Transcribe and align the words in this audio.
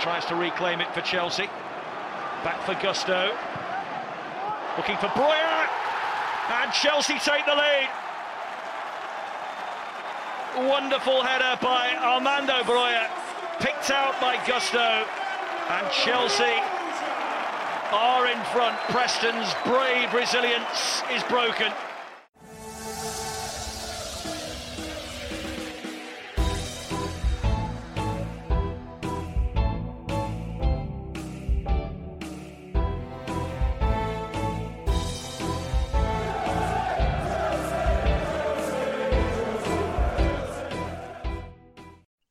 Tries 0.00 0.24
to 0.26 0.34
reclaim 0.34 0.80
it 0.80 0.92
for 0.94 1.02
Chelsea. 1.02 1.46
Back 2.42 2.64
for 2.64 2.72
Gusto. 2.80 3.36
Looking 4.78 4.96
for 4.96 5.08
Broja. 5.08 5.68
And 6.48 6.72
Chelsea 6.72 7.18
take 7.18 7.44
the 7.44 7.54
lead. 7.54 7.88
Wonderful 10.56 11.22
header 11.22 11.58
by 11.60 11.94
Armando 12.00 12.62
Broja. 12.62 13.10
Picked 13.60 13.90
out 13.90 14.18
by 14.22 14.40
Gusto. 14.46 15.04
And 15.68 15.92
Chelsea 15.92 16.56
are 17.92 18.26
in 18.26 18.42
front. 18.54 18.78
Preston's 18.88 19.52
brave 19.66 20.14
resilience 20.14 21.02
is 21.12 21.22
broken. 21.24 21.70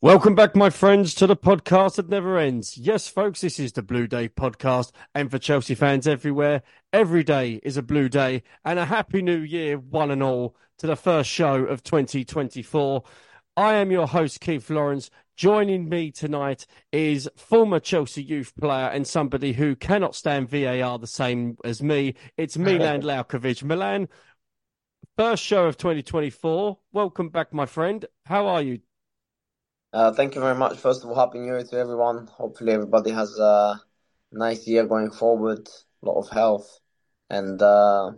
Welcome 0.10 0.34
back, 0.34 0.56
my 0.56 0.72
friends, 0.72 1.14
to 1.14 1.28
the 1.28 1.36
podcast 1.36 1.98
that 1.98 2.10
never 2.10 2.40
ends. 2.40 2.80
Yes, 2.80 3.08
folks, 3.08 3.42
this 3.42 3.60
is 3.60 3.74
the 3.74 3.84
Blue 3.84 4.08
Day 4.08 4.28
podcast. 4.28 4.92
And 5.14 5.30
for 5.30 5.38
Chelsea 5.38 5.76
fans 5.76 6.08
everywhere, 6.08 6.64
every 6.92 7.24
day 7.24 7.60
is 7.62 7.78
a 7.78 7.84
blue 7.84 8.10
day. 8.10 8.42
And 8.66 8.80
a 8.80 8.86
happy 8.86 9.22
new 9.22 9.38
year, 9.38 9.78
one 9.78 10.10
and 10.10 10.24
all, 10.24 10.56
to 10.80 10.88
the 10.88 10.96
first 10.96 11.30
show 11.30 11.58
of 11.58 11.84
2024. 11.84 13.04
I 13.56 13.76
am 13.76 13.92
your 13.92 14.08
host, 14.08 14.42
Keith 14.42 14.72
Lawrence. 14.72 15.12
Joining 15.38 15.88
me 15.88 16.10
tonight 16.10 16.66
is 16.92 17.30
former 17.36 17.80
Chelsea 17.80 18.24
youth 18.24 18.56
player 18.60 18.88
and 18.88 19.06
somebody 19.06 19.54
who 19.54 19.76
cannot 19.76 20.16
stand 20.16 20.50
VAR 20.50 20.98
the 20.98 21.06
same 21.06 21.56
as 21.64 21.84
me. 21.84 22.16
It's 22.36 22.58
Milan 22.58 23.04
Lalkovic. 23.04 23.62
Milan, 23.62 24.10
first 25.16 25.44
show 25.44 25.68
of 25.68 25.78
2024. 25.78 26.80
Welcome 26.92 27.30
back, 27.30 27.54
my 27.54 27.68
friend. 27.68 28.08
How 28.26 28.48
are 28.48 28.64
you? 28.64 28.80
Uh, 29.92 30.12
thank 30.12 30.36
you 30.36 30.42
very 30.42 30.56
much. 30.56 30.78
First 30.78 31.04
of 31.04 31.10
all, 31.10 31.16
happy 31.16 31.40
new 31.40 31.48
year 31.48 31.64
to 31.64 31.78
everyone. 31.78 32.28
Hopefully, 32.28 32.74
everybody 32.74 33.10
has 33.12 33.38
a 33.40 33.80
nice 34.32 34.68
year 34.68 34.86
going 34.86 35.12
forward. 35.12 35.68
A 36.04 36.06
lot 36.06 36.20
of 36.20 36.30
health 36.30 36.80
and 37.30 37.62
uh, 37.62 38.12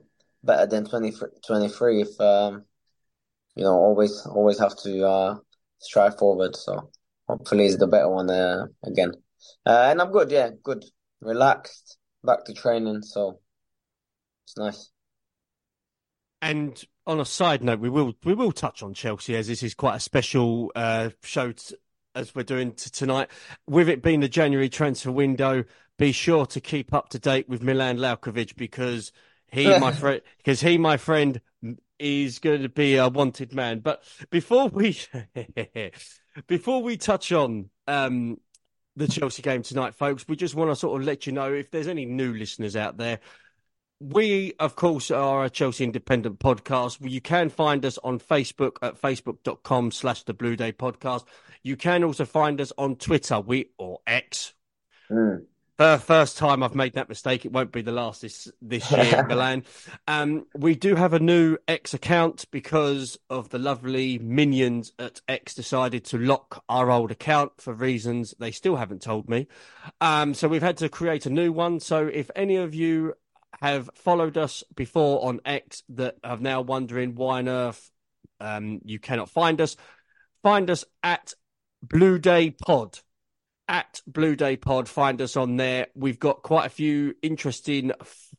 better 0.44 0.68
than 0.68 0.84
2023 0.84 2.02
if 2.02 2.22
um, 2.22 2.64
you 3.56 3.64
know 3.64 3.74
always 3.74 4.26
always 4.28 4.60
have 4.60 4.76
to 4.84 5.08
uh, 5.08 5.36
strive 5.80 6.18
forward. 6.18 6.56
So 6.58 6.92
hopefully, 7.28 7.66
it's 7.66 7.78
the 7.78 7.88
better 7.88 8.10
one 8.10 8.30
uh, 8.30 8.66
again. 8.84 9.14
Uh, 9.66 9.88
and 9.90 10.02
I'm 10.02 10.12
good. 10.12 10.30
Yeah, 10.30 10.50
good. 10.64 10.84
Relaxed. 11.22 11.98
Back 12.24 12.44
to 12.46 12.54
training. 12.54 13.02
So 13.04 13.40
it's 14.46 14.58
nice. 14.58 14.92
And 16.42 16.84
on 17.08 17.20
a 17.20 17.26
side 17.26 17.64
note, 17.64 17.80
we 17.80 17.90
will 17.90 18.14
we 18.24 18.34
will 18.34 18.52
touch 18.52 18.84
on 18.84 18.94
Chelsea 18.94 19.36
as 19.36 19.48
this 19.48 19.64
is 19.64 19.74
quite 19.74 19.96
a 19.96 20.00
special 20.00 20.72
uh, 20.76 21.10
show 21.24 21.52
t- 21.52 21.76
as 22.16 22.36
we're 22.36 22.44
doing 22.44 22.74
t- 22.74 22.90
tonight. 22.90 23.30
With 23.68 23.90
it 23.90 24.04
being 24.04 24.20
the 24.20 24.30
January 24.30 24.70
transfer 24.70 25.12
window, 25.12 25.64
be 25.98 26.12
sure 26.12 26.46
to 26.48 26.62
keep 26.62 26.94
up 26.94 27.10
to 27.10 27.20
date 27.20 27.50
with 27.50 27.64
Milan 27.64 27.98
Lalkovic 27.98 28.56
because 28.56 29.12
he, 29.52 29.78
my 29.80 29.92
friend, 29.92 30.22
because 30.38 30.62
he, 30.62 30.78
my 30.78 30.98
friend, 30.98 31.42
is 32.00 32.40
going 32.40 32.62
to 32.62 32.70
be 32.70 32.98
a 32.98 33.10
wanted 33.10 33.54
man. 33.54 33.80
But 33.80 34.04
before 34.30 34.68
we 34.70 34.98
before 36.48 36.84
we 36.84 36.98
touch 36.98 37.32
on 37.32 37.70
um, 37.88 38.38
the 38.96 39.08
Chelsea 39.08 39.42
game 39.42 39.64
tonight, 39.64 39.96
folks, 39.96 40.28
we 40.28 40.36
just 40.36 40.56
want 40.56 40.70
to 40.70 40.76
sort 40.76 41.00
of 41.00 41.06
let 41.06 41.26
you 41.26 41.34
know 41.34 41.52
if 41.52 41.72
there's 41.72 41.88
any 41.88 42.06
new 42.06 42.34
listeners 42.34 42.76
out 42.76 42.98
there 42.98 43.20
we, 44.02 44.54
of 44.60 44.76
course, 44.76 45.12
are 45.12 45.46
a 45.46 45.50
Chelsea 45.50 45.84
Independent 45.84 46.40
podcast. 46.40 46.98
You 47.02 47.22
can 47.22 47.50
find 47.50 47.86
us 47.86 48.00
on 48.04 48.20
Facebook 48.20 48.78
at 48.82 49.00
facebook.com 49.00 49.92
slash 49.92 50.24
the 50.24 50.34
Blue 50.34 50.56
Day 50.56 50.72
podcast. 50.72 51.26
You 51.62 51.78
can 51.78 52.04
also 52.04 52.26
find 52.26 52.60
us 52.60 52.74
on 52.80 52.96
Twitter, 52.96 53.40
we 53.40 53.70
or 53.78 54.00
X. 54.08 54.54
Mm. 55.12 55.44
first 55.78 56.38
time 56.38 56.64
I've 56.64 56.74
made 56.74 56.94
that 56.94 57.10
mistake. 57.10 57.46
It 57.46 57.52
won't 57.52 57.72
be 57.72 57.84
the 57.84 57.92
last 57.92 58.22
this 58.24 58.52
this 58.60 58.92
year, 58.92 59.24
Milan. 59.30 59.66
Um, 60.08 60.48
we 60.56 60.74
do 60.74 60.96
have 60.96 61.14
a 61.14 61.20
new 61.20 61.58
X 61.68 61.94
account 61.94 62.46
because 62.50 63.20
of 63.30 63.50
the 63.50 63.60
lovely 63.60 64.18
minions 64.18 64.94
at 64.98 65.22
X 65.28 65.54
decided 65.54 66.06
to 66.06 66.18
lock 66.18 66.64
our 66.68 66.90
old 66.90 67.12
account 67.12 67.62
for 67.62 67.74
reasons 67.74 68.34
they 68.40 68.52
still 68.52 68.78
haven't 68.78 69.04
told 69.04 69.30
me. 69.30 69.48
Um, 70.00 70.34
so 70.34 70.48
we've 70.48 70.64
had 70.64 70.78
to 70.78 70.90
create 70.90 71.28
a 71.28 71.30
new 71.30 71.52
one. 71.52 71.80
So 71.80 72.08
if 72.08 72.32
any 72.36 72.56
of 72.56 72.74
you 72.74 73.14
have 73.62 73.90
followed 73.96 74.38
us 74.38 74.64
before 74.76 75.26
on 75.26 75.40
X 75.46 75.84
that 75.90 76.16
are 76.24 76.38
now 76.38 76.62
wondering 76.62 77.16
why 77.16 77.40
on 77.40 77.48
earth 77.48 77.92
um, 78.40 78.82
you 78.84 79.00
cannot 79.00 79.30
find 79.30 79.62
us, 79.62 79.76
find 80.42 80.70
us 80.70 80.84
at 81.04 81.34
Blue 81.82 82.18
Day 82.18 82.52
Pod. 82.52 83.00
At 83.68 84.02
Blue 84.06 84.36
Day 84.36 84.58
Pod, 84.58 84.90
find 84.90 85.22
us 85.22 85.38
on 85.38 85.56
there. 85.56 85.88
We've 85.96 86.20
got 86.20 86.42
quite 86.42 86.66
a 86.66 86.70
few 86.70 87.16
interesting 87.22 87.94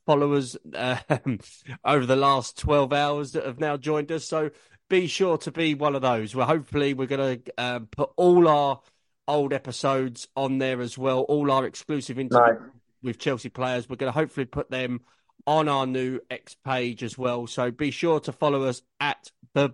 followers 0.05 0.57
uh, 0.75 0.99
over 1.85 2.05
the 2.05 2.17
last 2.17 2.59
12 2.59 2.93
hours 2.93 3.33
that 3.33 3.47
have 3.47 3.61
now 3.61 3.77
joined 3.77 4.13
us. 4.13 4.27
So 4.27 4.51
be 4.91 5.07
sure 5.07 5.39
to 5.39 5.51
be 5.51 5.75
one 5.75 5.95
of 5.95 6.03
those. 6.03 6.35
Well, 6.35 6.47
hopefully, 6.47 6.93
we're 6.93 7.07
going 7.07 7.43
to 7.43 7.53
um, 7.57 7.87
put 7.87 8.11
all 8.17 8.47
our 8.47 8.81
old 9.27 9.55
episodes 9.55 10.29
on 10.37 10.59
there 10.59 10.83
as 10.83 10.99
well, 10.99 11.21
all 11.21 11.51
our 11.51 11.65
exclusive 11.65 12.19
interviews. 12.19 12.59
With 13.03 13.19
Chelsea 13.19 13.49
players. 13.49 13.89
We're 13.89 13.97
going 13.97 14.13
to 14.13 14.19
hopefully 14.19 14.47
put 14.47 14.71
them 14.71 15.01
on 15.47 15.69
our 15.69 15.87
new 15.87 16.21
X 16.31 16.57
page 16.65 17.03
as 17.03 17.19
well. 17.19 17.47
So 17.47 17.71
be 17.71 17.91
sure 17.91 18.21
to 18.21 18.33
follow 18.33 18.65
us 18.65 18.83
at 19.01 19.31
the 19.55 19.71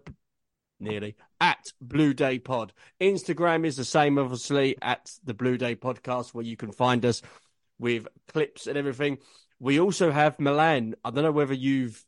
nearly 0.81 1.17
at 1.41 1.73
Blue 1.81 2.15
Day 2.15 2.39
Pod. 2.39 2.73
Instagram 3.01 3.65
is 3.65 3.77
the 3.77 3.85
same, 3.85 4.19
obviously, 4.19 4.77
at 4.81 5.11
the 5.25 5.35
Blue 5.35 5.57
Day 5.57 5.77
Podcast, 5.77 6.35
where 6.35 6.45
you 6.45 6.57
can 6.57 6.73
find 6.73 7.05
us 7.05 7.23
with 7.79 8.09
clips 8.33 8.67
and 8.67 8.77
everything. 8.77 9.19
We 9.61 9.81
also 9.81 10.11
have 10.11 10.41
Milan. 10.41 10.95
I 11.05 11.11
don't 11.11 11.25
know 11.25 11.33
whether 11.33 11.55
you've 11.55 12.05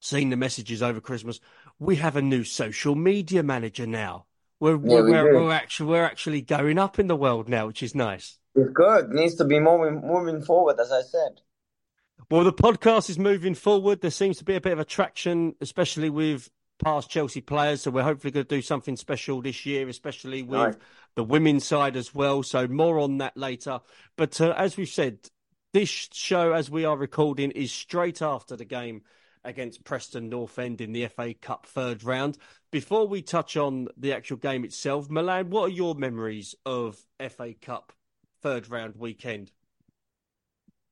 seen 0.00 0.30
the 0.30 0.36
messages 0.36 0.82
over 0.82 1.00
Christmas. 1.00 1.40
We 1.78 1.96
have 1.96 2.16
a 2.16 2.22
new 2.22 2.44
social 2.44 2.94
media 2.94 3.42
manager 3.42 3.86
now. 3.86 4.26
We're 4.60 4.72
yeah, 4.72 4.76
we're, 4.76 5.04
we 5.04 5.12
we're, 5.12 5.44
we're 5.44 5.52
actually 5.52 5.90
we're 5.90 6.04
actually 6.04 6.42
going 6.42 6.78
up 6.78 6.98
in 6.98 7.06
the 7.06 7.16
world 7.16 7.48
now, 7.48 7.66
which 7.66 7.82
is 7.82 7.94
nice. 7.94 8.38
It's 8.58 8.72
good. 8.72 9.10
Needs 9.10 9.36
to 9.36 9.44
be 9.44 9.60
moving 9.60 10.00
moving 10.06 10.42
forward, 10.42 10.80
as 10.80 10.90
I 10.90 11.02
said. 11.02 11.40
Well, 12.28 12.42
the 12.42 12.52
podcast 12.52 13.08
is 13.08 13.18
moving 13.18 13.54
forward. 13.54 14.00
There 14.00 14.10
seems 14.10 14.38
to 14.38 14.44
be 14.44 14.56
a 14.56 14.60
bit 14.60 14.72
of 14.72 14.80
attraction, 14.80 15.54
especially 15.60 16.10
with 16.10 16.50
past 16.82 17.08
Chelsea 17.08 17.40
players. 17.40 17.82
So 17.82 17.92
we're 17.92 18.02
hopefully 18.02 18.32
going 18.32 18.46
to 18.46 18.56
do 18.56 18.60
something 18.60 18.96
special 18.96 19.40
this 19.40 19.64
year, 19.64 19.88
especially 19.88 20.42
with 20.42 20.76
the 21.14 21.22
women's 21.22 21.64
side 21.64 21.96
as 21.96 22.12
well. 22.12 22.42
So 22.42 22.66
more 22.66 22.98
on 22.98 23.18
that 23.18 23.36
later. 23.36 23.80
But 24.16 24.40
uh, 24.40 24.54
as 24.56 24.76
we've 24.76 24.88
said, 24.88 25.18
this 25.72 26.08
show, 26.12 26.52
as 26.52 26.68
we 26.68 26.84
are 26.84 26.96
recording, 26.96 27.52
is 27.52 27.70
straight 27.70 28.22
after 28.22 28.56
the 28.56 28.64
game 28.64 29.02
against 29.44 29.84
Preston 29.84 30.28
North 30.28 30.58
End 30.58 30.80
in 30.80 30.92
the 30.92 31.06
FA 31.06 31.32
Cup 31.32 31.64
third 31.64 32.02
round. 32.02 32.36
Before 32.72 33.06
we 33.06 33.22
touch 33.22 33.56
on 33.56 33.86
the 33.96 34.12
actual 34.12 34.36
game 34.36 34.64
itself, 34.64 35.08
Milan, 35.08 35.50
what 35.50 35.62
are 35.62 35.72
your 35.72 35.94
memories 35.94 36.56
of 36.66 36.98
FA 37.20 37.54
Cup 37.54 37.92
third 38.42 38.70
round 38.70 38.96
weekend? 38.96 39.52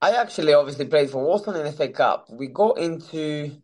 I 0.00 0.12
actually 0.12 0.52
obviously 0.52 0.86
played 0.86 1.10
for 1.10 1.24
Walsall 1.24 1.54
in 1.54 1.64
the 1.64 1.72
FA 1.72 1.88
Cup. 1.88 2.26
We 2.30 2.48
got 2.48 2.78
into, 2.78 3.56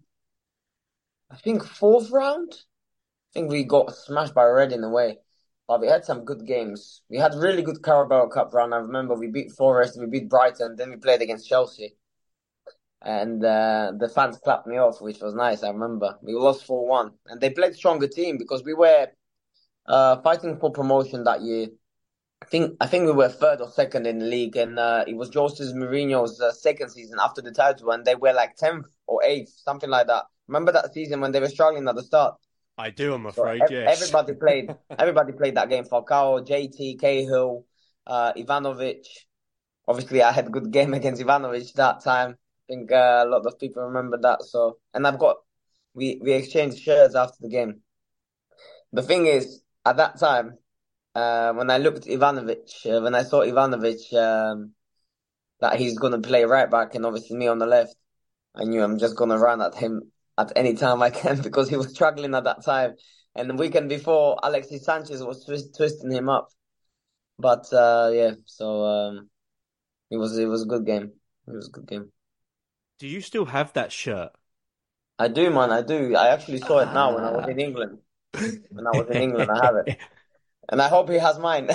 I 1.31 1.37
think, 1.37 1.64
fourth 1.64 2.11
round. 2.11 2.52
I 2.52 3.31
think 3.34 3.50
we 3.50 3.64
got 3.64 3.94
smashed 3.94 4.34
by 4.34 4.44
Reading 4.44 4.90
way, 4.90 5.19
But 5.69 5.81
we 5.81 5.88
had 5.88 6.05
some 6.05 6.25
good 6.25 6.46
games. 6.46 7.02
We 7.11 7.19
had 7.19 7.34
really 7.34 7.62
good 7.62 7.82
Carabao 7.82 8.29
Cup 8.29 8.52
run. 8.55 8.73
I 8.73 8.79
remember 8.79 9.14
we 9.14 9.29
beat 9.29 9.52
Forest, 9.52 9.99
we 9.99 10.06
beat 10.06 10.29
Brighton, 10.29 10.76
then 10.76 10.90
we 10.90 10.96
played 10.96 11.23
against 11.23 11.49
Chelsea. 11.49 11.96
And 13.02 13.44
uh, 13.44 13.93
the 13.99 14.08
fans 14.08 14.38
clapped 14.38 14.67
me 14.67 14.76
off, 14.76 15.00
which 15.00 15.20
was 15.20 15.34
nice. 15.34 15.62
I 15.62 15.70
remember 15.70 16.19
we 16.23 16.34
lost 16.34 16.64
four 16.64 16.87
one, 16.87 17.12
and 17.26 17.40
they 17.40 17.50
played 17.50 17.75
stronger 17.75 18.06
team 18.06 18.38
because 18.38 18.62
we 18.64 18.75
were 18.75 19.08
uh, 19.87 20.20
fighting 20.23 20.56
for 20.58 20.70
promotion 20.70 21.25
that 21.25 21.43
year. 21.43 21.67
I 22.43 22.44
think 22.44 22.77
I 22.81 22.89
think 22.89 23.06
we 23.06 23.12
were 23.12 23.29
third 23.29 23.61
or 23.61 23.71
second 23.71 24.05
in 24.05 24.19
the 24.19 24.25
league, 24.25 24.56
and 24.56 24.77
uh, 24.77 25.05
it 25.06 25.15
was 25.15 25.33
Jose 25.33 25.73
Mourinho's 25.75 26.41
uh, 26.41 26.50
second 26.50 26.91
season 26.91 27.19
after 27.23 27.41
the 27.41 27.53
title, 27.53 27.93
and 27.93 28.05
they 28.05 28.17
were 28.17 28.33
like 28.33 28.56
tenth 28.56 28.87
or 29.06 29.23
eighth, 29.23 29.53
something 29.65 29.89
like 29.89 30.09
that. 30.09 30.25
Remember 30.49 30.73
that 30.73 30.93
season 30.93 31.21
when 31.21 31.31
they 31.31 31.39
were 31.39 31.49
struggling 31.49 31.87
at 31.87 31.94
the 31.94 32.03
start? 32.03 32.35
I 32.77 32.91
do, 32.91 33.15
I'm 33.15 33.27
afraid. 33.27 33.62
So 33.69 33.73
yes. 33.73 34.03
Everybody 34.03 34.35
played. 34.35 34.75
everybody 34.99 35.33
played 35.35 35.55
that 35.55 35.69
game. 35.69 35.85
Falcao, 35.85 36.44
JT, 36.44 37.00
Cahill, 37.00 37.65
uh, 38.09 38.33
Ivanovic. 38.33 39.06
Obviously, 39.87 40.21
I 40.21 40.33
had 40.33 40.49
a 40.49 40.50
good 40.50 40.73
game 40.73 40.94
against 41.00 41.23
Ivanovic 41.23 41.73
that 41.75 42.03
time. 42.03 42.31
I 42.31 42.73
think 42.73 42.91
uh, 42.91 43.23
a 43.25 43.29
lot 43.29 43.47
of 43.47 43.56
people 43.61 43.85
remember 43.85 44.19
that. 44.21 44.43
So, 44.43 44.79
and 44.93 45.06
I've 45.06 45.21
got 45.21 45.37
we 45.94 46.19
we 46.21 46.33
exchanged 46.33 46.81
shirts 46.81 47.15
after 47.15 47.37
the 47.41 47.49
game. 47.49 47.83
The 48.93 49.03
thing 49.03 49.27
is, 49.27 49.62
at 49.87 49.99
that 49.99 50.19
time, 50.19 50.59
uh, 51.14 51.53
when 51.53 51.70
I 51.70 51.79
looked 51.79 52.06
Ivanovic, 52.06 52.87
uh, 52.87 53.03
when 53.03 53.14
I 53.14 53.23
saw 53.23 53.41
Ivanovic, 53.41 54.12
um, 54.14 54.73
that 55.61 55.79
he's 55.79 55.99
going 55.99 56.12
to 56.12 56.26
play 56.26 56.44
right 56.44 56.70
back 56.70 56.94
and 56.94 57.06
obviously 57.06 57.37
me 57.37 57.47
on 57.47 57.59
the 57.59 57.67
left, 57.67 57.94
I 58.55 58.64
knew 58.64 58.82
I'm 58.82 58.99
just 58.99 59.17
going 59.17 59.31
to 59.31 59.38
run 59.38 59.62
at 59.62 59.75
him 59.75 60.12
at 60.38 60.53
any 60.56 60.75
time 60.75 61.03
I 61.03 61.11
can 61.11 61.41
because 61.43 61.69
he 61.69 61.76
was 61.76 61.91
struggling 61.91 62.35
at 62.35 62.44
that 62.44 62.64
time. 62.64 62.94
And 63.35 63.49
the 63.49 63.55
weekend 63.55 63.88
before, 63.88 64.38
Alexis 64.43 64.85
Sanchez 64.85 65.23
was 65.23 65.44
twist, 65.44 65.75
twisting 65.76 66.11
him 66.11 66.29
up. 66.29 66.49
But 67.38 67.73
uh, 67.73 68.11
yeah, 68.12 68.32
so 68.44 68.85
um, 68.85 69.31
it 70.11 70.19
was 70.19 70.37
it 70.37 70.47
was 70.47 70.62
a 70.62 70.67
good 70.67 70.85
game. 70.85 71.12
It 71.49 71.53
was 71.53 71.69
a 71.69 71.70
good 71.70 71.87
game. 71.87 72.12
Do 72.99 73.08
you 73.08 73.20
still 73.20 73.47
have 73.47 73.73
that 73.73 73.91
shirt? 73.91 74.31
I 75.19 75.29
do, 75.29 75.50
man. 75.50 75.70
I 75.70 75.82
do. 75.82 76.15
I 76.15 76.29
actually 76.29 76.58
saw 76.58 76.81
it 76.81 76.93
now 76.93 77.15
when 77.15 77.25
I 77.25 77.31
was 77.31 77.49
in 77.49 77.58
England. 77.67 77.99
When 78.32 78.87
I 78.87 78.91
was 78.91 79.08
in 79.11 79.20
England, 79.23 79.50
I 79.50 79.65
have 79.65 79.76
it, 79.76 79.99
and 80.69 80.81
I 80.81 80.88
hope 80.88 81.11
he 81.11 81.17
has 81.19 81.38
mine. 81.38 81.69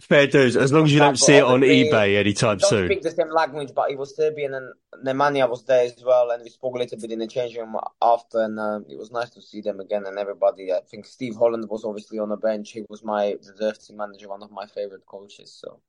Fair 0.00 0.26
dues, 0.26 0.56
as 0.56 0.72
long 0.72 0.84
as 0.84 0.92
you 0.92 0.98
don't 0.98 1.18
see 1.18 1.34
it 1.34 1.44
on 1.44 1.60
eBay 1.60 2.16
anytime 2.16 2.56
don't 2.56 2.68
soon. 2.68 2.86
speak 2.86 3.02
the 3.02 3.10
same 3.10 3.30
language, 3.30 3.72
but 3.74 3.90
it 3.90 3.98
was 3.98 4.16
Serbian 4.16 4.54
and 4.54 4.72
Nemanja 5.04 5.48
was 5.48 5.64
there 5.64 5.84
as 5.84 6.02
well, 6.02 6.30
and 6.30 6.42
we 6.42 6.48
spoke 6.48 6.74
a 6.76 6.78
little 6.78 6.98
bit 6.98 7.12
in 7.12 7.18
the 7.18 7.26
changing 7.26 7.60
room 7.60 7.76
after, 8.00 8.40
and 8.42 8.58
um, 8.58 8.86
it 8.88 8.98
was 8.98 9.10
nice 9.10 9.28
to 9.30 9.42
see 9.42 9.60
them 9.60 9.80
again 9.80 10.06
and 10.06 10.18
everybody. 10.18 10.72
I 10.72 10.80
think 10.90 11.04
Steve 11.04 11.34
Holland 11.36 11.68
was 11.68 11.84
obviously 11.84 12.18
on 12.18 12.30
the 12.30 12.38
bench. 12.38 12.72
He 12.72 12.84
was 12.88 13.04
my 13.04 13.36
reserve 13.46 13.78
team 13.78 13.98
manager, 13.98 14.28
one 14.28 14.42
of 14.42 14.50
my 14.50 14.64
favorite 14.66 15.04
coaches. 15.04 15.52
So, 15.60 15.80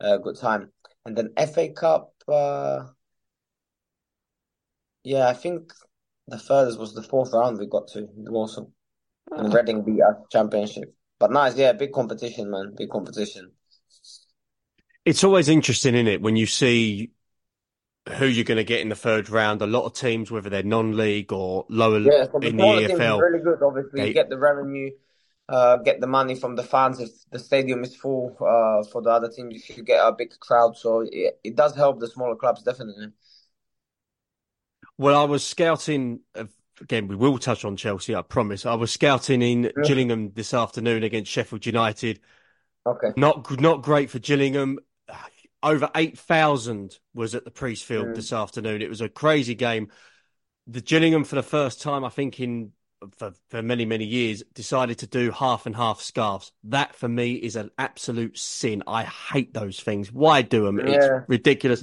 uh, 0.00 0.18
good 0.18 0.36
time. 0.36 0.72
And 1.06 1.16
then 1.16 1.32
FA 1.54 1.70
Cup, 1.70 2.12
uh, 2.28 2.84
yeah, 5.04 5.26
I 5.28 5.32
think 5.32 5.72
the 6.28 6.38
furthest 6.38 6.78
was 6.78 6.94
the 6.94 7.02
fourth 7.02 7.32
round 7.32 7.58
we 7.58 7.66
got 7.66 7.88
to 7.88 8.08
Walsall, 8.14 8.72
and 9.32 9.52
Reading 9.52 9.82
beat 9.82 10.02
us 10.02 10.16
championship. 10.30 10.94
But 11.18 11.32
nice, 11.32 11.56
yeah, 11.56 11.72
big 11.72 11.92
competition, 11.92 12.50
man, 12.50 12.74
big 12.76 12.90
competition. 12.90 13.52
It's 15.04 15.24
always 15.24 15.48
interesting, 15.48 15.94
isn't 15.94 16.08
it, 16.08 16.20
when 16.20 16.36
you 16.36 16.46
see 16.46 17.12
who 18.18 18.26
you're 18.26 18.44
going 18.44 18.56
to 18.56 18.64
get 18.64 18.80
in 18.80 18.88
the 18.88 18.94
third 18.96 19.28
round. 19.30 19.62
A 19.62 19.66
lot 19.66 19.84
of 19.84 19.94
teams, 19.94 20.30
whether 20.30 20.48
they're 20.48 20.62
non-league 20.62 21.32
or 21.32 21.66
lower 21.68 22.00
Yeah, 22.00 22.24
so 22.24 22.38
in 22.40 22.56
the 22.56 22.62
smaller 22.62 22.80
teams 22.82 23.00
is 23.00 23.00
EFL, 23.00 23.18
really 23.18 23.42
good. 23.42 23.62
Obviously, 23.62 24.00
they- 24.00 24.08
you 24.08 24.14
get 24.14 24.28
the 24.28 24.38
revenue, 24.38 24.90
uh, 25.48 25.76
get 25.78 26.00
the 26.00 26.06
money 26.06 26.34
from 26.34 26.56
the 26.56 26.62
fans 26.62 27.00
if 27.00 27.10
the 27.30 27.38
stadium 27.38 27.82
is 27.82 27.96
full. 27.96 28.36
Uh, 28.40 28.84
for 28.90 29.02
the 29.02 29.10
other 29.10 29.28
teams, 29.28 29.54
if 29.68 29.76
you 29.76 29.82
get 29.82 30.06
a 30.06 30.12
big 30.12 30.38
crowd, 30.38 30.76
so 30.76 31.00
it, 31.00 31.40
it 31.42 31.56
does 31.56 31.74
help 31.74 31.98
the 32.00 32.08
smaller 32.08 32.36
clubs 32.36 32.62
definitely. 32.62 33.08
Well, 34.98 35.20
I 35.20 35.24
was 35.24 35.44
scouting 35.44 36.20
again. 36.80 37.08
We 37.08 37.16
will 37.16 37.38
touch 37.38 37.64
on 37.64 37.76
Chelsea, 37.76 38.14
I 38.14 38.22
promise. 38.22 38.66
I 38.66 38.74
was 38.74 38.90
scouting 38.92 39.42
in 39.42 39.72
Gillingham 39.84 40.32
this 40.34 40.54
afternoon 40.54 41.02
against 41.02 41.30
Sheffield 41.30 41.66
United. 41.66 42.20
Okay. 42.86 43.08
Not 43.16 43.60
not 43.60 43.82
great 43.82 44.10
for 44.10 44.18
Gillingham. 44.18 44.78
Over 45.62 45.90
eight 45.96 46.18
thousand 46.18 46.98
was 47.14 47.34
at 47.34 47.44
the 47.44 47.50
Priestfield 47.50 48.08
Mm. 48.08 48.14
this 48.14 48.32
afternoon. 48.32 48.82
It 48.82 48.88
was 48.88 49.00
a 49.00 49.08
crazy 49.08 49.54
game. 49.54 49.90
The 50.68 50.80
Gillingham, 50.80 51.24
for 51.24 51.36
the 51.36 51.42
first 51.42 51.80
time, 51.80 52.04
I 52.04 52.08
think 52.08 52.38
in 52.40 52.72
for, 53.16 53.32
for 53.48 53.62
many 53.62 53.84
many 53.84 54.04
years, 54.04 54.42
decided 54.54 54.98
to 54.98 55.06
do 55.06 55.30
half 55.30 55.66
and 55.66 55.76
half 55.76 56.00
scarves. 56.00 56.52
That 56.64 56.94
for 56.94 57.08
me 57.08 57.34
is 57.34 57.56
an 57.56 57.70
absolute 57.78 58.38
sin. 58.38 58.82
I 58.86 59.04
hate 59.04 59.54
those 59.54 59.80
things. 59.80 60.12
Why 60.12 60.42
do 60.42 60.64
them? 60.64 60.80
It's 60.80 61.06
ridiculous. 61.28 61.82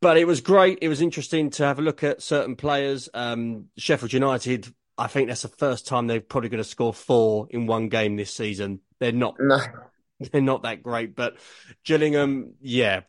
But 0.00 0.16
it 0.16 0.26
was 0.26 0.40
great. 0.40 0.78
It 0.82 0.88
was 0.88 1.00
interesting 1.00 1.50
to 1.50 1.64
have 1.64 1.78
a 1.78 1.82
look 1.82 2.02
at 2.02 2.22
certain 2.22 2.56
players. 2.56 3.08
Um, 3.14 3.66
Sheffield 3.76 4.12
United, 4.12 4.72
I 4.96 5.06
think 5.06 5.28
that's 5.28 5.42
the 5.42 5.48
first 5.48 5.86
time 5.86 6.06
they're 6.06 6.20
probably 6.20 6.48
going 6.48 6.62
to 6.62 6.68
score 6.68 6.94
four 6.94 7.46
in 7.50 7.66
one 7.66 7.88
game 7.88 8.16
this 8.16 8.34
season. 8.34 8.80
They're 8.98 9.12
not, 9.12 9.36
No, 9.38 9.58
they're 10.32 10.40
not 10.40 10.62
that 10.62 10.82
great. 10.82 11.14
But 11.14 11.36
Gillingham, 11.84 12.54
yeah, 12.60 13.02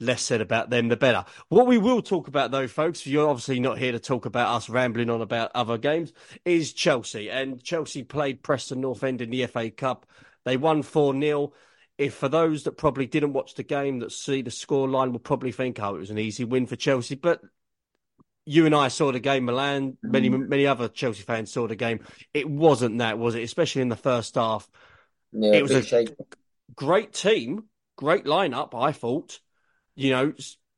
less 0.00 0.22
said 0.22 0.40
about 0.40 0.70
them, 0.70 0.88
the 0.88 0.96
better. 0.96 1.24
What 1.48 1.66
we 1.66 1.78
will 1.78 2.02
talk 2.02 2.28
about, 2.28 2.50
though, 2.50 2.68
folks, 2.68 3.06
you're 3.06 3.28
obviously 3.28 3.60
not 3.60 3.78
here 3.78 3.92
to 3.92 3.98
talk 3.98 4.26
about 4.26 4.54
us 4.54 4.68
rambling 4.68 5.10
on 5.10 5.20
about 5.20 5.50
other 5.54 5.78
games, 5.78 6.12
is 6.44 6.72
Chelsea. 6.72 7.30
And 7.30 7.62
Chelsea 7.62 8.02
played 8.02 8.42
Preston 8.42 8.80
North 8.80 9.02
End 9.02 9.20
in 9.20 9.30
the 9.30 9.46
FA 9.46 9.70
Cup. 9.70 10.06
They 10.44 10.56
won 10.56 10.82
4 10.82 11.18
0. 11.20 11.52
If 11.96 12.14
for 12.14 12.28
those 12.28 12.62
that 12.64 12.76
probably 12.76 13.06
didn't 13.06 13.32
watch 13.32 13.54
the 13.54 13.64
game 13.64 13.98
that 14.00 14.12
see 14.12 14.42
the 14.42 14.52
score 14.52 14.88
line 14.88 15.10
will 15.10 15.18
probably 15.18 15.50
think, 15.50 15.80
oh, 15.80 15.96
it 15.96 15.98
was 15.98 16.10
an 16.10 16.18
easy 16.18 16.44
win 16.44 16.66
for 16.66 16.76
Chelsea. 16.76 17.16
But 17.16 17.40
you 18.46 18.66
and 18.66 18.74
I 18.74 18.88
saw 18.88 19.10
the 19.10 19.18
game, 19.18 19.46
Milan. 19.46 19.98
Many, 20.02 20.30
mm-hmm. 20.30 20.48
many 20.48 20.66
other 20.66 20.88
Chelsea 20.88 21.22
fans 21.22 21.52
saw 21.52 21.66
the 21.66 21.74
game. 21.76 22.00
It 22.32 22.48
wasn't 22.48 22.98
that, 22.98 23.18
was 23.18 23.34
it? 23.34 23.42
Especially 23.42 23.82
in 23.82 23.88
the 23.88 23.96
first 23.96 24.36
half. 24.36 24.68
yeah, 25.32 25.54
It 25.54 25.62
was 25.62 25.92
a-. 25.92 26.06
Great 26.74 27.12
team, 27.12 27.64
great 27.96 28.24
lineup, 28.24 28.80
I 28.80 28.92
thought. 28.92 29.40
You 29.98 30.10
know, 30.12 30.32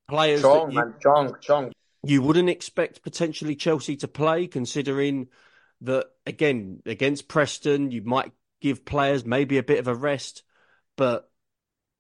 players 0.09 0.41
Strong, 0.41 0.73
you, 0.73 0.75
man, 0.75 0.95
strong, 0.99 1.37
strong. 1.43 1.73
you 2.03 2.23
wouldn't 2.23 2.49
expect 2.49 3.03
potentially 3.03 3.55
Chelsea 3.55 3.97
to 3.97 4.09
play, 4.09 4.47
considering 4.47 5.29
that 5.83 6.07
again 6.27 6.83
against 6.87 7.29
Preston, 7.29 7.91
you 7.91 8.03
might 8.03 8.33
give 8.61 8.85
players 8.85 9.25
maybe 9.25 9.59
a 9.59 9.63
bit 9.63 9.79
of 9.79 9.89
a 9.89 9.95
rest, 9.95 10.43
but 10.97 11.31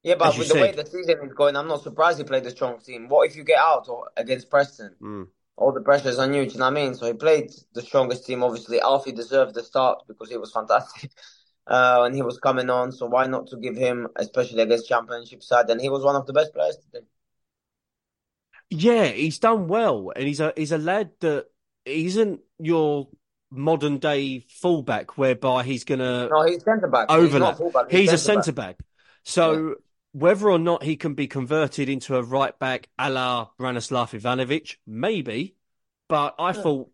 Yeah, 0.03 0.15
but 0.15 0.39
with 0.39 0.49
the 0.49 0.55
way 0.55 0.73
the 0.73 0.85
season 0.87 1.19
is 1.23 1.33
going, 1.35 1.57
I'm 1.57 1.69
not 1.69 1.83
surprised 1.83 2.19
he 2.19 2.25
played 2.25 2.45
the 2.45 2.51
strong 2.51 2.81
team. 2.81 3.09
What 3.09 3.29
if 3.29 3.37
you 3.37 3.45
get 3.45 3.59
out 3.59 3.89
or 3.89 4.11
against 4.17 4.51
Preston? 4.51 4.95
mm, 5.01 5.27
All 5.57 5.73
the 5.73 5.83
pressure's 5.83 6.19
on 6.19 6.33
you, 6.35 6.47
do 6.47 6.53
you 6.53 6.59
know 6.59 6.67
what 6.67 6.73
I 6.79 6.83
mean? 6.85 6.95
So 6.95 7.07
he 7.07 7.13
played 7.15 7.51
the 7.75 7.83
strongest 7.83 8.27
team. 8.27 8.43
Obviously, 8.43 8.81
Alfie 8.81 9.13
deserved 9.13 9.55
the 9.55 9.63
start 9.63 10.05
because 10.09 10.31
he 10.31 10.39
was 10.39 10.53
fantastic. 10.53 11.11
Uh, 11.67 12.03
and 12.05 12.15
he 12.15 12.23
was 12.23 12.39
coming 12.39 12.69
on, 12.71 12.91
so 12.93 13.07
why 13.07 13.27
not 13.27 13.47
to 13.49 13.57
give 13.57 13.77
him, 13.77 14.09
especially 14.17 14.63
against 14.63 14.89
championship 14.89 15.43
side? 15.43 15.71
And 15.71 15.81
he 15.81 15.89
was 15.89 16.03
one 16.05 16.17
of 16.17 16.27
the 16.27 16.33
best 16.33 16.53
players 16.53 16.77
today. 16.79 17.07
yeah, 18.71 19.07
he's 19.07 19.39
done 19.39 19.69
well, 19.69 20.13
and 20.15 20.27
he's 20.27 20.41
a 20.41 20.53
he's 20.57 20.73
a 20.73 20.79
lad 20.79 21.11
that 21.21 21.47
isn't 21.85 22.41
your 22.59 23.09
modern 23.51 23.99
day 23.99 24.47
fullback 24.49 25.19
whereby 25.19 25.65
he's 25.65 25.85
gonna 25.85 26.29
No, 26.31 26.43
he's 26.47 26.63
centre 26.63 26.87
back. 26.87 27.09
He's 27.11 27.19
overlap. 27.21 27.41
not 27.41 27.59
fullback. 27.59 27.91
He's 27.91 28.13
a 28.13 28.19
centre 28.19 28.53
back. 28.53 28.79
So 29.25 29.77
whether 30.13 30.51
or 30.51 30.59
not 30.59 30.83
he 30.83 30.97
can 30.97 31.15
be 31.15 31.27
converted 31.27 31.89
into 31.89 32.17
a 32.17 32.23
right 32.23 32.57
back 32.59 32.89
a 32.99 33.11
la 33.11 33.49
Branislav 33.59 34.19
Ivanovic, 34.19 34.77
maybe. 34.87 35.57
But 36.09 36.37
I 36.39 36.53
Yeah. 36.53 36.63
thought 36.63 36.91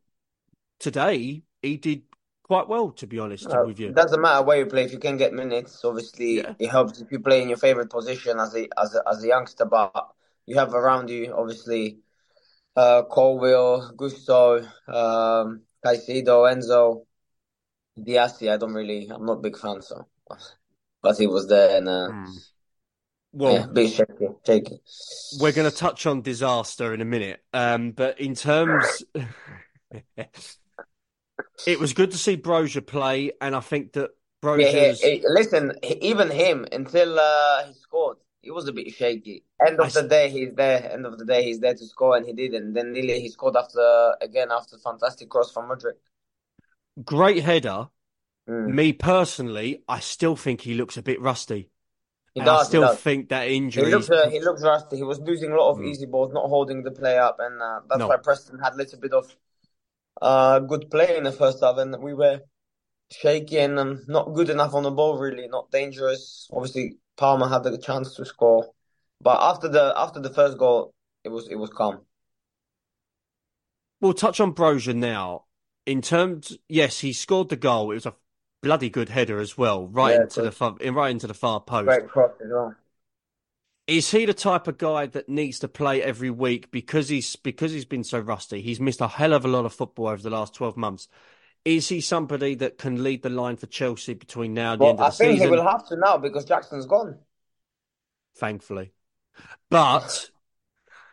today 0.78 1.42
he 1.62 1.76
did 1.76 2.02
quite 2.46 2.68
well, 2.68 2.90
to 2.92 3.06
be 3.06 3.18
honest 3.18 3.52
Uh, 3.52 3.64
with 3.64 3.78
you. 3.80 3.88
It 3.88 3.94
doesn't 3.94 4.20
matter 4.20 4.44
where 4.44 4.58
you 4.58 4.66
play 4.66 4.84
if 4.84 4.92
you 4.92 4.98
can 4.98 5.16
get 5.16 5.32
minutes. 5.32 5.84
Obviously, 5.84 6.38
Yeah. 6.38 6.54
it 6.58 6.68
helps 6.68 7.00
if 7.00 7.10
you 7.12 7.20
play 7.20 7.42
in 7.42 7.48
your 7.48 7.58
favorite 7.58 7.90
position 7.90 8.38
as 8.40 8.54
a 8.54 8.68
as 8.78 8.94
a, 8.94 9.02
as 9.08 9.22
a 9.24 9.26
youngster. 9.28 9.64
But 9.64 9.92
you 10.46 10.56
have 10.58 10.74
around 10.74 11.10
you, 11.10 11.34
obviously, 11.34 11.98
uh, 12.76 13.02
Colwill, 13.04 13.92
Gusto, 13.96 14.58
um, 14.88 15.62
Caicedo, 15.84 16.36
Enzo, 16.52 17.06
Disasi. 17.98 18.50
I 18.52 18.56
don't 18.58 18.74
really, 18.74 19.08
I'm 19.10 19.26
not 19.26 19.38
a 19.38 19.42
big 19.42 19.58
fan, 19.58 19.82
so 19.82 20.06
but 21.02 21.18
he 21.18 21.26
was 21.26 21.48
there 21.48 21.78
and 21.78 21.88
uh, 21.88 22.12
Hmm. 22.12 22.38
Well, 23.32 23.52
yeah, 23.52 23.66
bit 23.72 23.92
shaky, 23.92 24.28
shaky. 24.46 24.80
we're 25.40 25.52
going 25.52 25.70
to 25.70 25.76
touch 25.76 26.06
on 26.06 26.22
disaster 26.22 26.94
in 26.94 27.00
a 27.00 27.04
minute. 27.04 27.42
Um, 27.52 27.92
but 27.92 28.20
in 28.20 28.34
terms, 28.34 29.02
it 31.64 31.78
was 31.80 31.92
good 31.92 32.10
to 32.12 32.18
see 32.18 32.36
Broja 32.36 32.84
play, 32.86 33.32
and 33.40 33.54
I 33.54 33.60
think 33.60 33.92
that 33.94 34.10
Yeah, 34.52 34.68
yeah, 34.70 34.94
Broja's. 34.94 35.02
eh, 35.02 35.20
listen, 35.24 35.72
even 36.00 36.30
him 36.30 36.66
until 36.72 37.18
uh, 37.18 37.66
he 37.66 37.72
scored, 37.74 38.16
he 38.42 38.50
was 38.50 38.66
a 38.68 38.72
bit 38.72 38.92
shaky. 38.92 39.44
End 39.66 39.80
I 39.80 39.86
of 39.86 39.92
the 39.92 40.02
s- 40.02 40.04
day, 40.04 40.30
he's 40.30 40.54
there. 40.54 40.90
End 40.92 41.04
of 41.04 41.18
the 41.18 41.24
day, 41.24 41.42
he's 41.44 41.60
there 41.60 41.74
to 41.74 41.86
score, 41.86 42.16
and 42.16 42.24
he 42.26 42.32
didn't. 42.32 42.72
Then 42.72 42.92
nearly 42.92 43.20
he 43.20 43.28
scored 43.28 43.56
after 43.56 44.16
again 44.20 44.48
after 44.50 44.78
fantastic 44.78 45.28
cross 45.28 45.52
from 45.52 45.68
Mudryk. 45.68 45.98
Great 47.04 47.42
header. 47.42 47.88
Mm. 48.48 48.70
Me 48.74 48.92
personally, 48.92 49.84
I 49.88 50.00
still 50.00 50.36
think 50.36 50.62
he 50.62 50.74
looks 50.74 50.96
a 50.96 51.02
bit 51.02 51.20
rusty. 51.20 51.70
He 52.34 52.40
I 52.40 52.42
does, 52.42 52.70
he 52.72 52.78
still 52.78 52.88
think 52.88 53.30
that 53.30 53.48
He 53.74 53.84
injury. 53.84 53.86
looks, 53.86 54.10
uh, 54.10 54.28
he 54.30 54.40
looks 54.40 54.62
rusty. 54.62 54.96
He 54.96 55.02
was 55.02 55.20
losing 55.20 55.52
a 55.52 55.56
lot 55.56 55.70
of 55.72 55.80
Mm. 55.80 55.84
easy 55.84 56.06
balls, 56.06 56.32
not 56.32 56.48
holding 56.48 56.82
the 56.82 56.90
play 56.90 57.18
up, 57.18 57.36
and 57.40 57.60
uh, 57.62 57.80
that's 57.88 58.00
No. 58.00 58.08
why 58.08 58.16
Preston 58.16 58.58
had 58.58 58.74
a 58.74 58.76
little 58.76 58.98
bit 59.00 59.12
of 59.12 59.36
uh, 60.22 60.60
good 60.60 60.90
play 60.90 61.16
in 61.16 61.24
the 61.24 61.32
first 61.32 61.62
half, 61.62 61.78
and 61.78 61.96
we 62.02 62.14
were 62.14 62.40
shaky 63.10 63.58
and 63.58 63.78
um, 63.78 64.04
not 64.08 64.34
good 64.34 64.50
enough 64.50 64.74
on 64.74 64.82
the 64.82 64.90
ball, 64.90 65.18
really, 65.18 65.48
not 65.48 65.70
dangerous. 65.70 66.48
Obviously, 66.52 66.96
Palmer 67.16 67.48
had 67.48 67.62
the 67.64 67.78
chance 67.78 68.14
to 68.16 68.24
score, 68.24 68.66
but 69.20 69.38
after 69.40 69.68
the 69.68 69.92
after 69.96 70.20
the 70.20 70.30
first 70.30 70.58
goal, 70.58 70.92
it 71.24 71.30
was 71.30 71.48
it 71.48 71.56
was 71.56 71.70
calm. 71.70 72.00
We'll 74.00 74.14
touch 74.14 74.40
on 74.40 74.54
Broja 74.54 74.94
now. 74.94 75.44
In 75.86 76.02
terms, 76.02 76.58
yes, 76.68 77.00
he 77.00 77.12
scored 77.12 77.48
the 77.48 77.56
goal. 77.56 77.92
It 77.92 77.94
was 77.94 78.06
a 78.06 78.14
bloody 78.62 78.90
good 78.90 79.08
header 79.08 79.38
as 79.38 79.56
well, 79.56 79.86
right 79.86 80.16
Yeah, 80.16 80.22
into 80.22 80.42
the 80.42 80.52
far, 80.52 80.74
right 80.74 81.10
into 81.10 81.26
the 81.26 81.34
far 81.34 81.60
post. 81.60 81.86
Great 81.86 82.08
cross 82.08 82.32
as 82.44 82.50
well. 82.50 82.74
Is 83.86 84.10
he 84.10 84.24
the 84.24 84.34
type 84.34 84.66
of 84.66 84.78
guy 84.78 85.06
that 85.06 85.28
needs 85.28 85.60
to 85.60 85.68
play 85.68 86.02
every 86.02 86.30
week 86.30 86.70
because 86.72 87.08
he's 87.08 87.36
because 87.36 87.72
he's 87.72 87.84
been 87.84 88.02
so 88.04 88.18
rusty? 88.18 88.60
He's 88.60 88.80
missed 88.80 89.00
a 89.00 89.08
hell 89.08 89.32
of 89.32 89.44
a 89.44 89.48
lot 89.48 89.64
of 89.64 89.72
football 89.72 90.08
over 90.08 90.22
the 90.22 90.30
last 90.30 90.54
twelve 90.54 90.76
months. 90.76 91.08
Is 91.64 91.88
he 91.90 92.00
somebody 92.00 92.54
that 92.56 92.78
can 92.78 93.04
lead 93.04 93.22
the 93.22 93.30
line 93.30 93.56
for 93.56 93.66
Chelsea 93.66 94.14
between 94.14 94.54
now 94.54 94.72
and 94.74 94.82
the 94.82 94.86
Well, 94.86 94.88
end 94.88 95.00
of 95.00 95.06
I 95.06 95.08
the 95.08 95.12
think 95.12 95.38
he 95.40 95.46
will 95.46 95.62
have 95.68 95.86
to 95.88 95.96
now 95.96 96.16
because 96.18 96.44
Jackson's 96.46 96.86
gone. 96.86 97.18
Thankfully, 98.36 98.92
but 99.70 100.30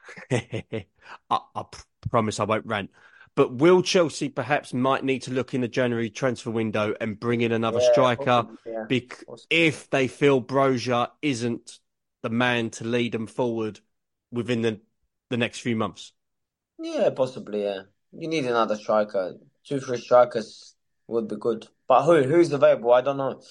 I, 0.31 0.83
I 1.29 1.63
promise 2.09 2.39
I 2.39 2.43
won't 2.45 2.65
rant. 2.65 2.91
But 3.35 3.55
will 3.55 3.81
Chelsea 3.81 4.29
perhaps 4.29 4.73
might 4.73 5.03
need 5.03 5.23
to 5.23 5.31
look 5.33 5.53
in 5.53 5.61
the 5.61 5.67
January 5.67 6.09
transfer 6.09 6.51
window 6.51 6.93
and 7.01 7.19
bring 7.19 7.41
in 7.41 7.51
another 7.51 7.79
Yeah, 7.79 7.79
striker 7.79 8.45
yeah. 8.65 8.85
if 9.49 9.89
they 9.89 10.07
feel 10.07 10.41
Broja 10.41 11.09
isn't 11.21 11.79
the 12.23 12.29
man 12.29 12.69
to 12.71 12.85
lead 12.85 13.11
them 13.11 13.27
forward 13.27 13.79
within 14.31 14.61
the 14.61 14.79
the 15.29 15.37
next 15.37 15.59
few 15.59 15.75
months? 15.75 16.13
Yeah, 16.79 17.09
possibly, 17.11 17.63
yeah. 17.63 17.83
You 18.11 18.27
need 18.27 18.45
another 18.45 18.75
striker. 18.75 19.35
Two, 19.63 19.79
three 19.79 19.97
strikers 19.97 20.75
would 21.07 21.27
be 21.27 21.35
good. 21.35 21.67
But 21.87 22.03
who? 22.03 22.23
Who's 22.23 22.51
available? 22.51 22.93
I 22.93 23.01
don't 23.01 23.17
know. 23.17 23.41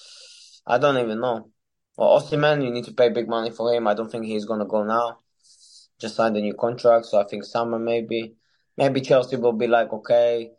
I 0.65 0.77
don't 0.77 0.97
even 0.97 1.19
know. 1.19 1.49
Well, 1.97 2.19
Osimhen, 2.19 2.63
you 2.63 2.71
need 2.71 2.85
to 2.85 2.93
pay 2.93 3.09
big 3.09 3.27
money 3.27 3.51
for 3.51 3.73
him. 3.73 3.87
I 3.87 3.93
don't 3.93 4.11
think 4.11 4.25
he's 4.25 4.45
gonna 4.45 4.65
go 4.65 4.83
now. 4.83 5.19
Just 5.99 6.15
signed 6.15 6.37
a 6.37 6.41
new 6.41 6.53
contract, 6.53 7.05
so 7.05 7.19
I 7.19 7.25
think 7.25 7.43
summer 7.43 7.79
maybe. 7.79 8.35
Maybe 8.77 9.01
Chelsea 9.01 9.35
will 9.35 9.53
be 9.53 9.67
like, 9.67 9.93
okay, 9.93 10.51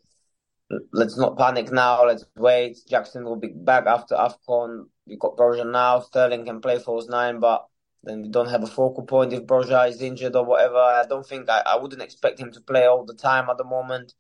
let's 0.92 1.18
not 1.18 1.36
panic 1.36 1.72
now. 1.72 2.06
Let's 2.06 2.24
wait. 2.36 2.78
Jackson 2.88 3.24
will 3.24 3.36
be 3.36 3.48
back 3.48 3.86
after 3.86 4.14
AFCON. 4.14 4.84
We 5.06 5.16
got 5.16 5.36
Broja 5.36 5.70
now. 5.70 6.00
Sterling 6.00 6.44
can 6.44 6.60
play 6.60 6.78
for 6.78 6.98
us 6.98 7.08
nine, 7.08 7.40
but 7.40 7.66
then 8.04 8.22
we 8.22 8.28
don't 8.28 8.50
have 8.50 8.62
a 8.62 8.66
focal 8.66 9.04
point 9.04 9.32
if 9.32 9.46
Broja 9.46 9.88
is 9.88 10.00
injured 10.02 10.36
or 10.36 10.44
whatever. 10.44 10.76
I 10.76 11.04
don't 11.08 11.26
think 11.26 11.48
I, 11.48 11.62
I 11.66 11.76
wouldn't 11.76 12.02
expect 12.02 12.38
him 12.38 12.52
to 12.52 12.60
play 12.60 12.86
all 12.86 13.04
the 13.04 13.14
time 13.14 13.48
at 13.48 13.56
the 13.56 13.64
moment. 13.64 14.14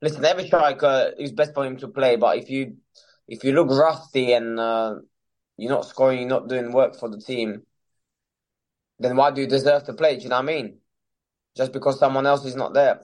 Listen, 0.00 0.24
every 0.24 0.46
striker 0.46 1.12
is 1.18 1.32
best 1.32 1.54
for 1.54 1.66
him 1.66 1.76
to 1.78 1.88
play, 1.88 2.16
but 2.16 2.38
if 2.38 2.48
you 2.48 2.76
if 3.26 3.42
you 3.44 3.52
look 3.52 3.68
rusty 3.68 4.32
and 4.32 4.58
uh, 4.58 4.94
you're 5.56 5.72
not 5.72 5.86
scoring, 5.86 6.20
you're 6.20 6.28
not 6.28 6.48
doing 6.48 6.72
work 6.72 6.96
for 6.96 7.08
the 7.08 7.20
team, 7.20 7.62
then 8.98 9.16
why 9.16 9.30
do 9.32 9.40
you 9.40 9.46
deserve 9.46 9.84
to 9.84 9.92
play? 9.92 10.16
Do 10.16 10.22
you 10.22 10.28
know 10.28 10.36
what 10.36 10.44
I 10.44 10.54
mean? 10.54 10.78
Just 11.56 11.72
because 11.72 11.98
someone 11.98 12.26
else 12.26 12.44
is 12.44 12.54
not 12.54 12.74
there. 12.74 13.00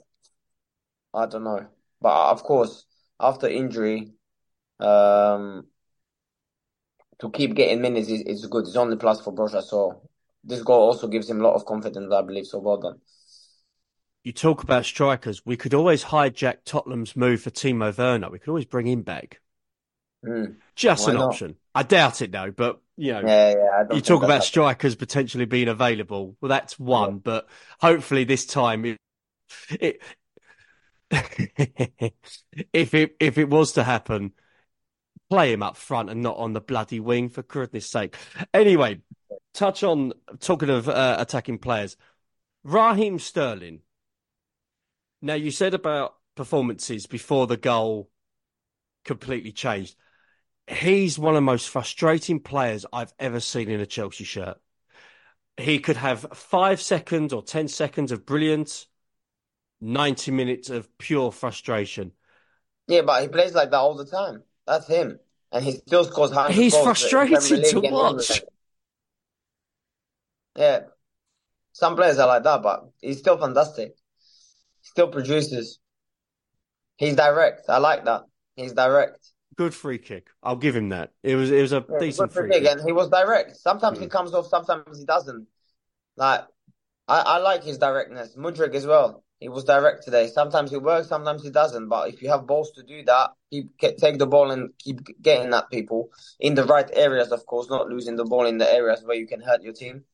I 1.13 1.27
don't 1.27 1.45
know. 1.45 1.67
But 2.01 2.31
of 2.31 2.43
course, 2.43 2.87
after 3.19 3.49
injury, 3.49 4.13
um, 4.79 5.67
to 7.21 7.31
keep 7.31 7.55
getting 7.55 7.81
minutes 7.81 8.09
is, 8.09 8.23
is 8.23 8.47
good. 8.47 8.67
It's 8.67 8.77
only 8.77 8.97
plus 8.97 9.21
for 9.21 9.33
Broja. 9.33 9.63
So 9.63 10.03
this 10.43 10.63
goal 10.63 10.83
also 10.83 11.09
gives 11.09 11.29
him 11.29 11.41
a 11.41 11.45
lot 11.45 11.55
of 11.55 11.65
confidence, 11.65 12.13
I 12.13 12.23
believe. 12.23 12.47
So 12.47 12.59
well 12.59 12.79
done. 12.79 12.99
You 14.25 14.33
talk 14.33 14.63
about 14.63 14.87
strikers. 14.87 15.45
We 15.45 15.57
could 15.57 15.75
always 15.75 16.03
hijack 16.03 16.59
Tottenham's 16.65 17.15
move 17.15 17.43
for 17.43 17.51
Timo 17.51 17.97
Werner. 17.97 18.31
We 18.31 18.39
could 18.39 18.49
always 18.49 18.65
bring 18.65 18.87
him 18.87 19.03
back. 19.03 19.41
Mm. 20.25 20.57
Just 20.75 21.07
Why 21.07 21.13
an 21.13 21.19
not? 21.19 21.29
option. 21.31 21.57
I 21.75 21.83
doubt 21.83 22.23
it 22.23 22.33
though, 22.33 22.51
but 22.51 22.81
you 22.97 23.13
know, 23.13 23.21
Yeah, 23.27 23.55
yeah. 23.55 23.95
You 23.95 24.01
talk 24.01 24.23
about 24.23 24.45
strikers 24.45 24.95
potentially 24.95 25.45
being 25.45 25.69
available. 25.69 26.37
Well, 26.41 26.49
that's 26.49 26.79
one, 26.79 27.19
but 27.19 27.49
hopefully 27.81 28.25
this 28.25 28.47
time 28.47 28.85
it, 28.85 28.99
it 29.79 30.01
if 32.73 32.95
it 32.95 33.17
if 33.21 33.39
it 33.39 33.51
was 33.51 33.73
to 33.73 33.85
happen, 33.85 34.33
play 35.31 35.53
him 35.53 35.63
up 35.63 35.77
front 35.77 36.11
and 36.11 36.23
not 36.23 36.37
on 36.37 36.53
the 36.53 36.61
bloody 36.61 37.01
wing 37.01 37.29
for 37.29 37.43
goodness 37.43 37.91
sake. 37.91 38.17
Anyway, 38.53 39.01
touch 39.53 39.83
on 39.83 40.13
talking 40.41 40.71
of 40.71 40.89
uh, 40.89 41.17
attacking 41.19 41.59
players. 41.59 41.97
Raheem 42.63 43.19
Sterling. 43.19 43.81
Now 45.21 45.35
you 45.35 45.51
said 45.51 45.75
about 45.75 46.15
performances 46.35 47.07
before 47.07 47.47
the 47.47 47.57
goal 47.57 48.11
completely 49.05 49.53
changed. 49.53 49.97
He's 50.67 51.19
one 51.19 51.35
of 51.35 51.37
the 51.37 51.43
most 51.43 51.69
frustrating 51.69 52.41
players 52.41 52.87
I've 52.93 53.13
ever 53.19 53.41
seen 53.41 53.71
in 53.71 53.81
a 53.81 53.87
Chelsea 53.87 54.25
shirt. 54.25 54.59
He 55.57 55.79
could 55.79 55.97
have 55.97 56.27
five 56.33 56.81
seconds 56.81 57.33
or 57.33 57.43
10 57.43 57.69
seconds 57.69 58.13
of 58.13 58.27
brilliance, 58.27 58.87
90 59.81 60.31
minutes 60.33 60.71
of 60.71 60.89
pure 60.99 61.31
frustration. 61.31 62.13
Yeah, 62.89 63.03
but 63.03 63.23
he 63.23 63.29
plays 63.29 63.55
like 63.55 63.71
that 63.71 63.79
all 63.79 63.95
the 63.95 64.07
time. 64.07 64.43
That's 64.67 64.87
him. 64.87 65.19
And 65.53 65.65
he 65.65 65.73
still 65.73 66.05
scores 66.05 66.33
high 66.33 66.51
He's 66.51 66.73
goals 66.73 66.81
in 66.83 66.85
frustrating 66.85 67.65
to 67.71 67.81
watch. 67.91 68.43
Yeah. 70.57 70.81
Some 71.73 71.97
players 71.97 72.19
are 72.19 72.27
like 72.29 72.45
that, 72.45 72.63
but 72.63 72.89
he's 73.01 73.19
still 73.19 73.37
fantastic. 73.37 73.95
Still 74.83 75.09
produces. 75.09 75.79
He's 76.97 77.17
direct. 77.17 77.63
I 77.69 77.79
like 77.79 78.05
that. 78.05 78.23
He's 78.57 78.73
direct. 78.73 79.19
Good 79.57 79.75
free 79.75 79.99
kick. 79.99 80.29
I'll 80.43 80.57
give 80.57 80.75
him 80.77 80.89
that. 80.91 81.11
It 81.23 81.37
was 81.37 81.51
it 81.51 81.61
was 81.61 81.73
a 81.73 81.85
Yeah, 81.89 81.99
decent 81.99 82.33
good 82.33 82.33
free 82.33 82.49
big, 82.51 82.63
kick. 82.65 82.73
and 82.73 82.81
he 82.85 82.93
was 82.93 83.09
direct. 83.09 83.57
Sometimes 83.57 83.99
he 83.99 84.07
Mm. 84.07 84.11
comes 84.11 84.35
off, 84.35 84.47
sometimes 84.49 84.99
he 84.99 85.05
doesn't. 85.05 85.47
Like 86.17 86.45
I, 87.09 87.21
I 87.21 87.39
like 87.39 87.63
his 87.65 87.79
directness. 87.79 88.35
Mudryk 88.37 88.75
as 88.75 88.87
well. 88.87 89.25
He 89.45 89.51
was 89.51 89.65
direct 89.65 90.03
today. 90.03 90.27
Sometimes 90.29 90.71
he 90.71 90.79
works, 90.79 91.07
sometimes 91.07 91.43
he 91.43 91.51
doesn't. 91.51 91.89
But 91.89 92.09
if 92.09 92.23
you 92.23 92.31
have 92.31 92.47
balls 92.47 92.71
to 92.77 92.83
do 92.83 93.05
that, 93.05 93.33
keep 93.51 93.77
take 93.77 94.17
the 94.17 94.27
ball 94.27 94.51
and 94.51 94.71
keep 94.79 95.01
getting 95.21 95.53
at 95.53 95.69
people 95.69 96.09
in 96.41 96.55
the 96.55 96.65
right 96.65 96.89
areas, 96.95 97.31
of 97.31 97.45
course, 97.45 97.69
not 97.69 97.87
losing 97.87 98.17
the 98.17 98.25
ball 98.25 98.47
in 98.47 98.57
the 98.57 98.73
areas 98.73 99.03
where 99.05 99.19
you 99.19 99.27
can 99.27 99.43
hurt 99.43 99.63
your 99.63 99.75
team. 99.75 100.05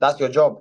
That's 0.00 0.18
your 0.18 0.30
job. 0.30 0.58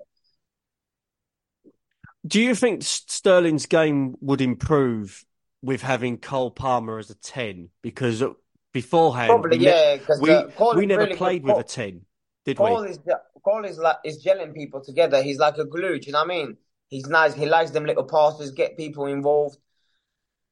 Do 2.28 2.40
you 2.40 2.54
think 2.54 2.84
Sterling's 2.84 3.66
game 3.66 4.14
would 4.22 4.40
improve 4.40 5.26
with 5.64 5.82
having 5.82 6.20
Cole 6.20 6.52
Palmer 6.52 7.00
as 7.00 7.10
a 7.10 7.16
10? 7.16 7.70
Because 7.82 8.24
beforehand, 8.72 9.30
Probably, 9.30 9.58
we, 9.58 9.66
yeah, 9.66 9.98
because 9.98 10.22
we, 10.22 10.30
uh, 10.30 10.44
we 10.76 10.86
never 10.86 11.06
really 11.06 11.16
played 11.16 11.44
with 11.44 11.54
Cole- 11.54 11.62
a 11.62 11.64
10, 11.64 12.02
did 12.46 12.60
we? 12.60 12.66
Cole 12.68 12.84
is 12.84 13.00
Cole 13.44 13.66
is 13.66 13.80
like 13.80 13.98
is 14.06 14.24
gelling 14.24 14.54
people 14.54 14.80
together. 14.80 15.24
He's 15.24 15.40
like 15.40 15.58
a 15.58 15.66
glue. 15.66 15.98
Do 15.98 16.06
you 16.06 16.14
know 16.14 16.20
what 16.20 16.26
I 16.26 16.36
mean? 16.36 16.58
He's 16.90 17.08
nice. 17.08 17.34
He 17.36 17.46
likes 17.46 17.72
them 17.72 17.86
little 17.86 18.04
passes, 18.04 18.52
get 18.52 18.76
people 18.76 19.06
involved. 19.06 19.58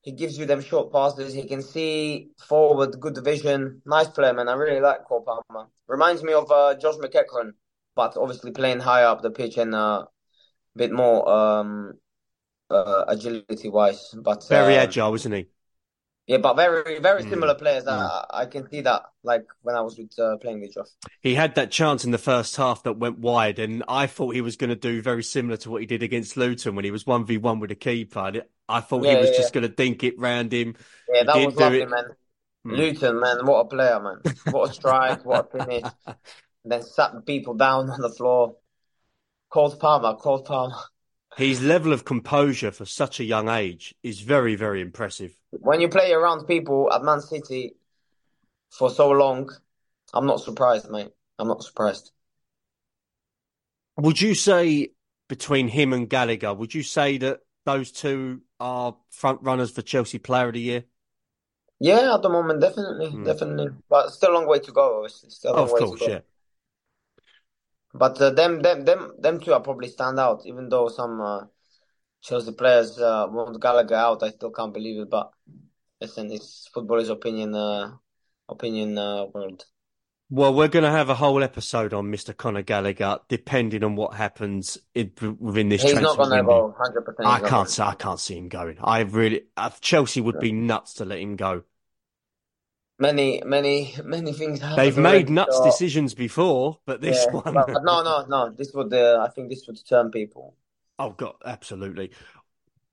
He 0.01 0.11
gives 0.11 0.37
you 0.37 0.45
them 0.45 0.61
short 0.61 0.91
passes. 0.91 1.33
He 1.33 1.43
can 1.47 1.61
see 1.61 2.29
forward, 2.37 2.99
good 2.99 3.17
vision. 3.23 3.81
Nice 3.85 4.07
player, 4.07 4.33
man. 4.33 4.47
I 4.47 4.53
really 4.53 4.79
like 4.79 5.03
Cole 5.03 5.25
Palmer. 5.25 5.67
Reminds 5.87 6.23
me 6.23 6.33
of 6.33 6.49
uh, 6.51 6.75
Josh 6.75 6.95
McEachran, 6.95 7.51
but 7.95 8.15
obviously 8.15 8.51
playing 8.51 8.79
higher 8.79 9.07
up 9.07 9.21
the 9.21 9.31
pitch 9.31 9.57
and 9.57 9.75
uh, 9.75 10.05
a 10.05 10.77
bit 10.77 10.93
more 10.93 11.27
um, 11.27 11.93
uh, 12.69 13.05
agility 13.07 13.69
wise. 13.69 14.13
But 14.15 14.47
Very 14.47 14.77
uh, 14.77 14.83
agile, 14.83 15.15
isn't 15.15 15.31
he? 15.31 15.47
Yeah, 16.27 16.37
but 16.39 16.55
very, 16.55 16.99
very 16.99 17.23
Mm, 17.23 17.23
similar 17.23 17.55
players. 17.55 17.87
mm. 17.89 18.11
I, 18.11 18.25
I 18.29 18.45
can 18.47 18.69
see 18.69 18.81
that, 18.81 19.03
like 19.23 19.45
when 19.61 19.75
I 19.75 19.81
was 19.81 19.97
with 19.97 20.17
uh, 20.19 20.37
playing 20.37 20.61
with 20.61 20.73
Josh. 20.73 20.89
He 21.21 21.35
had 21.35 21.55
that 21.55 21.71
chance 21.71 22.05
in 22.05 22.11
the 22.11 22.17
first 22.17 22.55
half 22.55 22.83
that 22.83 22.93
went 22.97 23.19
wide, 23.19 23.59
and 23.59 23.83
I 23.87 24.07
thought 24.07 24.35
he 24.35 24.41
was 24.41 24.55
going 24.55 24.69
to 24.69 24.75
do 24.75 25.01
very 25.01 25.23
similar 25.23 25.57
to 25.57 25.69
what 25.69 25.81
he 25.81 25.87
did 25.87 26.03
against 26.03 26.37
Luton 26.37 26.75
when 26.75 26.85
he 26.85 26.91
was 26.91 27.05
1v1 27.05 27.59
with 27.59 27.69
the 27.69 27.75
keeper. 27.75 28.19
And 28.19 28.43
I 28.67 28.81
thought 28.81 29.03
he 29.07 29.15
was 29.15 29.31
yeah, 29.31 29.31
just 29.31 29.53
going 29.53 29.63
to 29.63 29.69
dink 29.69 30.03
it 30.03 30.17
round 30.19 30.51
him. 30.53 30.75
Yeah, 31.07 31.23
He 31.31 31.39
that 31.39 31.41
was 31.43 31.55
do 31.55 31.73
lovely, 31.73 31.85
it. 31.85 31.87
man. 31.87 32.05
Mm. 32.65 32.91
Luton, 32.93 33.19
man, 33.19 33.45
what 33.45 33.61
a 33.61 33.65
player, 33.65 33.99
man. 33.99 34.23
What 34.49 34.69
a 34.71 34.73
strike, 34.73 35.25
what 35.25 35.47
a 35.47 35.49
finish. 35.59 35.89
Then 36.65 36.83
sat 36.83 37.25
people 37.25 37.55
down 37.55 37.89
on 37.89 38.01
the 38.01 38.09
floor. 38.09 38.57
Cold 39.49 39.79
Palmer, 39.79 40.15
Cold 40.17 40.45
Palmer. 40.45 40.75
His 41.37 41.61
level 41.61 41.93
of 41.93 42.03
composure 42.03 42.71
for 42.71 42.85
such 42.85 43.19
a 43.19 43.23
young 43.23 43.47
age 43.47 43.93
is 44.01 44.21
very, 44.21 44.55
very 44.55 44.81
impressive. 44.81 45.35
When 45.51 45.81
you 45.81 45.87
play 45.87 46.11
around 46.11 46.47
people 46.47 46.91
at 46.91 47.03
Man 47.03 47.21
City 47.21 47.75
for 48.71 48.89
so 48.89 49.11
long, 49.11 49.51
I'm 50.15 50.25
not 50.25 50.41
surprised, 50.41 50.89
mate. 50.89 51.11
I'm 51.37 51.47
not 51.47 51.61
surprised. 51.63 52.11
Would 53.97 54.19
you 54.19 54.33
say 54.33 54.93
between 55.29 55.67
him 55.67 55.93
and 55.93 56.09
Gallagher, 56.09 56.55
would 56.55 56.73
you 56.73 56.81
say 56.81 57.19
that 57.19 57.41
those 57.65 57.91
two 57.91 58.41
are 58.59 58.95
front 59.11 59.41
runners 59.43 59.69
for 59.69 59.83
Chelsea 59.83 60.17
Player 60.17 60.47
of 60.47 60.53
the 60.55 60.59
Year? 60.59 60.83
Yeah, 61.79 62.15
at 62.15 62.23
the 62.23 62.29
moment, 62.29 62.61
definitely, 62.61 63.09
Mm. 63.11 63.25
definitely. 63.25 63.67
But 63.87 64.09
still 64.09 64.31
a 64.31 64.33
long 64.33 64.47
way 64.47 64.57
to 64.57 64.71
go. 64.71 64.97
Obviously. 64.97 65.29
Still 65.29 65.51
a 65.51 65.55
long 65.57 65.63
Of 65.65 65.71
way 65.73 65.79
course, 65.81 65.99
to 65.99 66.05
go. 66.07 66.11
yeah. 66.11 66.19
But 67.97 68.21
uh, 68.21 68.29
them, 68.31 68.61
them, 68.61 68.85
them, 68.85 69.13
them 69.19 69.39
two 69.39 69.53
are 69.53 69.59
probably 69.59 69.89
stand 69.89 70.19
out. 70.19 70.41
Even 70.45 70.69
though 70.69 70.87
some 70.89 71.19
uh, 71.19 71.45
Chelsea 72.21 72.51
players 72.51 72.97
uh, 72.99 73.27
want 73.29 73.61
Gallagher 73.61 73.95
out, 73.95 74.23
I 74.23 74.29
still 74.29 74.51
can't 74.51 74.73
believe 74.73 75.01
it. 75.01 75.09
But 75.09 75.31
listen, 75.99 76.31
it's 76.31 76.69
football 76.73 76.99
is 76.99 77.09
opinion, 77.09 77.55
uh, 77.55 77.93
opinion 78.47 78.97
uh, 78.97 79.25
world. 79.25 79.65
Well, 80.29 80.53
we're 80.53 80.67
going 80.67 80.83
to 80.83 80.91
have 80.91 81.09
a 81.09 81.15
whole 81.15 81.41
episode 81.41 81.93
on 81.93 82.11
Mr. 82.11 82.35
Conor 82.35 82.61
Gallagher, 82.61 83.19
depending 83.29 83.81
on 83.83 83.95
what 83.95 84.13
happens 84.13 84.77
in, 84.93 85.13
within 85.39 85.69
this 85.69 85.83
He's 85.83 85.93
not 85.95 86.17
gonna 86.17 86.43
go, 86.43 86.75
hundred 86.77 87.03
percent. 87.03 87.25
I 87.25 87.39
can't 87.39 87.69
say 87.69 87.83
I 87.83 87.95
can't 87.95 88.19
see 88.19 88.37
him 88.37 88.49
going. 88.49 88.77
I 88.83 88.99
really, 89.01 89.43
uh, 89.55 89.69
Chelsea 89.79 90.19
would 90.19 90.39
be 90.39 90.51
nuts 90.51 90.95
to 90.95 91.05
let 91.05 91.19
him 91.19 91.37
go. 91.37 91.63
Many, 92.99 93.43
many, 93.45 93.93
many 94.03 94.33
things. 94.33 94.59
They've 94.75 94.97
made 94.97 95.29
nuts 95.29 95.57
so- 95.57 95.63
decisions 95.65 96.15
before, 96.15 96.79
but 96.85 96.99
this 96.99 97.25
Yeah, 97.25 97.31
one, 97.31 97.53
but, 97.53 97.67
but 97.71 97.83
no, 97.83 98.01
no, 98.01 98.25
no. 98.27 98.49
This 98.51 98.73
would, 98.73 98.91
uh, 98.93 99.23
I 99.27 99.29
think, 99.31 99.49
this 99.49 99.65
would 99.67 99.79
turn 99.87 100.09
people. 100.09 100.55
oh 100.99 101.11
god, 101.11 101.35
absolutely. 101.45 102.11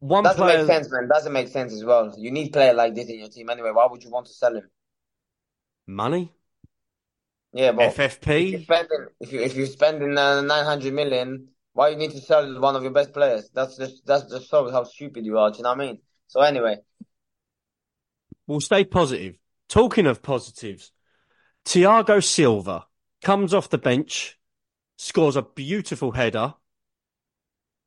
one 0.01 0.23
Doesn't 0.25 0.43
player. 0.43 0.59
make 0.59 0.67
sense, 0.67 0.91
man. 0.93 1.09
Doesn't 1.09 1.33
make 1.33 1.49
sense 1.49 1.73
as 1.73 1.85
well. 1.85 2.15
You 2.19 2.31
need 2.31 2.53
player 2.53 2.75
like 2.75 2.95
this 2.95 3.09
in 3.09 3.19
your 3.19 3.29
team 3.29 3.49
anyway. 3.51 3.71
Why 3.73 3.87
would 3.91 4.05
you 4.05 4.11
want 4.11 4.27
to 4.27 4.33
sell 4.35 4.55
him? 4.57 4.69
Money, 5.87 6.33
Yeah, 7.53 7.73
but 7.73 7.87
if 7.87 7.97
you're 7.99 8.09
FFP. 8.09 8.63
spending 8.65 9.07
if 9.21 9.33
you 9.33 9.41
if 9.41 9.55
you're 9.57 9.67
spending 9.67 10.17
uh, 10.19 10.41
nine 10.43 10.65
hundred 10.65 10.93
million, 10.95 11.49
why 11.73 11.89
you 11.91 11.97
need 11.97 12.11
to 12.13 12.21
sell 12.21 12.61
one 12.61 12.77
of 12.77 12.83
your 12.83 12.93
best 12.93 13.13
players? 13.15 13.51
That's 13.55 13.77
just 13.79 14.05
that's 14.07 14.25
just 14.31 14.51
shows 14.51 14.71
how 14.73 14.85
stupid 14.85 15.25
you 15.25 15.39
are. 15.39 15.51
Do 15.51 15.59
you 15.59 15.63
know 15.65 15.71
what 15.71 15.81
I 15.81 15.87
mean? 15.87 15.99
So 16.27 16.41
anyway, 16.41 16.77
We'll 18.47 18.61
stay 18.61 18.85
positive. 18.85 19.37
Talking 19.75 20.07
of 20.07 20.23
positives, 20.23 20.93
Thiago 21.65 22.23
Silva 22.23 22.87
comes 23.25 23.53
off 23.53 23.71
the 23.71 23.77
bench, 23.77 24.39
scores 24.97 25.35
a 25.35 25.43
beautiful 25.43 26.13
header. 26.13 26.55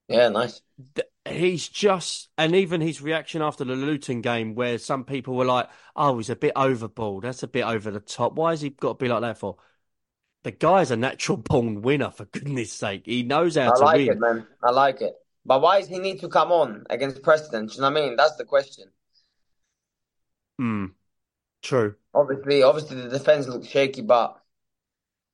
yeah, 0.09 0.27
nice. 0.27 0.61
He's 1.25 1.69
just, 1.69 2.27
and 2.37 2.53
even 2.53 2.81
his 2.81 3.01
reaction 3.01 3.41
after 3.41 3.63
the 3.63 3.73
Luton 3.73 4.19
game, 4.19 4.53
where 4.53 4.79
some 4.79 5.05
people 5.05 5.37
were 5.37 5.45
like, 5.45 5.69
"Oh, 5.95 6.17
he's 6.17 6.29
a 6.29 6.35
bit 6.35 6.51
overboard. 6.57 7.23
That's 7.23 7.43
a 7.43 7.47
bit 7.47 7.63
over 7.63 7.89
the 7.89 8.01
top. 8.01 8.33
Why 8.33 8.49
has 8.49 8.59
he 8.59 8.71
got 8.71 8.99
to 8.99 9.05
be 9.05 9.07
like 9.07 9.21
that 9.21 9.37
for?" 9.37 9.55
The 10.43 10.51
guy's 10.51 10.91
a 10.91 10.97
natural 10.97 11.37
born 11.37 11.81
winner, 11.83 12.11
for 12.11 12.25
goodness 12.25 12.73
sake. 12.73 13.03
He 13.05 13.23
knows 13.23 13.55
how. 13.55 13.71
I 13.71 13.75
to 13.77 13.85
like 13.85 13.95
win. 13.95 14.09
it, 14.09 14.19
man. 14.19 14.47
I 14.61 14.71
like 14.71 15.01
it. 15.01 15.15
But 15.45 15.61
why 15.61 15.79
does 15.79 15.87
he 15.87 15.99
need 15.99 16.19
to 16.19 16.27
come 16.27 16.51
on 16.51 16.83
against 16.89 17.23
Preston? 17.23 17.67
Do 17.67 17.75
you 17.75 17.79
know 17.79 17.91
what 17.91 17.97
I 17.97 18.07
mean? 18.07 18.17
That's 18.17 18.35
the 18.35 18.43
question. 18.43 18.91
Hmm. 20.59 20.87
True. 21.61 21.95
Obviously, 22.13 22.63
obviously 22.63 23.01
the 23.01 23.09
defense 23.09 23.47
looked 23.47 23.67
shaky, 23.67 24.01
but 24.01 24.39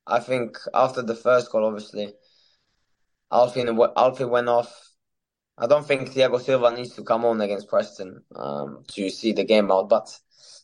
I 0.05 0.19
think 0.19 0.57
after 0.73 1.01
the 1.01 1.15
first 1.15 1.51
goal, 1.51 1.65
obviously, 1.65 2.13
Alfie 3.31 3.65
Alfie 3.95 4.25
went 4.25 4.49
off. 4.49 4.89
I 5.57 5.67
don't 5.67 5.85
think 5.85 6.09
Thiago 6.09 6.41
Silva 6.41 6.75
needs 6.75 6.95
to 6.95 7.03
come 7.03 7.25
on 7.25 7.39
against 7.41 7.69
Preston 7.69 8.23
um, 8.35 8.83
to 8.93 9.09
see 9.09 9.33
the 9.33 9.43
game 9.43 9.71
out. 9.71 9.87
But 9.87 10.17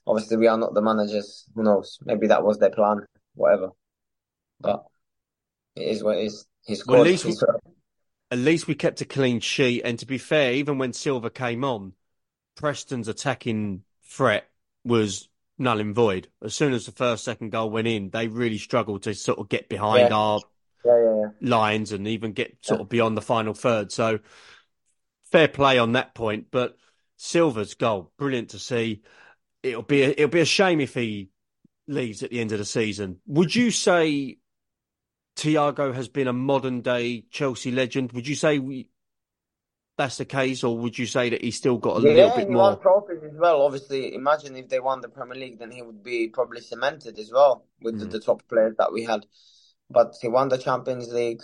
obviously, 0.06 0.38
we 0.38 0.48
are 0.48 0.58
not 0.58 0.74
the 0.74 0.82
managers. 0.82 1.46
Who 1.56 1.64
knows? 1.64 2.00
Maybe 2.04 2.28
that 2.28 2.44
was 2.44 2.58
their 2.58 2.72
plan. 2.72 3.06
Whatever. 3.36 3.70
But 4.60 4.84
it 5.76 5.88
is 5.88 6.04
what 6.04 6.18
it 6.18 6.26
is. 6.26 6.46
He 6.66 6.76
Well, 6.86 7.02
at 7.02 7.08
least 7.08 7.26
we, 7.26 7.36
at 8.32 8.38
least 8.38 8.68
we 8.68 8.76
kept 8.76 9.02
a 9.02 9.06
clean 9.06 9.40
sheet. 9.40 9.84
And 9.84 9.98
to 10.00 10.06
be 10.06 10.18
fair, 10.18 10.54
even 10.54 10.78
when 10.78 10.94
Silva 10.94 11.30
came 11.30 11.64
on, 11.64 11.94
Preston's 12.56 13.08
attacking 13.08 13.84
threat 14.04 14.50
was 14.84 15.29
null 15.60 15.80
and 15.80 15.94
void. 15.94 16.30
As 16.44 16.56
soon 16.56 16.74
as 16.74 16.86
the 16.86 16.92
first, 16.92 17.24
second 17.24 17.52
goal 17.52 17.70
went 17.70 17.88
in, 17.88 18.10
they 18.10 18.28
really 18.28 18.58
struggled 18.58 19.04
to 19.04 19.14
sort 19.14 19.40
of 19.40 19.50
get 19.50 19.70
behind 19.70 20.10
Yeah. 20.10 20.16
our 20.16 20.40
yeah, 20.86 21.04
yeah, 21.04 21.26
lines 21.42 21.92
and 21.92 22.08
even 22.08 22.32
get 22.32 22.58
sort 22.62 22.82
of 22.82 22.90
beyond 22.90 23.18
the 23.18 23.22
final 23.22 23.54
third. 23.54 23.92
So 23.92 24.20
fair 25.32 25.48
play 25.48 25.78
on 25.78 25.92
that 25.94 26.16
point. 26.16 26.48
But 26.52 26.78
Silva's 27.18 27.74
goal, 27.74 28.12
brilliant 28.18 28.52
to 28.52 28.60
see. 28.60 29.02
It'll 29.62 29.82
be 29.82 30.04
a, 30.04 30.10
it'll 30.10 30.30
be 30.30 30.40
a 30.40 30.46
shame 30.46 30.80
if 30.80 30.94
he 30.94 31.30
leaves 31.88 32.24
at 32.24 32.30
the 32.30 32.40
end 32.40 32.52
of 32.54 32.60
the 32.60 32.66
season. 32.66 33.20
Would 33.28 33.54
you 33.54 33.72
say 33.72 34.38
Thiago 35.36 35.94
has 35.94 36.08
been 36.08 36.28
a 36.28 36.34
modern 36.34 36.82
day 36.82 37.26
Chelsea 37.30 37.72
legend? 37.72 38.14
Would 38.14 38.28
you 38.28 38.36
say 38.36 38.60
we, 38.60 38.89
that's 40.00 40.18
the 40.18 40.26
case, 40.26 40.64
or 40.64 40.76
would 40.78 40.98
you 40.98 41.06
say 41.06 41.30
that 41.30 41.44
he's 41.44 41.58
still 41.58 41.78
got 41.78 41.98
a 41.98 42.00
little 42.00 42.32
bit 42.32 42.48
he 42.48 42.56
won 42.56 42.74
more? 42.74 42.82
trophies 42.82 43.24
as 43.24 43.38
well. 43.38 43.62
Obviously, 43.62 44.16
imagine 44.16 44.56
if 44.56 44.70
they 44.70 44.80
won 44.80 45.02
the 45.02 45.10
Premier 45.10 45.38
League, 45.38 45.60
then 45.60 45.72
he 45.72 45.82
would 45.84 46.04
be 46.04 46.30
probably 46.30 46.62
cemented 46.62 47.20
as 47.20 47.32
well 47.32 47.66
with 47.82 48.00
the, 48.00 48.06
Mm. 48.06 48.12
the 48.12 48.20
top 48.20 48.42
players 48.50 48.76
that 48.80 48.92
we 48.94 49.04
had. 49.04 49.26
But 49.90 50.16
he 50.22 50.28
won 50.30 50.50
the 50.50 50.58
Champions 50.58 51.12
League. 51.14 51.42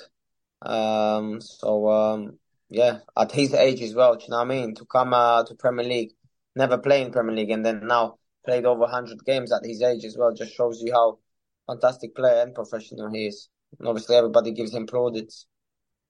Um, 0.62 1.42
so 1.42 1.90
um, 1.90 2.40
yeah, 2.70 3.00
at 3.18 3.32
his 3.32 3.54
age 3.54 3.82
as 3.82 3.94
well, 3.94 4.16
do 4.16 4.24
you 4.24 4.30
know 4.32 4.38
what 4.38 4.46
I 4.46 4.56
mean? 4.56 4.76
To 4.76 4.86
come 4.86 5.14
uh, 5.14 5.44
to 5.44 5.56
Premier 5.56 5.86
League, 5.86 6.14
never 6.56 6.78
playing 6.78 7.12
Premier 7.12 7.36
League, 7.36 7.52
and 7.52 7.66
then 7.66 7.86
now 7.86 8.18
played 8.46 8.66
over 8.66 8.82
100 8.82 9.24
games 9.26 9.52
at 9.52 9.66
his 9.66 9.82
age 9.82 10.06
as 10.06 10.18
well, 10.18 10.34
just 10.34 10.56
shows 10.56 10.82
you 10.82 10.94
how 10.94 11.20
fantastic 11.68 12.16
player 12.16 12.42
and 12.42 12.56
professional 12.56 13.12
he 13.12 13.28
is. 13.28 13.50
And 13.80 13.88
obviously, 13.88 14.16
everybody 14.16 14.52
gives 14.52 14.74
him 14.74 14.88
plaudits. 14.88 15.46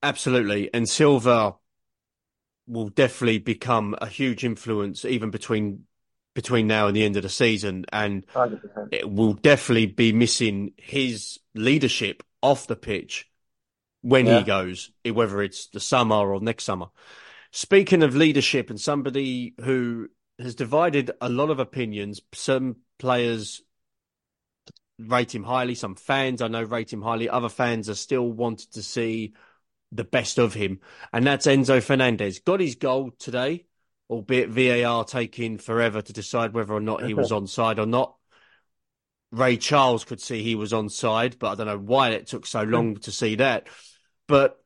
Absolutely. 0.03 0.71
And 0.73 0.87
Silva 0.87 1.55
will 2.67 2.89
definitely 2.89 3.39
become 3.39 3.95
a 4.01 4.07
huge 4.07 4.43
influence 4.43 5.05
even 5.05 5.29
between 5.29 5.85
between 6.33 6.67
now 6.67 6.87
and 6.87 6.95
the 6.95 7.03
end 7.05 7.15
of 7.15 7.23
the 7.23 7.29
season. 7.29 7.85
And 7.93 8.25
100%. 8.27 8.89
it 8.91 9.09
will 9.09 9.33
definitely 9.33 9.85
be 9.85 10.11
missing 10.11 10.73
his 10.77 11.39
leadership 11.53 12.23
off 12.41 12.67
the 12.67 12.75
pitch 12.75 13.29
when 14.01 14.25
Yeah. 14.25 14.39
he 14.39 14.43
goes, 14.43 14.91
whether 15.09 15.41
it's 15.41 15.67
the 15.67 15.79
summer 15.79 16.15
or 16.33 16.41
next 16.41 16.65
summer. 16.65 16.87
Speaking 17.51 18.03
of 18.03 18.15
leadership 18.17 18.69
and 18.69 18.79
somebody 18.79 19.55
who 19.63 20.09
has 20.37 20.55
divided 20.55 21.11
a 21.21 21.29
lot 21.29 21.49
of 21.49 21.59
opinions, 21.59 22.19
some 22.33 22.77
players 22.99 23.61
rate 24.99 25.33
him 25.33 25.43
highly, 25.43 25.75
some 25.75 25.95
fans 25.95 26.41
I 26.41 26.49
know 26.49 26.63
rate 26.63 26.91
him 26.91 27.01
highly, 27.01 27.29
other 27.29 27.49
fans 27.49 27.89
are 27.89 27.95
still 27.95 28.29
wanted 28.29 28.73
to 28.73 28.83
see 28.83 29.33
the 29.91 30.03
best 30.03 30.37
of 30.39 30.53
him, 30.53 30.79
and 31.13 31.25
that's 31.25 31.47
Enzo 31.47 31.81
Fernandez. 31.81 32.39
Got 32.39 32.59
his 32.59 32.75
goal 32.75 33.11
today, 33.17 33.65
albeit 34.09 34.49
VAR 34.49 35.03
taking 35.05 35.57
forever 35.57 36.01
to 36.01 36.13
decide 36.13 36.53
whether 36.53 36.73
or 36.73 36.81
not 36.81 37.05
he 37.05 37.13
was 37.13 37.31
onside 37.31 37.77
or 37.77 37.85
not. 37.85 38.15
Ray 39.31 39.57
Charles 39.57 40.05
could 40.05 40.21
see 40.21 40.43
he 40.43 40.55
was 40.55 40.71
onside, 40.71 41.39
but 41.39 41.51
I 41.51 41.55
don't 41.55 41.67
know 41.67 41.77
why 41.77 42.09
it 42.09 42.27
took 42.27 42.45
so 42.45 42.63
long 42.63 42.95
to 42.97 43.11
see 43.11 43.35
that. 43.35 43.67
But 44.27 44.57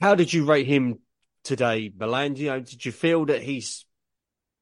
how 0.00 0.14
did 0.14 0.32
you 0.32 0.44
rate 0.44 0.66
him 0.66 0.98
today, 1.44 1.92
Milan? 1.96 2.36
You 2.36 2.50
know, 2.50 2.60
did 2.60 2.84
you 2.84 2.92
feel 2.92 3.26
that 3.26 3.42
he's 3.42 3.86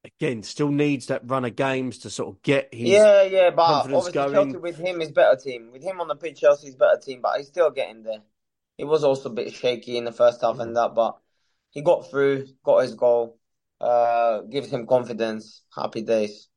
again 0.05 0.43
still 0.43 0.71
needs 0.71 1.07
that 1.07 1.23
run 1.25 1.45
of 1.45 1.57
games 1.57 1.99
to 1.99 2.11
sort 2.11 2.35
of 2.35 2.43
get 2.43 2.73
his 2.73 2.89
Yeah, 2.89 3.23
yeah, 3.23 3.51
but 3.51 3.67
confidence 3.67 4.07
obviously 4.07 4.13
going? 4.13 4.53
Chelsea 4.53 4.59
with 4.59 4.79
him 4.79 5.01
is 5.01 5.13
better 5.13 5.37
team. 5.37 5.71
With 5.73 5.83
him 5.83 6.01
on 6.01 6.09
the 6.09 6.17
pitch, 6.17 6.41
Chelsea's 6.41 6.77
better 6.77 7.01
team, 7.01 7.21
but 7.23 7.39
he's 7.39 7.49
still 7.49 7.71
getting 7.71 8.03
there. 8.03 8.23
He 8.79 8.85
was 8.85 9.05
also 9.05 9.29
a 9.29 9.33
bit 9.35 9.53
shaky 9.53 9.99
in 9.99 10.05
the 10.05 10.13
first 10.13 10.41
half 10.41 10.61
and 10.61 10.75
that, 10.77 10.95
but 10.95 11.19
he 11.71 11.83
got 11.83 12.09
through, 12.09 12.47
got 12.65 12.83
his 12.83 12.95
goal, 12.95 13.39
uh, 13.81 14.43
gives 14.43 14.71
him 14.71 14.87
confidence, 14.87 15.65
happy 15.77 16.03
days. 16.03 16.49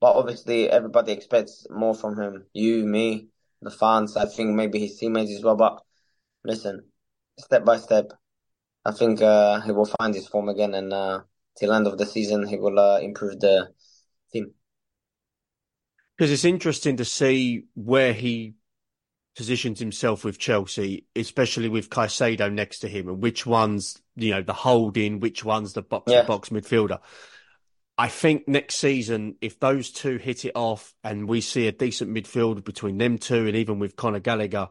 But 0.00 0.16
obviously 0.16 0.68
everybody 0.70 1.12
expects 1.12 1.66
more 1.70 1.94
from 1.94 2.18
him. 2.18 2.46
You, 2.54 2.84
me, 2.86 3.28
the 3.60 3.70
fans, 3.70 4.16
I 4.16 4.24
think 4.24 4.54
maybe 4.54 4.80
his 4.80 4.98
teammates 4.98 5.32
as 5.36 5.42
well. 5.44 5.56
But 5.56 5.82
listen, 6.44 6.86
step 7.38 7.64
by 7.64 7.76
step, 7.76 8.12
I 8.84 8.92
think 8.92 9.20
uh, 9.20 9.60
he 9.60 9.72
will 9.72 9.90
find 10.00 10.14
his 10.14 10.26
form 10.26 10.48
again 10.48 10.74
and 10.74 10.92
uh, 10.92 11.20
till 11.58 11.72
end 11.72 11.86
of 11.86 11.98
the 11.98 12.06
season 12.06 12.48
he 12.48 12.56
will 12.56 12.78
uh, 12.78 13.00
improve 13.00 13.38
the 13.40 13.68
team. 14.32 14.52
Because 16.16 16.32
it's 16.32 16.44
interesting 16.44 16.96
to 16.96 17.04
see 17.04 17.64
where 17.74 18.12
he 18.12 18.54
positions 19.36 19.78
himself 19.78 20.24
with 20.24 20.38
Chelsea, 20.38 21.06
especially 21.16 21.68
with 21.68 21.90
Caicedo 21.90 22.52
next 22.52 22.80
to 22.80 22.88
him, 22.88 23.08
and 23.08 23.22
which 23.22 23.46
one's, 23.46 24.00
you 24.16 24.30
know, 24.30 24.42
the 24.42 24.52
holding, 24.52 25.20
which 25.20 25.44
one's 25.44 25.72
the 25.72 25.82
box 25.82 26.06
to 26.06 26.18
Yeah. 26.18 26.22
box 26.22 26.50
midfielder. 26.50 27.00
I 27.96 28.08
think 28.08 28.48
next 28.48 28.76
season, 28.76 29.36
if 29.40 29.60
those 29.60 29.90
two 29.90 30.16
hit 30.16 30.44
it 30.44 30.52
off 30.54 30.94
and 31.04 31.28
we 31.28 31.40
see 31.40 31.68
a 31.68 31.72
decent 31.72 32.10
midfield 32.10 32.64
between 32.64 32.98
them 32.98 33.18
two 33.18 33.46
and 33.46 33.56
even 33.56 33.78
with 33.78 33.96
Conor 33.96 34.20
Gallagher, 34.20 34.70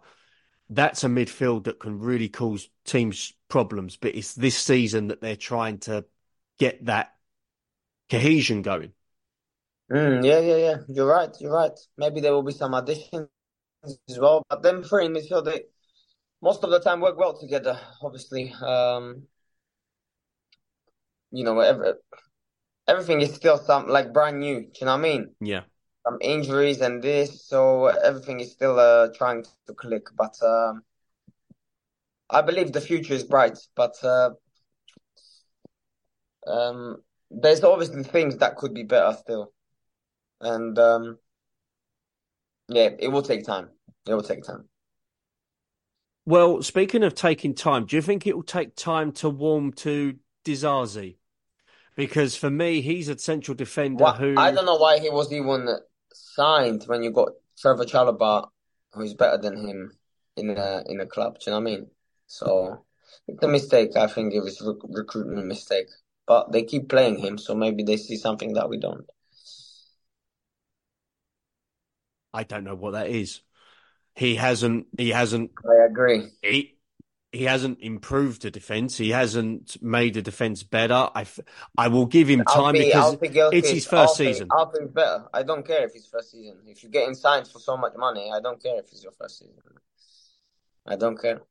that's 0.69 1.03
a 1.03 1.07
midfield 1.07 1.65
that 1.65 1.79
can 1.79 1.99
really 1.99 2.29
cause 2.29 2.69
teams 2.85 3.33
problems. 3.47 3.95
But 3.95 4.15
it's 4.15 4.33
this 4.33 4.57
season 4.57 5.07
that 5.07 5.21
they're 5.21 5.35
trying 5.35 5.79
to 5.79 6.05
get 6.57 6.85
that 6.85 7.13
cohesion 8.09 8.61
going. 8.61 8.93
Mm, 9.91 10.25
yeah, 10.25 10.39
yeah, 10.39 10.57
yeah. 10.57 10.77
You're 10.87 11.07
right. 11.07 11.29
You're 11.39 11.53
right. 11.53 11.77
Maybe 11.97 12.21
there 12.21 12.33
will 12.33 12.43
be 12.43 12.53
some 12.53 12.73
additions 12.73 13.29
as 13.83 14.19
well, 14.19 14.43
but 14.49 14.61
them 14.61 14.83
three 14.83 15.05
in 15.05 15.13
midfield, 15.13 15.45
they 15.45 15.63
most 16.41 16.63
of 16.63 16.69
the 16.69 16.79
time 16.79 17.01
work 17.01 17.17
well 17.17 17.37
together. 17.37 17.79
Obviously, 18.01 18.53
um, 18.61 19.23
you 21.31 21.43
know, 21.43 21.59
every, 21.59 21.93
everything 22.87 23.21
is 23.21 23.33
still 23.33 23.57
some 23.57 23.87
like 23.87 24.13
brand 24.13 24.39
new. 24.39 24.61
Do 24.61 24.71
you 24.79 24.85
know 24.85 24.93
what 24.93 24.99
I 24.99 25.09
mean? 25.09 25.35
Yeah. 25.41 25.61
Some 26.05 26.17
injuries 26.21 26.81
and 26.81 27.01
this, 27.01 27.47
so 27.47 27.87
everything 27.87 28.41
is 28.41 28.51
still 28.51 28.77
uh 28.79 29.07
trying 29.15 29.45
to 29.67 29.73
click. 29.73 30.07
But 30.17 30.35
um, 30.43 30.83
I 32.29 32.41
believe 32.41 32.73
the 32.73 32.81
future 32.81 33.13
is 33.13 33.23
bright. 33.23 33.57
But 33.75 33.95
uh, 34.03 34.31
um, 36.45 36.97
there's 37.31 37.63
obviously 37.63 38.03
things 38.03 38.37
that 38.37 38.57
could 38.57 38.73
be 38.73 38.83
better 38.83 39.15
still, 39.17 39.53
and 40.41 40.77
um. 40.77 41.17
Yeah, 42.67 42.89
it 42.97 43.09
will 43.09 43.21
take 43.21 43.45
time. 43.45 43.69
It 44.07 44.13
will 44.13 44.23
take 44.23 44.43
time. 44.43 44.69
Well, 46.25 46.61
speaking 46.61 47.03
of 47.03 47.15
taking 47.15 47.53
time, 47.53 47.85
do 47.85 47.95
you 47.95 48.01
think 48.01 48.25
it 48.25 48.35
will 48.35 48.43
take 48.43 48.75
time 48.75 49.11
to 49.13 49.29
warm 49.29 49.73
to 49.73 50.15
Disasi? 50.45 51.17
Because 51.95 52.35
for 52.35 52.49
me, 52.49 52.81
he's 52.81 53.09
a 53.09 53.17
central 53.17 53.55
defender 53.55 54.05
Why, 54.05 54.15
who 54.15 54.35
I 54.37 54.51
don't 54.51 54.65
know 54.65 54.77
why 54.77 54.99
he 54.99 55.09
was 55.09 55.31
even 55.31 55.67
signed 56.13 56.83
when 56.85 57.03
you 57.03 57.11
got 57.11 57.29
Trevor 57.59 57.85
Chalobah, 57.85 58.47
who's 58.93 59.13
better 59.13 59.37
than 59.37 59.57
him 59.57 59.91
in 60.37 60.49
a 60.51 60.83
in 60.87 61.01
a 61.01 61.05
club. 61.05 61.39
Do 61.39 61.51
you 61.51 61.51
know 61.51 61.59
what 61.59 61.69
I 61.69 61.75
mean? 61.75 61.87
So 62.27 62.85
the 63.27 63.47
mistake. 63.47 63.95
I 63.95 64.07
think 64.07 64.33
it 64.33 64.41
was 64.41 64.61
rec 64.61 64.77
recruitment 64.83 65.45
mistake, 65.45 65.87
but 66.25 66.51
they 66.51 66.63
keep 66.63 66.89
playing 66.89 67.17
him, 67.17 67.37
so 67.37 67.53
maybe 67.53 67.83
they 67.83 67.97
see 67.97 68.15
something 68.15 68.53
that 68.53 68.69
we 68.69 68.77
don't. 68.77 69.05
I 72.33 72.43
don't 72.43 72.63
know 72.63 72.75
what 72.75 72.91
that 72.91 73.09
is. 73.09 73.41
He 74.15 74.35
hasn't. 74.35 74.87
He 74.97 75.09
hasn't. 75.09 75.51
I 75.65 75.85
agree. 75.85 76.29
He 76.41 76.77
he 77.33 77.45
hasn't 77.45 77.79
improved 77.81 78.43
the 78.43 78.51
defense. 78.51 78.95
He 78.95 79.09
hasn't 79.09 79.81
made 79.81 80.13
the 80.13 80.21
defense 80.21 80.61
better. 80.61 81.09
I, 81.15 81.25
I 81.75 81.87
will 81.87 82.05
give 82.05 82.27
him 82.27 82.43
time 82.45 82.75
Alfie, 82.75 83.17
because 83.19 83.49
it's 83.51 83.69
his 83.69 83.85
first 83.87 84.19
Alfie, 84.19 84.33
season. 84.33 84.49
Alfie's 84.55 84.87
better. 84.89 85.25
I 85.33 85.41
don't 85.41 85.65
care 85.65 85.83
if 85.83 85.95
it's 85.95 86.05
first 86.05 86.31
season. 86.31 86.57
If 86.67 86.83
you're 86.83 86.91
getting 86.91 87.15
signed 87.15 87.47
for 87.47 87.57
so 87.57 87.75
much 87.75 87.93
money, 87.97 88.31
I 88.31 88.39
don't 88.39 88.61
care 88.61 88.77
if 88.77 88.85
it's 88.91 89.01
your 89.01 89.13
first 89.13 89.39
season. 89.39 89.55
I 90.85 90.95
don't 90.95 91.19
care. 91.19 91.41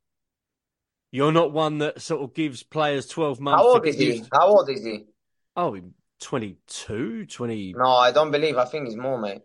You're 1.11 1.33
not 1.33 1.53
one 1.53 1.79
that 1.79 2.01
sort 2.01 2.23
of 2.23 2.33
gives 2.33 2.63
players 2.63 3.07
12 3.09 3.41
months 3.41 3.63
How 3.63 3.69
old 3.69 3.87
is 3.87 3.99
he? 3.99 4.05
used. 4.07 4.29
How 4.33 4.47
old 4.47 4.71
is 4.71 4.85
he? 4.85 5.07
Oh, 5.57 5.77
22, 6.21 7.27
20. 7.27 7.75
No, 7.77 7.91
I 7.91 8.13
don't 8.13 8.31
believe. 8.31 8.57
I 8.57 8.67
think 8.67 8.87
he's 8.87 8.97
more, 8.97 9.19
mate. 9.19 9.43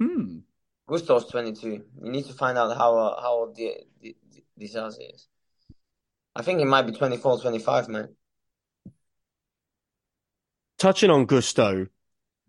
Hmm. 0.00 0.38
Gusto's 0.88 1.26
22. 1.26 1.68
You 1.68 1.84
need 2.10 2.26
to 2.26 2.32
find 2.32 2.58
out 2.58 2.76
how 2.76 2.98
uh, 2.98 3.20
how 3.20 3.32
old 3.32 3.56
the, 3.56 3.72
the, 4.00 4.16
the, 4.32 4.42
this 4.56 4.74
house 4.74 4.98
is. 4.98 5.28
I 6.34 6.42
think 6.42 6.58
he 6.58 6.64
might 6.64 6.82
be 6.82 6.92
24, 6.92 7.40
25, 7.40 7.88
man. 7.88 8.08
Touching 10.78 11.10
on 11.10 11.26
Gusto, 11.26 11.86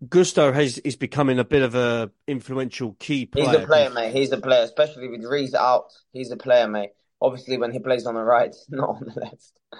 Gusto 0.08 0.52
has 0.52 0.78
is 0.78 0.96
becoming 0.96 1.38
a 1.38 1.44
bit 1.44 1.62
of 1.62 1.74
a 1.74 2.10
influential 2.26 2.96
key 2.98 3.26
player. 3.26 3.46
He's 3.46 3.54
a 3.54 3.66
player, 3.66 3.90
mate. 3.90 4.12
He's 4.12 4.32
a 4.32 4.38
player, 4.38 4.62
especially 4.62 5.08
with 5.08 5.24
Reece 5.24 5.54
out. 5.54 5.92
He's 6.12 6.30
a 6.30 6.36
player, 6.36 6.66
mate. 6.66 6.90
Obviously, 7.20 7.58
when 7.58 7.72
he 7.72 7.78
plays 7.78 8.06
on 8.06 8.14
the 8.14 8.22
right, 8.22 8.54
not 8.70 8.88
on 8.88 9.04
the 9.04 9.20
left. 9.20 9.52
I 9.72 9.78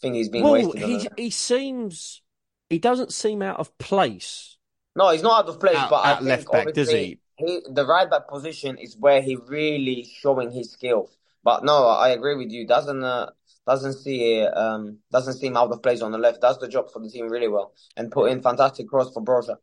think 0.00 0.16
he's 0.16 0.28
been 0.28 0.42
Well, 0.42 0.52
wasted. 0.54 0.82
he 0.82 0.96
the- 0.98 1.12
he 1.16 1.30
seems 1.30 2.22
he 2.70 2.78
doesn't 2.78 3.12
seem 3.12 3.42
out 3.42 3.60
of 3.60 3.76
place. 3.78 4.53
No, 4.96 5.10
he's 5.10 5.22
not 5.22 5.44
out 5.44 5.48
of 5.48 5.58
place, 5.60 5.76
At- 5.76 5.90
but 5.90 6.04
I 6.04 6.10
at 6.12 6.18
think 6.18 6.28
left 6.28 6.52
back, 6.52 6.64
does 6.74 6.88
obviously 6.88 7.20
he, 7.36 7.60
the 7.68 7.84
right 7.86 8.08
back 8.08 8.28
position 8.28 8.78
is 8.78 8.96
where 8.96 9.20
he 9.20 9.36
really 9.36 10.04
showing 10.04 10.52
his 10.52 10.70
skills. 10.70 11.16
But 11.42 11.64
no, 11.64 11.86
I 11.88 12.10
agree 12.10 12.36
with 12.36 12.50
you. 12.50 12.66
Doesn't 12.66 13.02
uh, 13.02 13.30
doesn't 13.66 13.94
see 13.94 14.42
um 14.42 14.98
doesn't 15.10 15.34
seem 15.34 15.56
out 15.56 15.70
of 15.72 15.82
place 15.82 16.00
on 16.00 16.12
the 16.12 16.18
left. 16.18 16.40
Does 16.40 16.58
the 16.58 16.68
job 16.68 16.90
for 16.92 17.00
the 17.00 17.10
team 17.10 17.28
really 17.28 17.48
well 17.48 17.72
and 17.96 18.10
put 18.10 18.30
in 18.30 18.40
fantastic 18.40 18.88
cross 18.88 19.12
for 19.12 19.22
Broja. 19.22 19.56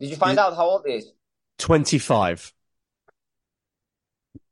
Did 0.00 0.10
you 0.10 0.16
find 0.16 0.38
out 0.38 0.56
how 0.56 0.64
old 0.70 0.82
he 0.86 0.94
is? 0.94 1.12
25, 1.58 2.52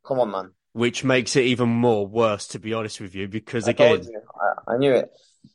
Come 0.07 0.21
on, 0.21 0.31
man. 0.31 0.51
which 0.73 1.03
makes 1.05 1.35
it 1.35 1.45
even 1.45 1.69
more 1.69 2.07
worse, 2.07 2.47
to 2.49 2.59
be 2.61 2.73
honest 2.73 3.01
with 3.01 3.15
you, 3.17 3.27
because 3.29 3.67
I 3.67 3.73
again, 3.73 4.05
you. 4.05 4.21
I, 4.41 4.75
I 4.75 4.77
knew 4.79 4.93
it. 4.93 5.11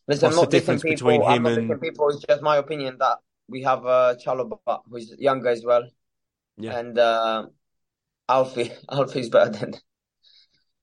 Listen, 0.07 0.27
What's 0.27 0.37
I'm 0.37 0.45
the 0.45 0.51
difference 0.51 0.83
people. 0.83 0.95
between 1.09 1.23
I'm 1.23 1.37
him 1.37 1.43
not 1.43 1.71
and- 1.73 1.81
people. 1.81 2.09
It's 2.09 2.23
just 2.25 2.41
my 2.41 2.57
opinion 2.57 2.97
that 2.99 3.17
we 3.49 3.63
have 3.63 3.85
uh, 3.85 4.15
Chalobah, 4.23 4.81
who's 4.89 5.13
younger 5.17 5.49
as 5.49 5.63
well, 5.63 5.83
Yeah. 6.57 6.77
and 6.77 6.97
uh, 6.97 7.47
Alfie. 8.29 8.71
Alfie's 8.91 9.29
better 9.29 9.51
than 9.51 9.73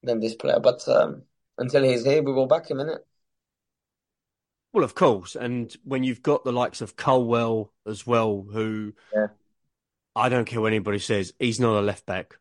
than 0.03 0.20
this 0.20 0.35
player. 0.35 0.61
But 0.61 0.87
um, 0.88 1.22
until 1.59 1.83
he's 1.83 2.05
here, 2.05 2.22
we 2.22 2.33
will 2.33 2.46
back 2.46 2.70
him 2.70 2.81
in 2.81 2.88
it. 2.88 3.00
well, 4.72 4.85
of 4.85 4.94
course, 4.94 5.37
and 5.37 5.74
when 5.85 6.05
you've 6.05 6.22
got 6.22 6.44
the 6.44 6.53
likes 6.53 6.81
of 6.81 6.96
Colwill 6.96 7.72
as 7.87 8.07
well, 8.07 8.44
who 8.50 8.92
Yeah. 9.14 9.29
I 10.16 10.29
don't 10.29 10.44
care 10.44 10.61
what 10.61 10.68
anybody 10.72 10.98
says, 11.00 11.33
he's 11.38 11.59
not 11.61 11.77
a 11.77 11.81
left 11.81 12.07
back. 12.07 12.38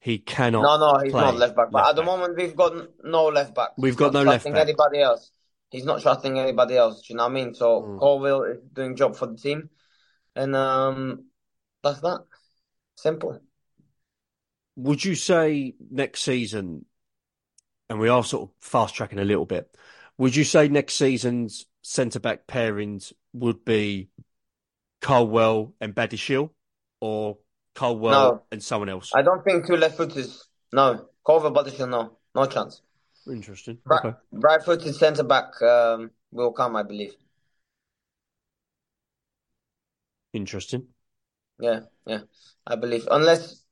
He 0.00 0.18
cannot. 0.18 0.62
No, 0.62 0.78
no, 0.78 1.00
he's 1.02 1.12
not 1.12 1.36
left 1.36 1.56
back. 1.56 1.70
But 1.72 1.78
left 1.78 1.90
at 1.90 1.96
the 1.96 2.02
moment, 2.04 2.36
we've 2.36 2.54
got 2.54 2.72
no 3.04 3.26
left 3.26 3.54
back. 3.54 3.70
We've 3.76 3.96
got 3.96 4.12
no 4.12 4.22
left 4.22 4.44
back. 4.44 4.54
anybody 4.56 5.00
else. 5.00 5.32
He's 5.70 5.84
not 5.84 6.00
trusting 6.02 6.38
anybody 6.38 6.76
else. 6.76 7.02
Do 7.02 7.12
you 7.12 7.16
know 7.16 7.24
what 7.24 7.30
I 7.32 7.34
mean? 7.34 7.54
So 7.54 7.82
Mm. 7.82 7.98
Colwill 7.98 8.42
is 8.44 8.58
doing 8.72 8.96
job 8.96 9.16
for 9.16 9.26
the 9.26 9.36
team, 9.36 9.70
and 10.34 10.54
um, 10.54 11.24
that's 11.82 12.00
that. 12.00 12.20
Simple. 12.96 13.40
Would 14.76 15.04
you 15.04 15.14
say 15.14 15.74
next 15.90 16.22
season, 16.22 16.84
and 17.88 17.98
we 17.98 18.08
are 18.08 18.22
sort 18.24 18.48
of 18.48 18.54
fast 18.60 18.94
tracking 18.94 19.18
a 19.18 19.24
little 19.24 19.46
bit, 19.46 19.74
would 20.18 20.36
you 20.36 20.44
say 20.44 20.68
next 20.68 20.94
season's 20.94 21.66
centre 21.82 22.20
back 22.20 22.46
pairings 22.46 23.12
would 23.32 23.64
be 23.64 24.08
Colwill 25.00 25.74
and 25.80 25.94
Badiashile 25.94 26.50
or 27.00 27.38
Colwill 27.74 28.10
No. 28.10 28.42
and 28.50 28.62
someone 28.62 28.88
else? 28.88 29.12
I 29.14 29.22
don't 29.22 29.44
think 29.44 29.66
two 29.66 29.76
left 29.76 29.96
footers. 29.96 30.48
No, 30.72 31.06
Colwill, 31.24 31.50
Butterfield, 31.52 31.90
no, 31.90 32.16
no 32.34 32.46
chance. 32.46 32.82
Interesting. 33.30 33.78
Right, 33.84 34.02
Okay. 34.04 34.16
right 34.32 34.62
footed 34.64 34.94
centre 34.94 35.22
back 35.24 35.60
um, 35.62 36.10
will 36.32 36.52
come, 36.52 36.76
I 36.76 36.82
believe. 36.82 37.14
Interesting. 40.32 40.86
Yeah, 41.58 41.80
yeah, 42.06 42.20
I 42.66 42.76
believe. 42.76 43.08
Unless, 43.10 43.62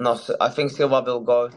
no, 0.00 0.18
I 0.40 0.48
think 0.48 0.70
Silva 0.70 1.02
will 1.02 1.20
go. 1.20 1.50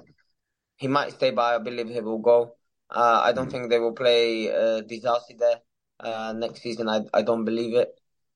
He 0.77 0.87
might 0.87 1.13
stay, 1.13 1.31
but 1.31 1.55
I 1.55 1.57
believe 1.57 1.89
he 1.89 2.01
will 2.01 2.19
go. 2.19 2.55
Uh, 2.89 3.21
I 3.23 3.33
don't 3.33 3.47
Mm. 3.47 3.51
think 3.51 3.69
they 3.69 3.79
will 3.79 3.93
play 3.93 4.49
uh, 4.51 4.81
Disasi 4.81 5.37
there 5.37 5.61
uh, 5.99 6.33
next 6.33 6.61
season. 6.61 6.87
I 6.87 7.01
I 7.13 7.21
don't 7.23 7.45
believe 7.45 7.75
it, 7.75 7.89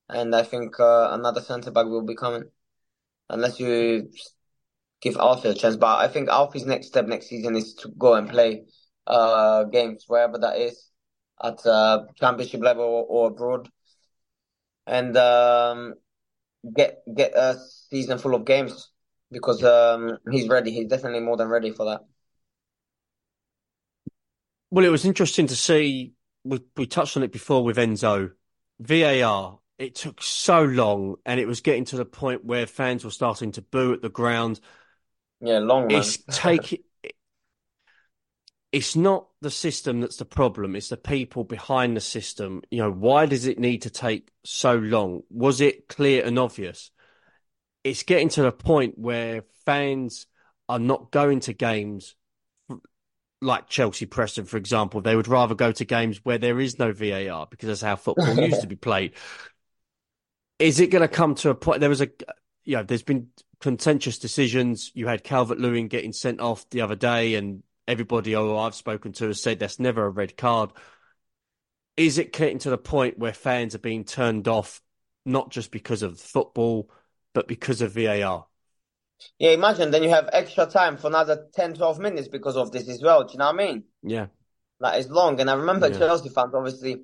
and 0.10 0.36
I 0.36 0.44
think 0.44 0.80
uh, 0.80 1.10
another 1.12 1.42
centre 1.42 1.72
back 1.72 1.86
will 1.86 2.06
be 2.06 2.16
coming, 2.16 2.46
unless 3.30 3.60
you 3.60 4.10
give 5.02 5.18
Alfie 5.18 5.50
a 5.50 5.54
chance. 5.54 5.76
But 5.76 6.00
I 6.00 6.08
think 6.08 6.30
Alfie's 6.30 6.66
next 6.66 6.88
step 6.88 7.08
next 7.08 7.28
season 7.28 7.56
is 7.56 7.74
to 7.76 7.90
go 7.90 8.14
and 8.14 8.30
play 8.30 8.64
uh 9.08 9.64
games 9.66 10.06
wherever 10.08 10.38
that 10.38 10.58
is, 10.58 10.90
at 11.44 11.66
uh, 11.66 12.04
championship 12.20 12.62
level 12.62 13.06
or, 13.10 13.30
abroad, 13.30 13.68
and 14.86 15.18
um 15.18 15.96
get 16.76 17.00
get 17.14 17.36
a 17.36 17.58
season 17.90 18.20
full 18.20 18.36
of 18.36 18.46
games 18.46 18.92
because 19.32 19.64
um 19.64 20.18
he's 20.32 20.48
ready. 20.48 20.72
He's 20.72 20.88
definitely 20.88 21.22
more 21.22 21.38
than 21.38 21.48
ready 21.48 21.72
for 21.72 21.86
that. 21.86 22.02
Well, 24.70 24.86
it 24.86 24.90
was 24.90 25.06
interesting 25.06 25.48
to 25.48 25.56
see. 25.56 26.14
We 26.44 26.60
we 26.78 26.86
touched 26.86 27.18
on 27.18 27.24
it 27.24 27.32
before 27.32 27.64
with 27.64 27.78
Enzo. 27.78 28.32
VAR. 28.80 29.60
It 29.78 29.96
took 29.96 30.22
so 30.22 30.64
long, 30.64 31.16
and 31.26 31.40
it 31.40 31.48
was 31.48 31.62
getting 31.62 31.86
to 31.86 31.98
the 31.98 32.06
point 32.06 32.46
where 32.46 32.68
fans 32.68 33.04
were 33.04 33.12
starting 33.12 33.52
to 33.54 33.64
boo 33.64 33.94
at 33.94 34.02
the 34.02 34.10
ground. 34.10 34.60
Yeah, 35.42 35.60
long 35.60 35.88
man. 35.88 35.98
It's 35.98 36.18
taking. 36.30 36.80
It's 38.72 38.96
not 38.96 39.28
the 39.42 39.52
system 39.52 40.00
that's 40.00 40.16
the 40.16 40.26
problem. 40.26 40.76
It's 40.78 40.90
the 40.90 40.98
people 40.98 41.44
behind 41.44 41.98
the 41.98 42.02
system. 42.02 42.62
You 42.72 42.84
know, 42.84 42.92
why 42.92 43.26
does 43.26 43.46
it 43.46 43.60
need 43.60 43.82
to 43.82 43.90
take 43.90 44.30
so 44.46 44.76
long? 44.76 45.24
Was 45.30 45.60
it 45.60 45.90
clear 45.90 46.24
and 46.24 46.40
obvious? 46.40 46.92
It's 47.84 48.04
getting 48.04 48.30
to 48.30 48.44
the 48.44 48.52
point 48.52 48.98
where 48.98 49.44
fans 49.66 50.28
are 50.70 50.80
not 50.80 51.12
going 51.12 51.42
to 51.42 51.54
games 51.54 52.16
like 53.42 53.68
Chelsea 53.68 54.06
Preston, 54.06 54.46
for 54.46 54.58
example. 54.58 55.02
They 55.02 55.16
would 55.16 55.28
rather 55.28 55.56
go 55.56 55.72
to 55.72 55.84
games 55.84 56.22
where 56.24 56.38
there 56.38 56.60
is 56.60 56.80
no 56.80 56.94
VAR 56.94 57.48
because 57.50 57.68
that's 57.68 57.82
how 57.82 57.96
football 57.96 58.36
used 58.36 58.62
to 58.62 58.68
be 58.68 58.76
played. 58.78 59.14
Is 60.60 60.80
it 60.80 60.92
going 60.92 61.02
to 61.02 61.08
come 61.08 61.36
to 61.36 61.50
a 61.50 61.56
point? 61.56 61.80
There 61.80 61.90
was 61.90 62.02
a, 62.02 62.10
you 62.64 62.78
know, 62.78 62.84
there's 62.84 63.04
been 63.04 63.28
contentious 63.62 64.17
decisions. 64.17 64.91
You 64.93 65.08
had 65.08 65.24
Calvert 65.24 65.60
Lewin 65.60 65.88
getting 65.88 66.12
sent 66.12 66.41
off 66.41 66.69
the 66.69 66.82
other 66.82 66.95
day, 66.95 67.36
and 67.36 67.63
everybody 67.88 68.36
I've 68.36 68.76
spoken 68.76 69.13
to 69.13 69.28
has 69.28 69.41
said 69.41 69.60
that's 69.60 69.80
never 69.80 70.06
a 70.06 70.10
red 70.10 70.36
card. 70.36 70.71
Is 71.95 72.17
it 72.17 72.34
getting 72.34 72.60
to 72.60 72.69
the 72.69 72.78
point 72.78 73.19
where 73.19 73.34
fans 73.34 73.76
are 73.76 73.80
being 73.80 74.04
turned 74.04 74.47
off, 74.47 74.82
not 75.26 75.52
just 75.52 75.71
because 75.71 76.02
of 76.02 76.19
football, 76.19 76.89
but 77.34 77.47
because 77.47 77.82
of 77.82 77.93
VAR? 77.93 78.47
Yeah, 79.38 79.52
imagine 79.52 79.91
then 79.91 80.02
you 80.02 80.10
have 80.10 80.30
extra 80.34 80.65
time 80.65 80.97
for 80.97 81.08
another 81.08 81.47
10, 81.54 81.76
12 81.76 82.00
minutes 82.00 82.28
because 82.28 82.58
of 82.58 82.71
this 82.71 82.89
as 82.89 83.02
well. 83.04 83.24
Do 83.24 83.34
you 83.34 83.39
know 83.39 83.52
what 83.52 83.62
I 83.62 83.65
mean? 83.65 83.84
Yeah. 84.02 84.28
That 84.80 84.97
is 84.97 85.10
long. 85.10 85.39
And 85.39 85.50
I 85.50 85.54
remember 85.54 85.89
Yeah. 85.89 85.97
Chelsea 86.00 86.30
fans, 86.30 86.56
obviously, 86.56 87.04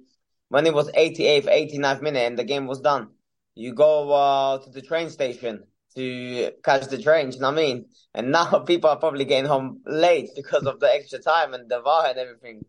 when 0.50 0.66
it 0.66 0.74
was 0.74 0.90
88th, 0.90 1.46
89th 1.48 2.02
minute 2.02 2.26
and 2.26 2.40
the 2.40 2.44
game 2.44 2.66
was 2.66 2.80
done, 2.80 3.10
you 3.54 3.74
go 3.74 4.12
uh, 4.12 4.58
to 4.60 4.70
the 4.72 4.82
train 4.82 5.12
station 5.12 5.64
to 5.98 6.52
catch 6.64 6.88
the 6.90 7.02
train. 7.02 7.32
You 7.34 7.40
know 7.42 7.50
what 7.52 7.60
I 7.60 7.64
mean? 7.64 7.86
And 8.16 8.32
now 8.32 8.60
people 8.68 8.90
are 8.92 8.98
probably 9.00 9.26
getting 9.26 9.50
home 9.50 9.82
late 9.86 10.30
because 10.36 10.66
of 10.66 10.80
the 10.82 10.92
extra 10.94 11.20
time 11.20 11.54
and 11.56 11.70
the 11.70 11.82
VAR 11.82 12.08
and 12.08 12.20
everything. 12.20 12.66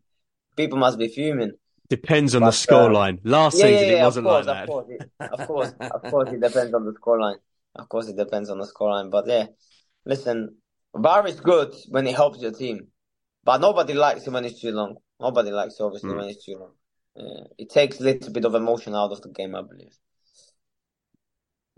People 0.56 0.78
must 0.78 0.98
be 0.98 1.08
fuming. 1.08 1.52
Depends 1.90 2.34
on 2.34 2.44
the 2.44 2.50
But, 2.50 2.68
uh, 2.68 2.96
scoreline. 2.98 3.20
Last 3.24 3.58
Yeah, 3.58 3.66
season, 3.66 3.90
yeah, 3.90 3.90
yeah. 3.90 3.90
it 3.90 3.98
wasn't 3.98 4.26
course, 4.26 4.46
like 4.46 4.46
that. 4.46 4.58
Of 4.58 4.64
course, 4.64 4.88
it, 4.90 5.02
of 5.30 5.44
course, 5.44 5.72
of 5.90 6.06
course, 6.08 6.30
it 6.32 6.40
depends 6.40 6.74
on 6.74 6.84
the 6.84 6.92
scoreline. 6.94 7.38
Of 7.76 7.88
course, 7.88 8.08
it 8.08 8.16
depends 8.16 8.50
on 8.50 8.58
the 8.58 8.66
scoreline. 8.66 9.10
But 9.10 9.26
yeah, 9.28 9.46
listen, 10.06 10.56
VAR 10.94 11.26
is 11.26 11.40
good 11.40 11.74
when 11.90 12.06
it 12.06 12.16
helps 12.16 12.40
your 12.40 12.52
team, 12.52 12.88
but 13.44 13.60
nobody 13.60 13.94
likes 13.94 14.26
it 14.26 14.32
when 14.32 14.44
it's 14.46 14.60
too 14.60 14.72
long. 14.72 14.98
Nobody 15.20 15.50
likes 15.50 15.80
it, 15.80 15.82
obviously, 15.82 16.14
Mm. 16.14 16.16
when 16.16 16.28
it's 16.28 16.44
too 16.44 16.56
long. 16.58 16.74
Yeah, 17.16 17.44
it 17.58 17.70
takes 17.70 18.00
a 18.00 18.04
little 18.04 18.32
bit 18.32 18.44
of 18.46 18.54
emotion 18.54 18.94
out 18.94 19.12
of 19.12 19.22
the 19.22 19.30
game, 19.30 19.54
I 19.56 19.62
believe. 19.62 19.94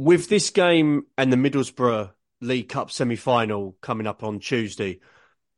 With 0.00 0.30
this 0.30 0.48
game 0.48 1.02
and 1.18 1.30
the 1.30 1.36
Middlesbrough 1.36 2.10
League 2.40 2.70
Cup 2.70 2.90
semi 2.90 3.16
final 3.16 3.76
coming 3.82 4.06
up 4.06 4.22
on 4.22 4.40
Tuesday, 4.40 5.00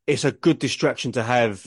it's 0.05 0.25
a 0.25 0.33
good 0.33 0.59
distraction 0.59 1.13
to 1.13 1.23
have 1.23 1.65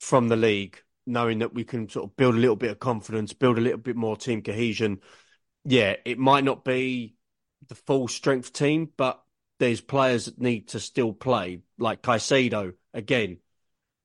from 0.00 0.26
the 0.26 0.34
league, 0.34 0.82
knowing 1.06 1.38
that 1.38 1.54
we 1.54 1.62
can 1.62 1.88
sort 1.88 2.06
of 2.06 2.16
build 2.16 2.34
a 2.34 2.38
little 2.38 2.56
bit 2.56 2.72
of 2.72 2.80
confidence, 2.80 3.34
build 3.34 3.56
a 3.56 3.60
little 3.60 3.78
bit 3.78 3.94
more 3.94 4.16
team 4.16 4.42
cohesion. 4.42 4.98
Yeah, 5.64 5.94
it 6.04 6.18
might 6.18 6.42
not 6.42 6.64
be 6.64 7.14
the 7.68 7.76
full 7.76 8.08
strength 8.08 8.52
team, 8.52 8.90
but 8.96 9.22
there's 9.60 9.80
players 9.80 10.24
that 10.24 10.40
need 10.40 10.70
to 10.70 10.80
still 10.80 11.12
play, 11.12 11.60
like 11.78 12.02
Caicedo 12.02 12.72
again 12.92 13.38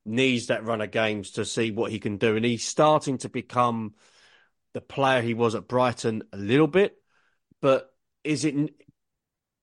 needs 0.06 0.48
that 0.48 0.66
run 0.66 0.82
of 0.82 0.92
games 0.92 1.32
to 1.32 1.46
see 1.46 1.72
what 1.72 1.90
he 1.90 1.98
can 1.98 2.18
do, 2.18 2.36
and 2.36 2.46
he's 2.46 2.64
starting 2.64 3.18
to 3.18 3.30
become 3.30 3.96
the 4.76 4.82
player 4.82 5.24
he 5.24 5.34
was 5.34 5.56
at 5.56 5.68
Brighton 5.68 6.22
a 6.32 6.38
little 6.38 6.68
bit. 6.68 6.96
But 7.60 7.90
is 8.24 8.46
it 8.46 8.56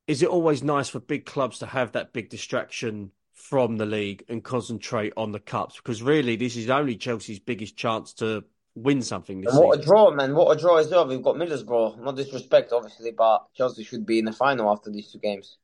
is 0.07 0.23
it 0.23 0.29
always 0.29 0.63
nice 0.63 0.89
for 0.89 1.01
big 1.01 1.25
clubs 1.25 1.61
to 1.61 1.67
have 1.67 1.93
that 1.93 2.13
big 2.13 2.31
distraction 2.31 3.13
from 3.33 3.77
the 3.77 3.87
league 3.87 4.25
and 4.29 4.43
concentrate 4.43 5.13
on 5.17 5.33
the 5.33 5.39
cups? 5.41 5.77
Because 5.77 6.03
really, 6.03 6.37
this 6.37 6.57
is 6.57 6.69
only 6.69 6.97
Chelsea's 6.97 7.39
biggest 7.39 7.77
chance 7.77 8.13
to 8.15 8.45
win 8.75 9.03
something 9.03 9.41
this 9.41 9.53
And 9.53 9.61
what 9.61 9.77
season. 9.77 9.83
a 9.83 9.87
draw, 9.87 10.11
man! 10.11 10.35
What 10.35 10.57
a 10.57 10.61
draw 10.61 10.77
as 10.77 10.89
well. 10.89 11.07
We've 11.07 11.23
got 11.23 11.37
Middlesbrough. 11.37 11.99
No 12.01 12.13
disrespect, 12.13 12.73
obviously, 12.73 13.13
but 13.13 13.47
Chelsea 13.55 13.85
should 13.85 14.05
be 14.05 14.19
in 14.19 14.25
the 14.25 14.33
final 14.33 14.71
after 14.71 14.91
these 14.91 15.13
two 15.13 15.19
games. 15.19 15.59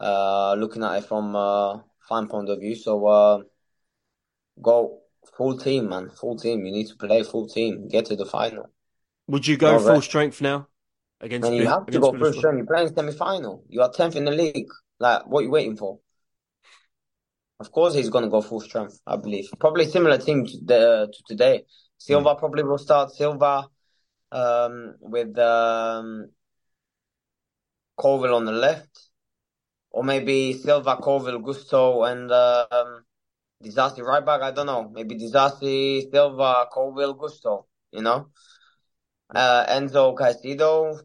Uh, 0.00 0.54
looking 0.54 0.82
at 0.82 0.98
it 0.98 1.04
from 1.06 1.34
a 1.34 1.84
fan 2.08 2.28
point 2.28 2.48
of 2.48 2.60
view, 2.60 2.74
so 2.74 3.06
uh, 3.06 3.42
go 4.60 5.00
full 5.36 5.58
team, 5.58 5.88
man. 5.88 6.10
Full 6.10 6.36
team. 6.38 6.64
You 6.64 6.72
need 6.72 6.88
to 6.88 6.96
play 6.96 7.22
full 7.22 7.48
team. 7.48 7.88
Get 7.88 8.06
to 8.06 8.16
the 8.16 8.26
final. 8.26 8.70
Would 9.26 9.46
you 9.46 9.56
go 9.56 9.78
full 9.78 9.94
rest. 9.94 10.06
strength 10.06 10.40
now 10.40 10.68
against 11.22 11.48
And 11.48 11.56
you 11.56 11.66
have 11.66 11.86
to 11.86 11.98
go 11.98 12.12
first 12.12 12.38
Middlesbrough? 12.38 12.42
turn. 12.42 12.56
You're 12.58 12.66
playing 12.66 12.94
semi 12.94 13.12
final. 13.12 13.64
You 13.68 13.82
are 13.82 13.90
tenth 13.90 14.16
in 14.16 14.24
the 14.24 14.30
league. 14.32 14.68
Like, 14.98 15.26
what 15.26 15.40
are 15.40 15.42
you 15.44 15.50
waiting 15.50 15.76
for? 15.76 15.98
Of 17.60 17.70
course, 17.70 17.94
he's 17.94 18.10
gonna 18.10 18.28
go 18.28 18.42
full 18.42 18.60
strength. 18.60 19.00
I 19.06 19.16
believe 19.16 19.48
probably 19.60 19.86
similar 19.86 20.18
team 20.18 20.46
to 20.46 20.58
the 20.64 21.12
to 21.12 21.22
today. 21.28 21.64
Silva 21.96 22.34
probably 22.34 22.64
will 22.64 22.78
start. 22.78 23.12
Silva, 23.12 23.68
um, 24.32 24.96
with 25.00 25.38
um, 25.38 26.30
Colwill 27.96 28.34
on 28.34 28.44
the 28.44 28.52
left, 28.52 28.90
or 29.92 30.02
maybe 30.02 30.54
Silva, 30.54 30.96
Colwill, 30.96 31.38
Gusto, 31.38 32.02
and 32.02 32.32
um, 32.32 33.04
Disasi 33.62 34.02
right 34.02 34.26
back. 34.26 34.42
I 34.42 34.50
don't 34.50 34.66
know. 34.66 34.90
Maybe 34.92 35.14
Disasi, 35.14 36.10
Silva, 36.10 36.66
Colwill, 36.72 37.14
Gusto. 37.14 37.66
You 37.92 38.02
know, 38.02 38.30
uh, 39.32 39.66
Enzo, 39.68 40.16
Caicedo, 40.16 40.98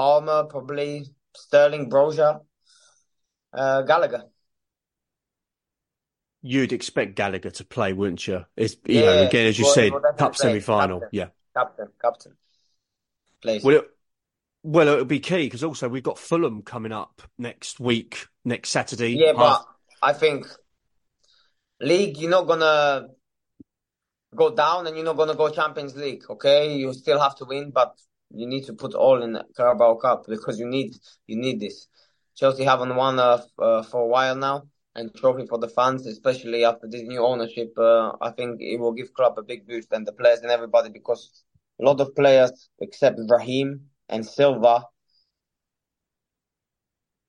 Palmer, 0.00 0.44
probably 0.44 1.04
Sterling, 1.36 1.90
Broja, 1.90 2.40
uh, 3.52 3.82
Gallagher. 3.82 4.24
You'd 6.40 6.72
expect 6.72 7.16
Gallagher 7.16 7.50
to 7.50 7.64
play, 7.66 7.92
wouldn't 7.92 8.26
you? 8.26 8.46
It's 8.56 8.76
you 8.86 9.02
know 9.02 9.12
Yeah, 9.12 9.28
again 9.28 9.46
as 9.48 9.58
you 9.58 9.66
well, 9.66 9.74
said, 9.74 9.92
definitely 9.92 10.18
cup 10.18 10.36
semi 10.36 10.60
final. 10.60 11.02
Yeah. 11.12 11.26
Captain, 11.54 11.88
captain. 12.00 12.32
Plays. 13.42 13.62
Well, 13.62 13.76
it, 13.76 13.90
well, 14.62 14.88
it'll 14.88 15.04
be 15.04 15.20
key 15.20 15.44
because 15.44 15.62
also 15.62 15.86
we've 15.90 16.02
got 16.02 16.18
Fulham 16.18 16.62
coming 16.62 16.92
up 16.92 17.20
next 17.36 17.78
week, 17.78 18.26
next 18.42 18.70
Saturday. 18.70 19.10
Yeah, 19.10 19.34
but 19.34 19.66
I 20.02 20.14
think 20.14 20.46
league, 21.78 22.16
you're 22.16 22.30
not 22.30 22.46
gonna 22.46 23.08
go 24.34 24.54
down 24.54 24.86
and 24.86 24.96
you're 24.96 25.04
not 25.04 25.18
gonna 25.18 25.34
go 25.34 25.50
Champions 25.50 25.94
League. 25.94 26.22
Okay, 26.30 26.74
you 26.74 26.90
still 26.94 27.20
have 27.20 27.36
to 27.36 27.44
win, 27.44 27.70
but 27.70 28.00
you 28.34 28.46
need 28.46 28.64
to 28.66 28.72
put 28.72 28.94
all 28.94 29.22
in 29.22 29.38
Carabao 29.56 29.94
Cup 29.96 30.26
because 30.28 30.58
you 30.58 30.66
need 30.66 30.94
you 31.26 31.36
need 31.36 31.60
this. 31.60 31.86
Chelsea 32.36 32.64
haven't 32.64 32.94
won 32.96 33.18
uh, 33.18 33.42
uh, 33.58 33.82
for 33.82 34.02
a 34.02 34.06
while 34.06 34.36
now, 34.36 34.62
and 34.94 35.14
trophy 35.14 35.46
for 35.46 35.58
the 35.58 35.68
fans, 35.68 36.06
especially 36.06 36.64
after 36.64 36.86
this 36.88 37.02
new 37.02 37.24
ownership. 37.24 37.72
Uh, 37.76 38.12
I 38.20 38.30
think 38.30 38.60
it 38.60 38.78
will 38.78 38.92
give 38.92 39.12
club 39.14 39.34
a 39.38 39.42
big 39.42 39.66
boost 39.66 39.92
and 39.92 40.06
the 40.06 40.12
players 40.12 40.40
and 40.40 40.50
everybody 40.50 40.90
because 40.90 41.42
a 41.80 41.84
lot 41.84 42.00
of 42.00 42.14
players, 42.14 42.68
except 42.78 43.18
Raheem 43.28 43.90
and 44.08 44.24
Silva, 44.24 44.84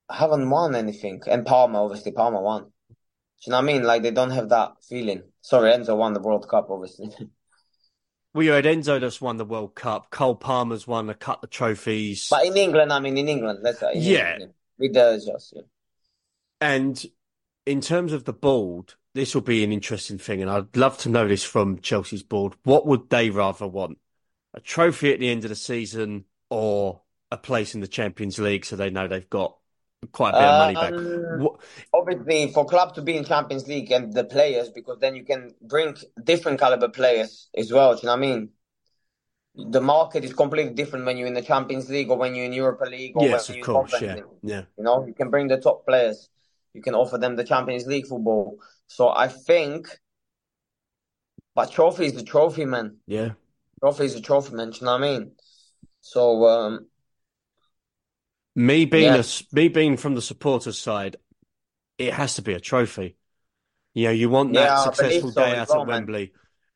haven't 0.09 0.49
won 0.49 0.75
anything. 0.75 1.21
And 1.27 1.45
Palmer, 1.45 1.79
obviously, 1.79 2.11
Palmer 2.11 2.41
won. 2.41 2.63
Do 2.63 2.69
you 3.47 3.51
know 3.51 3.57
what 3.57 3.63
I 3.63 3.67
mean? 3.67 3.83
Like 3.83 4.03
they 4.03 4.11
don't 4.11 4.31
have 4.31 4.49
that 4.49 4.73
feeling. 4.87 5.23
Sorry, 5.41 5.71
Enzo 5.71 5.97
won 5.97 6.13
the 6.13 6.21
World 6.21 6.47
Cup, 6.47 6.67
obviously. 6.69 7.09
well, 8.33 8.43
you 8.43 8.51
had 8.51 8.65
Enzo 8.65 8.99
that's 8.99 9.21
won 9.21 9.37
the 9.37 9.45
World 9.45 9.75
Cup. 9.75 10.09
Cole 10.09 10.35
Palmer's 10.35 10.87
won 10.87 11.09
a 11.09 11.13
couple 11.13 11.45
of 11.45 11.49
trophies. 11.49 12.27
but 12.29 12.45
in 12.45 12.55
England, 12.55 12.93
I 12.93 12.99
mean, 12.99 13.17
in 13.17 13.27
England, 13.27 13.59
let's 13.61 13.79
say. 13.79 13.93
in 13.93 14.01
Yeah. 14.01 14.31
England, 14.33 14.53
with 14.77 14.93
the 14.93 15.23
just 15.25 15.53
yeah. 15.55 15.61
And 16.59 17.03
in 17.65 17.81
terms 17.81 18.13
of 18.13 18.25
the 18.25 18.33
board, 18.33 18.93
this 19.13 19.33
will 19.35 19.41
be 19.41 19.63
an 19.63 19.71
interesting 19.71 20.17
thing, 20.17 20.41
and 20.41 20.49
I'd 20.49 20.75
love 20.77 20.97
to 20.99 21.09
know 21.09 21.27
this 21.27 21.43
from 21.43 21.79
Chelsea's 21.79 22.23
board. 22.23 22.53
What 22.63 22.85
would 22.87 23.09
they 23.09 23.29
rather 23.29 23.67
want? 23.67 23.97
A 24.53 24.59
trophy 24.59 25.13
at 25.13 25.19
the 25.19 25.29
end 25.29 25.43
of 25.43 25.49
the 25.49 25.55
season 25.55 26.25
or 26.49 27.01
a 27.31 27.37
place 27.37 27.73
in 27.73 27.81
the 27.81 27.87
Champions 27.87 28.37
League 28.39 28.65
so 28.65 28.75
they 28.75 28.89
know 28.89 29.07
they've 29.07 29.29
got 29.29 29.57
quite 30.11 30.31
a 30.31 30.33
bit 30.33 30.43
of 30.43 30.59
money 30.59 30.73
back? 30.73 30.93
Um, 30.93 31.39
What, 31.43 31.61
Obviously, 31.93 32.51
for 32.51 32.65
club 32.65 32.95
to 32.95 33.01
be 33.01 33.17
in 33.17 33.23
Champions 33.23 33.67
League 33.67 33.91
and 33.91 34.13
the 34.13 34.23
players, 34.23 34.69
because 34.69 34.99
then 34.99 35.15
you 35.15 35.23
can 35.23 35.53
bring 35.61 35.95
different 36.23 36.59
caliber 36.59 36.89
players 36.89 37.49
as 37.55 37.71
well. 37.71 37.93
Do 37.93 38.01
you 38.01 38.05
know 38.07 38.13
what 38.13 38.17
I 38.17 38.21
mean? 38.21 38.49
The 39.53 39.81
market 39.81 40.23
is 40.23 40.33
completely 40.33 40.73
different 40.73 41.05
when 41.05 41.17
you're 41.17 41.27
in 41.27 41.33
the 41.33 41.41
Champions 41.41 41.89
League 41.89 42.09
or 42.09 42.17
when 42.17 42.35
you're 42.35 42.45
in 42.45 42.53
Europa 42.53 42.85
League 42.85 43.17
or 43.17 43.25
yes, 43.25 43.49
of 43.49 43.59
course, 43.61 44.01
yeah, 44.01 44.15
yeah. 44.41 44.63
You 44.77 44.83
know, 44.83 45.05
you 45.05 45.13
can 45.13 45.29
bring 45.29 45.47
the 45.47 45.57
top 45.57 45.85
players. 45.85 46.29
You 46.73 46.81
can 46.81 46.95
offer 46.95 47.17
them 47.17 47.35
the 47.35 47.43
Champions 47.43 47.85
League 47.85 48.07
football. 48.07 48.57
So 48.87 49.09
I 49.09 49.27
think, 49.27 49.99
but 51.53 51.71
trophy 51.71 52.05
is 52.05 52.13
the 52.13 52.23
trophy, 52.23 52.63
man. 52.63 52.97
Yeah. 53.07 53.31
Trophy 53.81 54.05
is 54.05 54.15
a 54.15 54.21
trophy, 54.21 54.55
man. 54.55 54.69
Do 54.69 54.77
you 54.79 54.85
know 54.85 54.93
what 54.93 55.03
I 55.03 55.19
mean? 55.19 55.31
So, 55.99 56.45
um, 56.45 56.87
Me 58.55 58.85
being 58.85 59.13
Yeah. 59.13 59.21
a 59.21 59.55
me 59.55 59.67
being 59.69 59.97
from 59.97 60.15
the 60.15 60.21
supporters 60.21 60.77
side, 60.77 61.15
it 61.97 62.13
has 62.13 62.35
to 62.35 62.41
be 62.41 62.53
a 62.53 62.59
trophy. 62.59 63.15
You 63.93 64.05
know, 64.05 64.11
you 64.11 64.29
want 64.29 64.53
that 64.53 64.69
Yeah, 64.69 64.75
successful 64.77 65.31
day 65.31 65.55
out 65.57 65.69
well, 65.69 65.81
at 65.81 65.87
man. 65.87 65.99
Wembley, 65.99 66.33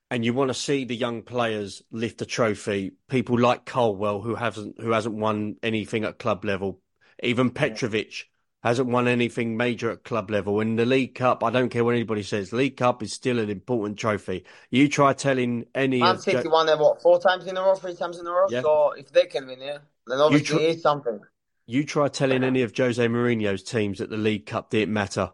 and 0.10 0.24
you 0.24 0.34
want 0.34 0.50
to 0.50 0.54
see 0.54 0.86
the 0.86 0.96
young 0.96 1.22
players 1.22 1.82
lift 1.92 2.22
a 2.22 2.26
trophy. 2.26 2.94
People 3.10 3.40
like 3.40 3.66
Colwill, 3.66 4.22
who 4.22 4.36
hasn't 4.36 4.80
who 4.80 4.92
hasn't 4.92 5.16
won 5.16 5.58
anything 5.64 6.04
at 6.06 6.20
club 6.20 6.46
level, 6.46 6.82
even 7.22 7.50
Petrovic 7.52 8.30
hasn't 8.64 8.90
won 8.90 9.08
anything 9.08 9.56
major 9.56 9.92
at 9.92 10.04
club 10.04 10.32
level. 10.32 10.60
In 10.60 10.76
the 10.76 10.86
League 10.86 11.14
Cup, 11.14 11.44
I 11.44 11.52
don't 11.52 11.70
care 11.70 11.84
what 11.84 11.94
anybody 11.94 12.24
says, 12.24 12.52
League 12.52 12.78
Cup 12.78 13.04
is 13.04 13.14
still 13.14 13.38
an 13.38 13.50
important 13.50 14.00
trophy. 14.00 14.44
You 14.72 14.90
try 14.90 15.14
telling 15.14 15.66
any 15.76 16.00
Man 16.00 16.18
City 16.18 16.44
Jo- 16.44 16.50
won 16.50 16.68
it, 16.70 16.80
what, 16.80 17.02
four 17.02 17.20
times 17.20 17.46
in 17.46 17.58
a 17.58 17.62
row, 17.62 17.76
three 17.76 17.96
times 17.96 18.18
in 18.18 18.26
a 18.26 18.32
row? 18.32 18.48
Yeah. 18.50 18.62
So 18.64 18.92
if 18.94 19.12
they 19.12 19.28
can 19.28 19.46
win 19.46 19.62
it, 19.62 19.82
then 20.08 20.20
obviously 20.20 20.58
tr- 20.58 20.64
it's 20.64 20.82
something. 20.82 21.20
You 21.68 21.84
try 21.84 22.08
telling 22.08 22.38
uh-huh. 22.38 22.48
any 22.48 22.62
of 22.62 22.76
Jose 22.76 23.06
Mourinho's 23.08 23.64
teams 23.64 24.00
that 24.00 24.10
the 24.10 24.18
League 24.18 24.46
Cup 24.46 24.70
didn't 24.70 24.94
matter. 24.94 25.32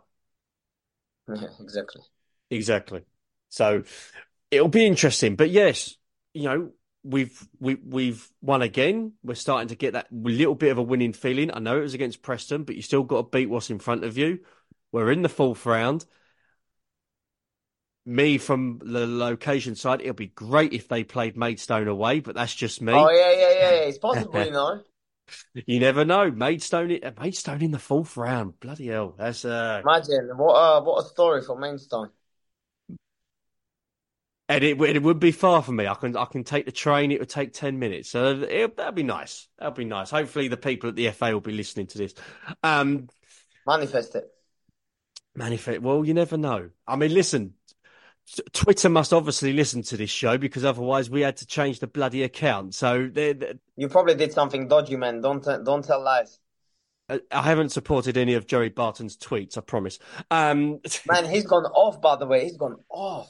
Yeah, 1.28 1.48
exactly. 1.60 2.02
Exactly. 2.50 3.04
So 3.50 3.84
it'll 4.50 4.68
be 4.68 4.86
interesting. 4.86 5.36
But 5.36 5.50
yes, 5.50 5.96
you 6.34 6.44
know, 6.44 6.72
we've 7.04 7.48
we 7.60 7.76
we've 7.76 8.30
won 8.42 8.62
again. 8.62 9.14
We're 9.24 9.36
starting 9.36 9.70
to 9.70 9.76
get 9.76 9.94
that 9.94 10.08
little 10.12 10.56
bit 10.56 10.72
of 10.72 10.78
a 10.78 10.84
winning 10.84 11.14
feeling. 11.14 11.52
I 11.54 11.60
know 11.60 11.78
it 11.78 11.82
was 11.82 11.94
against 11.94 12.22
Preston, 12.22 12.64
but 12.64 12.76
you 12.76 12.82
still 12.82 13.04
got 13.04 13.18
to 13.18 13.38
beat 13.38 13.50
what's 13.50 13.70
in 13.70 13.80
front 13.80 14.04
of 14.04 14.18
you. 14.18 14.40
We're 14.92 15.12
in 15.12 15.22
the 15.22 15.30
fourth 15.30 15.66
round. 15.66 16.06
Me 18.04 18.40
from 18.40 18.82
the 18.84 19.06
location 19.06 19.76
side, 19.76 20.02
it'll 20.02 20.14
be 20.14 20.28
great 20.28 20.74
if 20.74 20.88
they 20.88 21.04
played 21.04 21.38
Maidstone 21.38 21.88
away, 21.88 22.20
but 22.20 22.34
that's 22.34 22.54
just 22.54 22.82
me. 22.82 22.92
Oh, 22.92 23.10
yeah, 23.12 23.32
yeah, 23.32 23.54
yeah, 23.54 23.72
yeah. 23.72 23.88
It's 23.88 23.98
possible, 24.00 24.44
you 24.44 24.52
know. 24.52 24.82
You 25.66 25.80
never 25.80 26.06
know. 26.06 26.32
Maidstone, 26.32 26.98
Maidstone 27.20 27.62
in 27.62 27.72
the 27.72 27.80
fourth 27.80 28.18
round. 28.18 28.60
Bloody 28.60 28.88
hell, 28.88 29.16
that's 29.18 29.46
uh, 29.46 29.82
Imagine 29.84 30.38
what 30.38 30.54
uh, 30.54 30.82
what 30.82 31.04
a 31.04 31.08
story 31.08 31.42
for 31.42 31.58
Maidstone. 31.58 32.10
And 34.50 34.64
it, 34.66 34.82
it 34.82 35.02
would 35.02 35.20
be 35.20 35.32
far 35.32 35.62
from 35.62 35.78
me. 35.78 35.88
I 35.88 35.94
can 35.94 36.16
I 36.18 36.26
can 36.26 36.44
take 36.44 36.66
the 36.66 36.74
train. 36.74 37.12
It 37.12 37.20
would 37.20 37.30
take 37.30 37.54
ten 37.54 37.80
minutes. 37.80 38.10
So 38.10 38.42
it, 38.42 38.76
that'd 38.76 38.96
be 38.96 39.04
nice. 39.04 39.48
That'd 39.58 39.76
be 39.76 39.86
nice. 39.86 40.10
Hopefully, 40.10 40.50
the 40.50 40.58
people 40.58 40.90
at 40.90 40.96
the 40.96 41.10
FA 41.12 41.32
will 41.32 41.40
be 41.40 41.54
listening 41.54 41.88
to 41.88 41.98
this. 41.98 42.14
Um, 42.62 43.08
Manifest 43.66 44.16
it. 44.16 44.26
manifest. 45.36 45.82
Well, 45.82 46.04
you 46.04 46.14
never 46.14 46.38
know. 46.38 46.70
I 46.88 46.96
mean, 46.98 47.14
listen. 47.14 47.54
Twitter 48.54 48.88
must 48.90 49.12
obviously 49.14 49.52
listen 49.52 49.82
to 49.84 49.98
this 49.98 50.10
show 50.10 50.38
because 50.38 50.64
otherwise 50.64 51.10
we 51.10 51.22
had 51.22 51.38
to 51.38 51.46
change 51.46 51.80
the 51.80 51.88
bloody 51.88 52.24
account. 52.24 52.74
So 52.76 53.08
they- 53.12 53.34
they- 53.34 53.54
You 53.76 53.90
probably 53.90 54.16
did 54.16 54.32
something 54.32 54.68
dodgy, 54.68 54.96
man. 54.96 55.22
Don't 55.22 55.44
don't 55.44 55.84
tell 55.84 56.02
lies. 56.02 56.40
I 57.10 57.42
haven't 57.42 57.70
supported 57.70 58.16
any 58.16 58.36
of 58.36 58.48
Joey 58.48 58.70
Barton's 58.70 59.18
tweets. 59.18 59.58
I 59.58 59.62
promise. 59.62 60.00
Um, 60.30 60.80
Man, 61.08 61.26
he's 61.30 61.46
gone 61.46 61.66
off, 61.66 62.00
by 62.00 62.16
the 62.16 62.26
way. 62.26 62.44
He's 62.46 62.56
gone 62.56 62.78
off. 62.90 63.30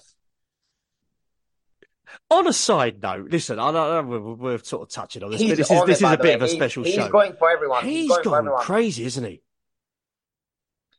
on 2.29 2.45
a 2.45 2.53
side 2.53 3.01
note, 3.01 3.31
listen, 3.31 3.57
I 3.57 3.71
don't 3.71 4.07
know 4.09 4.19
we're, 4.19 4.33
we're 4.35 4.57
sort 4.59 4.83
of 4.83 4.89
touching 4.89 5.23
on 5.23 5.31
this, 5.31 5.39
He's 5.41 5.51
but 5.51 5.57
this 5.57 5.71
is 5.71 5.85
this 5.85 5.97
is 5.97 6.03
a 6.03 6.17
bit 6.17 6.23
way. 6.25 6.33
of 6.33 6.41
a 6.43 6.47
special 6.49 6.83
he's 6.83 6.93
show. 6.93 7.01
He's 7.03 7.11
going 7.11 7.33
for 7.33 7.49
everyone. 7.49 7.83
He's 7.85 8.01
He's 8.01 8.09
going 8.09 8.23
for 8.23 8.29
gone 8.29 8.37
everyone. 8.39 8.61
crazy, 8.63 9.05
isn't 9.05 9.23
he? 9.23 9.41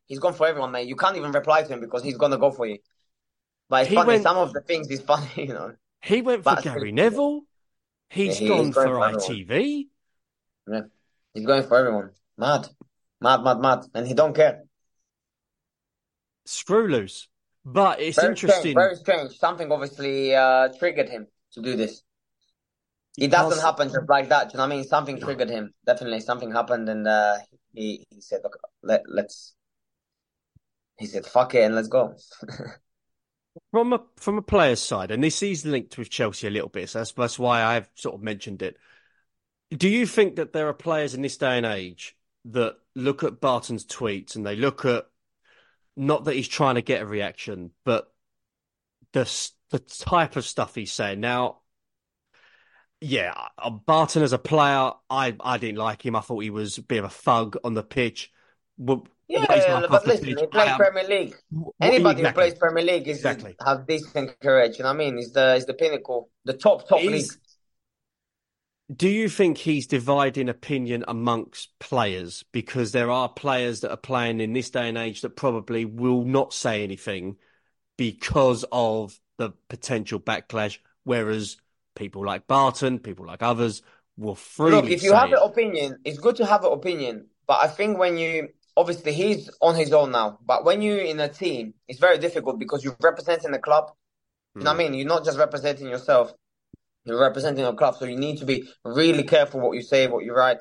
he's 0.06 0.18
gone 0.18 0.32
for 0.34 0.46
everyone, 0.48 0.72
mate. 0.72 0.88
You 0.88 0.96
can't 0.96 1.16
even 1.16 1.30
reply 1.30 1.62
to 1.62 1.68
him 1.72 1.80
because 1.80 2.02
he's 2.02 2.16
gonna 2.16 2.36
go 2.38 2.50
for 2.50 2.66
you. 2.66 2.78
But 3.72 3.80
it's 3.84 3.88
He 3.88 3.94
funny. 3.94 4.06
went- 4.08 4.22
Some 4.22 4.36
of 4.36 4.52
the 4.52 4.60
things 4.60 4.90
is 4.90 5.00
funny, 5.00 5.30
you 5.48 5.54
know. 5.54 5.74
He 6.02 6.20
went 6.20 6.44
for 6.44 6.56
Gary 6.60 6.92
Neville. 6.92 7.40
He's 8.10 8.38
Yeah, 8.38 8.40
he 8.40 8.48
gone 8.48 8.72
for 8.74 8.84
for. 8.84 8.98
ITV. 8.98 9.86
Yeah, 10.70 10.80
he's 11.32 11.46
going 11.46 11.62
for 11.62 11.78
everyone. 11.78 12.10
Mad, 12.36 12.68
mad, 13.18 13.42
mad, 13.42 13.60
mad, 13.60 13.86
and 13.94 14.06
he 14.06 14.12
don't 14.12 14.34
care. 14.36 14.64
Screw 16.44 16.86
loose. 16.86 17.28
But 17.64 17.98
it's 18.02 18.16
Very 18.20 18.32
interesting. 18.32 18.60
strange. 18.60 18.74
Very 18.74 18.96
strange. 18.96 19.38
Something 19.38 19.72
obviously 19.72 20.34
uh, 20.34 20.68
triggered 20.78 21.08
him 21.08 21.28
to 21.54 21.62
do 21.62 21.74
this. 21.74 22.02
It 23.16 23.30
doesn't 23.30 23.50
Because- 23.52 23.62
happen 23.62 23.88
just 23.88 24.06
like 24.10 24.28
that. 24.28 24.50
Do 24.50 24.52
you 24.52 24.58
know 24.58 24.64
what 24.64 24.72
I 24.74 24.76
mean? 24.76 24.84
Something 24.84 25.18
triggered 25.18 25.48
him. 25.48 25.72
Definitely, 25.86 26.20
something 26.20 26.50
happened, 26.52 26.90
and 26.90 27.08
uh, 27.08 27.36
he 27.72 28.04
he 28.10 28.20
said, 28.20 28.40
"Look, 28.42 28.58
let 28.82 29.04
let's." 29.08 29.54
He 30.98 31.06
said, 31.06 31.24
"Fuck 31.24 31.54
it, 31.54 31.62
and 31.62 31.74
let's 31.74 31.88
go." 31.88 32.14
From 33.70 33.92
a 33.92 34.02
from 34.16 34.38
a 34.38 34.42
player's 34.42 34.80
side, 34.80 35.10
and 35.10 35.22
this 35.22 35.42
is 35.42 35.66
linked 35.66 35.98
with 35.98 36.08
Chelsea 36.10 36.46
a 36.46 36.50
little 36.50 36.68
bit, 36.70 36.88
so 36.88 37.00
that's, 37.00 37.12
that's 37.12 37.38
why 37.38 37.62
I've 37.62 37.88
sort 37.94 38.14
of 38.14 38.22
mentioned 38.22 38.62
it. 38.62 38.78
Do 39.70 39.88
you 39.88 40.06
think 40.06 40.36
that 40.36 40.52
there 40.52 40.68
are 40.68 40.74
players 40.74 41.14
in 41.14 41.22
this 41.22 41.36
day 41.36 41.56
and 41.58 41.66
age 41.66 42.16
that 42.46 42.76
look 42.94 43.22
at 43.24 43.40
Barton's 43.40 43.86
tweets 43.86 44.36
and 44.36 44.46
they 44.46 44.56
look 44.56 44.84
at 44.84 45.06
not 45.96 46.24
that 46.24 46.34
he's 46.34 46.48
trying 46.48 46.76
to 46.76 46.82
get 46.82 47.02
a 47.02 47.06
reaction, 47.06 47.72
but 47.84 48.12
the 49.12 49.50
the 49.70 49.78
type 49.80 50.36
of 50.36 50.44
stuff 50.44 50.74
he's 50.74 50.92
saying 50.92 51.20
now? 51.20 51.60
Yeah, 53.00 53.34
uh, 53.58 53.70
Barton 53.70 54.22
as 54.22 54.32
a 54.32 54.38
player, 54.38 54.92
I 55.10 55.36
I 55.40 55.58
didn't 55.58 55.78
like 55.78 56.04
him. 56.06 56.14
I 56.16 56.20
thought 56.20 56.40
he 56.40 56.50
was 56.50 56.78
a 56.78 56.82
bit 56.82 56.98
of 56.98 57.04
a 57.06 57.10
thug 57.10 57.56
on 57.64 57.74
the 57.74 57.82
pitch. 57.82 58.32
Yeah, 59.32 59.40
what 59.40 59.50
he's 59.52 59.66
like 59.68 59.88
but 59.90 60.06
listen, 60.06 60.48
plays 60.50 60.68
am- 60.68 60.76
Premier 60.78 61.04
League. 61.08 61.34
what- 61.50 61.74
Anybody 61.80 62.22
who 62.22 62.32
plays 62.32 62.54
Premier 62.54 62.84
League 62.84 63.08
is 63.08 63.16
Exactly. 63.18 63.56
has 63.64 63.78
decent 63.88 64.38
courage. 64.40 64.78
You 64.78 64.84
know 64.84 64.90
what 64.90 64.94
I 64.94 64.98
mean? 64.98 65.18
Is 65.18 65.32
the 65.32 65.54
is 65.54 65.66
the 65.66 65.74
pinnacle, 65.74 66.30
the 66.44 66.52
top 66.52 66.88
top 66.88 67.00
Is- 67.00 67.10
league. 67.10 67.30
Do 68.94 69.08
you 69.08 69.28
think 69.30 69.56
he's 69.56 69.86
dividing 69.86 70.50
opinion 70.50 71.04
amongst 71.08 71.70
players? 71.78 72.44
Because 72.52 72.92
there 72.92 73.10
are 73.10 73.28
players 73.28 73.80
that 73.80 73.90
are 73.90 73.96
playing 73.96 74.40
in 74.40 74.52
this 74.52 74.68
day 74.68 74.88
and 74.88 74.98
age 74.98 75.22
that 75.22 75.30
probably 75.34 75.86
will 75.86 76.24
not 76.24 76.52
say 76.52 76.82
anything 76.84 77.36
because 77.96 78.64
of 78.70 79.18
the 79.38 79.52
potential 79.68 80.20
backlash, 80.20 80.78
whereas 81.04 81.56
people 81.94 82.24
like 82.26 82.46
Barton, 82.46 82.98
people 82.98 83.24
like 83.26 83.42
others, 83.42 83.80
will 84.18 84.34
freely 84.34 84.72
Look, 84.72 84.90
if 84.90 85.02
you 85.02 85.14
have 85.14 85.30
it. 85.32 85.38
an 85.38 85.42
opinion, 85.42 85.98
it's 86.04 86.18
good 86.18 86.36
to 86.36 86.44
have 86.44 86.64
an 86.64 86.72
opinion. 86.72 87.28
But 87.46 87.60
I 87.62 87.68
think 87.68 87.96
when 87.98 88.18
you 88.18 88.48
obviously 88.76 89.12
he's 89.12 89.50
on 89.60 89.74
his 89.74 89.92
own 89.92 90.12
now, 90.12 90.38
but 90.44 90.64
when 90.64 90.82
you're 90.82 90.98
in 91.00 91.20
a 91.20 91.28
team, 91.28 91.74
it's 91.88 91.98
very 92.00 92.18
difficult 92.18 92.58
because 92.58 92.84
you're 92.84 92.96
representing 93.00 93.52
the 93.52 93.58
club. 93.58 93.90
You 94.54 94.64
know 94.64 94.72
what 94.72 94.80
I 94.80 94.84
mean? 94.84 94.94
You're 94.94 95.08
not 95.08 95.24
just 95.24 95.38
representing 95.38 95.88
yourself, 95.88 96.32
you're 97.04 97.20
representing 97.20 97.64
a 97.64 97.72
club. 97.74 97.96
So 97.96 98.04
you 98.04 98.16
need 98.16 98.38
to 98.38 98.44
be 98.44 98.68
really 98.84 99.24
careful 99.24 99.60
what 99.60 99.72
you 99.72 99.82
say, 99.82 100.06
what 100.06 100.24
you 100.24 100.34
write. 100.34 100.58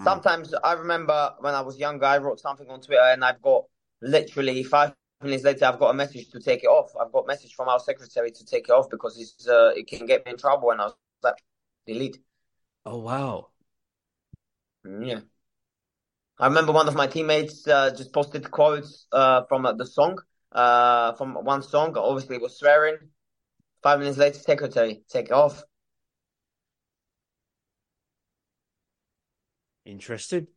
Mm. 0.00 0.04
Sometimes 0.04 0.54
I 0.64 0.72
remember 0.72 1.34
when 1.40 1.54
I 1.54 1.60
was 1.60 1.78
younger, 1.78 2.06
I 2.06 2.18
wrote 2.18 2.40
something 2.40 2.68
on 2.70 2.80
Twitter 2.80 3.02
and 3.02 3.24
I've 3.24 3.42
got 3.42 3.64
literally 4.00 4.62
five 4.62 4.94
minutes 5.22 5.44
later, 5.44 5.66
I've 5.66 5.78
got 5.78 5.90
a 5.90 5.94
message 5.94 6.30
to 6.30 6.40
take 6.40 6.64
it 6.64 6.68
off. 6.68 6.92
I've 7.00 7.12
got 7.12 7.24
a 7.24 7.26
message 7.26 7.54
from 7.54 7.68
our 7.68 7.78
secretary 7.78 8.30
to 8.30 8.44
take 8.44 8.64
it 8.68 8.72
off 8.72 8.88
because 8.90 9.18
it's 9.18 9.46
uh, 9.46 9.72
it 9.76 9.86
can 9.86 10.06
get 10.06 10.24
me 10.24 10.32
in 10.32 10.38
trouble. 10.38 10.70
And 10.70 10.80
I 10.80 10.84
was 10.86 10.94
like, 11.22 11.42
delete. 11.86 12.18
Oh 12.84 12.98
wow. 12.98 13.48
Mm, 14.86 15.06
Yeah. 15.06 15.20
I 16.38 16.46
remember 16.48 16.72
one 16.72 16.86
of 16.86 16.94
my 16.94 17.06
teammates 17.06 17.66
uh, 17.66 17.90
just 17.96 18.12
posted 18.12 18.50
quotes 18.50 19.06
uh, 19.12 19.44
from 19.48 19.64
uh, 19.64 19.72
the 19.72 19.86
song, 19.86 20.18
uh, 20.52 21.12
from 21.14 21.34
one 21.34 21.62
song. 21.62 21.96
Obviously, 21.96 22.36
it 22.36 22.42
was 22.42 22.58
swearing. 22.58 22.98
Five 23.82 24.00
minutes 24.00 24.18
later, 24.18 24.38
secretary, 24.38 25.02
take 25.08 25.26
it 25.26 25.32
off. 25.32 25.62
Interesting. 29.86 30.48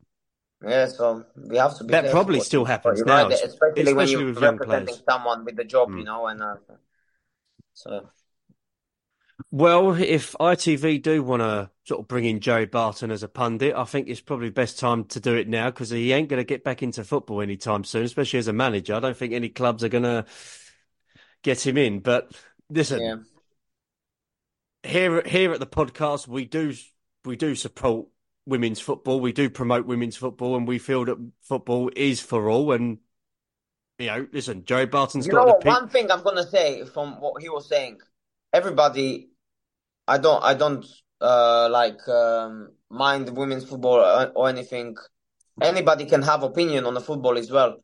Yeah, 0.68 0.88
so 0.88 1.24
we 1.38 1.56
have 1.58 1.78
to 1.78 1.86
be 1.86 1.94
That 1.94 2.12
probably 2.12 2.42
still 2.42 2.66
happens 2.66 3.06
now, 3.06 3.30
right, 3.30 3.42
especially, 3.42 3.94
when 3.94 4.08
you're 4.10 4.26
with 4.26 4.42
young 4.42 4.54
representing 4.56 4.86
players. 4.88 5.04
someone 5.10 5.46
with 5.46 5.56
the 5.56 5.64
job, 5.64 5.90
Mm. 5.90 6.00
you 6.00 6.04
know, 6.04 6.28
and 6.28 6.42
uh, 6.42 6.56
so 7.74 8.10
Well, 9.52 9.94
if 9.94 10.34
ITV 10.40 11.02
do 11.02 11.24
want 11.24 11.42
to 11.42 11.70
sort 11.86 12.02
of 12.02 12.08
bring 12.08 12.26
in 12.26 12.40
Joey 12.40 12.66
Barton 12.66 13.10
as 13.10 13.24
a 13.24 13.28
pundit, 13.28 13.76
I 13.76 13.86
think 13.86 14.08
it's 14.08 14.22
probably 14.22 14.50
best 14.50 14.78
time 14.78 15.06
to 15.06 15.20
do 15.20 15.36
it 15.36 15.48
now 15.48 15.70
because 15.70 15.90
he 15.90 16.12
ain't 16.12 16.30
going 16.30 16.40
to 16.40 16.46
get 16.46 16.64
back 16.64 16.84
into 16.84 17.04
football 17.04 17.42
anytime 17.42 17.84
soon, 17.84 18.04
especially 18.04 18.40
as 18.40 18.48
a 18.48 18.54
manager. 18.54 18.96
I 18.96 19.00
don't 19.00 19.18
think 19.18 19.34
any 19.34 19.50
clubs 19.50 19.84
are 19.84 19.90
going 19.90 20.04
to 20.04 20.26
get 21.42 21.66
him 21.66 21.78
in. 21.78 22.00
But 22.00 22.32
listen, 22.70 23.02
yeah. 23.02 23.16
here 24.84 25.22
here 25.26 25.52
at 25.54 25.60
the 25.60 25.68
podcast, 25.68 26.28
we 26.28 26.46
do 26.46 26.74
we 27.26 27.36
do 27.36 27.56
support 27.56 28.08
women's 28.46 28.80
football. 28.80 29.20
We 29.20 29.32
do 29.32 29.50
promote 29.50 29.86
women's 29.86 30.18
football, 30.18 30.58
and 30.58 30.68
we 30.68 30.80
feel 30.80 31.06
that 31.06 31.32
football 31.42 31.90
is 31.96 32.20
for 32.20 32.50
all. 32.50 32.72
And 32.72 33.00
you 33.98 34.08
know, 34.08 34.28
listen, 34.32 34.66
Joey 34.66 34.86
Barton's 34.86 35.26
You 35.26 35.32
got 35.32 35.38
know 35.38 35.44
an 35.44 35.48
what? 35.50 35.58
opinion. 35.60 35.82
One 35.82 35.90
thing 35.90 36.12
I'm 36.12 36.24
gonna 36.24 36.48
say 36.48 36.86
from 36.86 37.20
what 37.20 37.42
he 37.42 37.50
was 37.50 37.68
saying, 37.68 38.00
everybody, 38.54 39.30
I 40.08 40.18
don't, 40.18 40.44
I 40.44 40.54
don't 40.54 40.86
uh 41.22 41.68
like 41.70 42.08
um 42.08 42.72
mind 42.90 43.36
women's 43.36 43.66
football 43.66 44.00
or, 44.00 44.32
or 44.36 44.50
anything. 44.50 44.96
Anybody 45.62 46.06
can 46.06 46.22
have 46.22 46.44
opinion 46.44 46.86
on 46.86 46.94
the 46.94 47.02
football 47.02 47.38
as 47.38 47.52
well. 47.52 47.84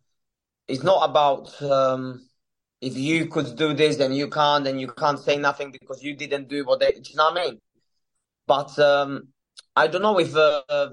It's 0.67 0.83
not 0.83 1.09
about 1.09 1.61
um 1.61 2.27
if 2.81 2.97
you 2.97 3.27
could 3.27 3.55
do 3.55 3.73
this 3.73 3.97
then 3.97 4.13
you 4.13 4.29
can't, 4.29 4.67
and 4.67 4.79
you 4.79 4.87
can't 4.87 5.19
say 5.19 5.37
nothing 5.37 5.71
because 5.71 6.03
you 6.03 6.15
didn't 6.15 6.47
do 6.47 6.65
what 6.65 6.79
they. 6.79 6.93
You 6.95 7.15
know 7.15 7.31
what 7.31 7.39
I 7.39 7.45
mean? 7.45 7.61
But 8.47 8.77
um, 8.79 9.29
I 9.75 9.87
don't 9.87 10.01
know 10.01 10.19
if 10.19 10.35
uh, 10.35 10.89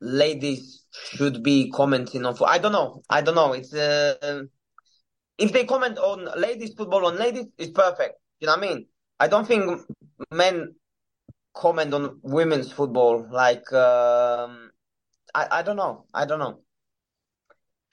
ladies 0.00 0.84
should 0.92 1.42
be 1.42 1.70
commenting 1.70 2.24
on. 2.26 2.36
I 2.46 2.58
don't 2.58 2.72
know. 2.72 3.02
I 3.08 3.20
don't 3.20 3.34
know. 3.34 3.52
It's 3.52 3.72
uh, 3.72 4.42
if 5.38 5.52
they 5.52 5.64
comment 5.64 5.98
on 5.98 6.28
ladies 6.40 6.74
football 6.74 7.06
on 7.06 7.16
ladies, 7.18 7.46
it's 7.58 7.72
perfect. 7.72 8.14
You 8.40 8.46
know 8.46 8.56
what 8.56 8.64
I 8.64 8.68
mean? 8.74 8.86
I 9.20 9.28
don't 9.28 9.46
think 9.46 9.80
men 10.30 10.74
comment 11.54 11.94
on 11.94 12.18
women's 12.22 12.72
football 12.72 13.26
like 13.30 13.72
um, 13.72 14.70
I 15.34 15.46
I 15.50 15.62
don't 15.62 15.76
know. 15.76 16.04
I 16.12 16.24
don't 16.24 16.38
know. 16.38 16.60